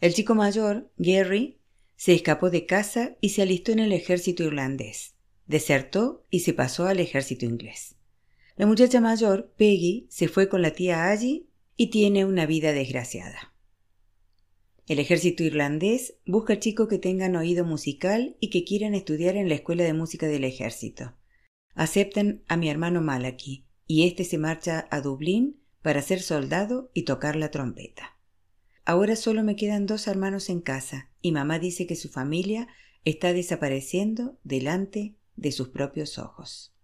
El 0.00 0.14
chico 0.14 0.34
mayor, 0.34 0.92
Gary, 0.96 1.60
se 1.96 2.14
escapó 2.14 2.50
de 2.50 2.64
casa 2.64 3.16
y 3.20 3.30
se 3.30 3.42
alistó 3.42 3.72
en 3.72 3.80
el 3.80 3.92
ejército 3.92 4.44
irlandés. 4.44 5.16
Desertó 5.46 6.24
y 6.30 6.40
se 6.40 6.54
pasó 6.54 6.86
al 6.86 7.00
ejército 7.00 7.44
inglés. 7.44 7.95
La 8.56 8.66
muchacha 8.66 9.02
mayor, 9.02 9.52
Peggy, 9.56 10.06
se 10.08 10.28
fue 10.28 10.48
con 10.48 10.62
la 10.62 10.70
tía 10.70 11.10
allí 11.10 11.50
y 11.76 11.88
tiene 11.90 12.24
una 12.24 12.46
vida 12.46 12.72
desgraciada. 12.72 13.54
El 14.86 14.98
ejército 14.98 15.42
irlandés 15.42 16.14
busca 16.24 16.58
chicos 16.58 16.88
que 16.88 16.98
tengan 16.98 17.36
oído 17.36 17.66
musical 17.66 18.36
y 18.40 18.48
que 18.48 18.64
quieran 18.64 18.94
estudiar 18.94 19.36
en 19.36 19.48
la 19.48 19.56
escuela 19.56 19.84
de 19.84 19.92
música 19.92 20.26
del 20.26 20.44
ejército. 20.44 21.14
Aceptan 21.74 22.44
a 22.48 22.56
mi 22.56 22.70
hermano 22.70 23.02
Malachi, 23.02 23.66
y 23.86 24.06
éste 24.06 24.24
se 24.24 24.38
marcha 24.38 24.88
a 24.90 25.00
Dublín 25.00 25.60
para 25.82 26.00
ser 26.02 26.22
soldado 26.22 26.90
y 26.94 27.02
tocar 27.02 27.36
la 27.36 27.50
trompeta. 27.50 28.18
Ahora 28.84 29.16
solo 29.16 29.42
me 29.42 29.56
quedan 29.56 29.86
dos 29.86 30.06
hermanos 30.06 30.48
en 30.48 30.60
casa 30.60 31.10
y 31.20 31.32
mamá 31.32 31.58
dice 31.58 31.86
que 31.86 31.96
su 31.96 32.08
familia 32.08 32.68
está 33.04 33.32
desapareciendo 33.32 34.38
delante 34.44 35.16
de 35.34 35.52
sus 35.52 35.68
propios 35.68 36.18
ojos. 36.18 36.75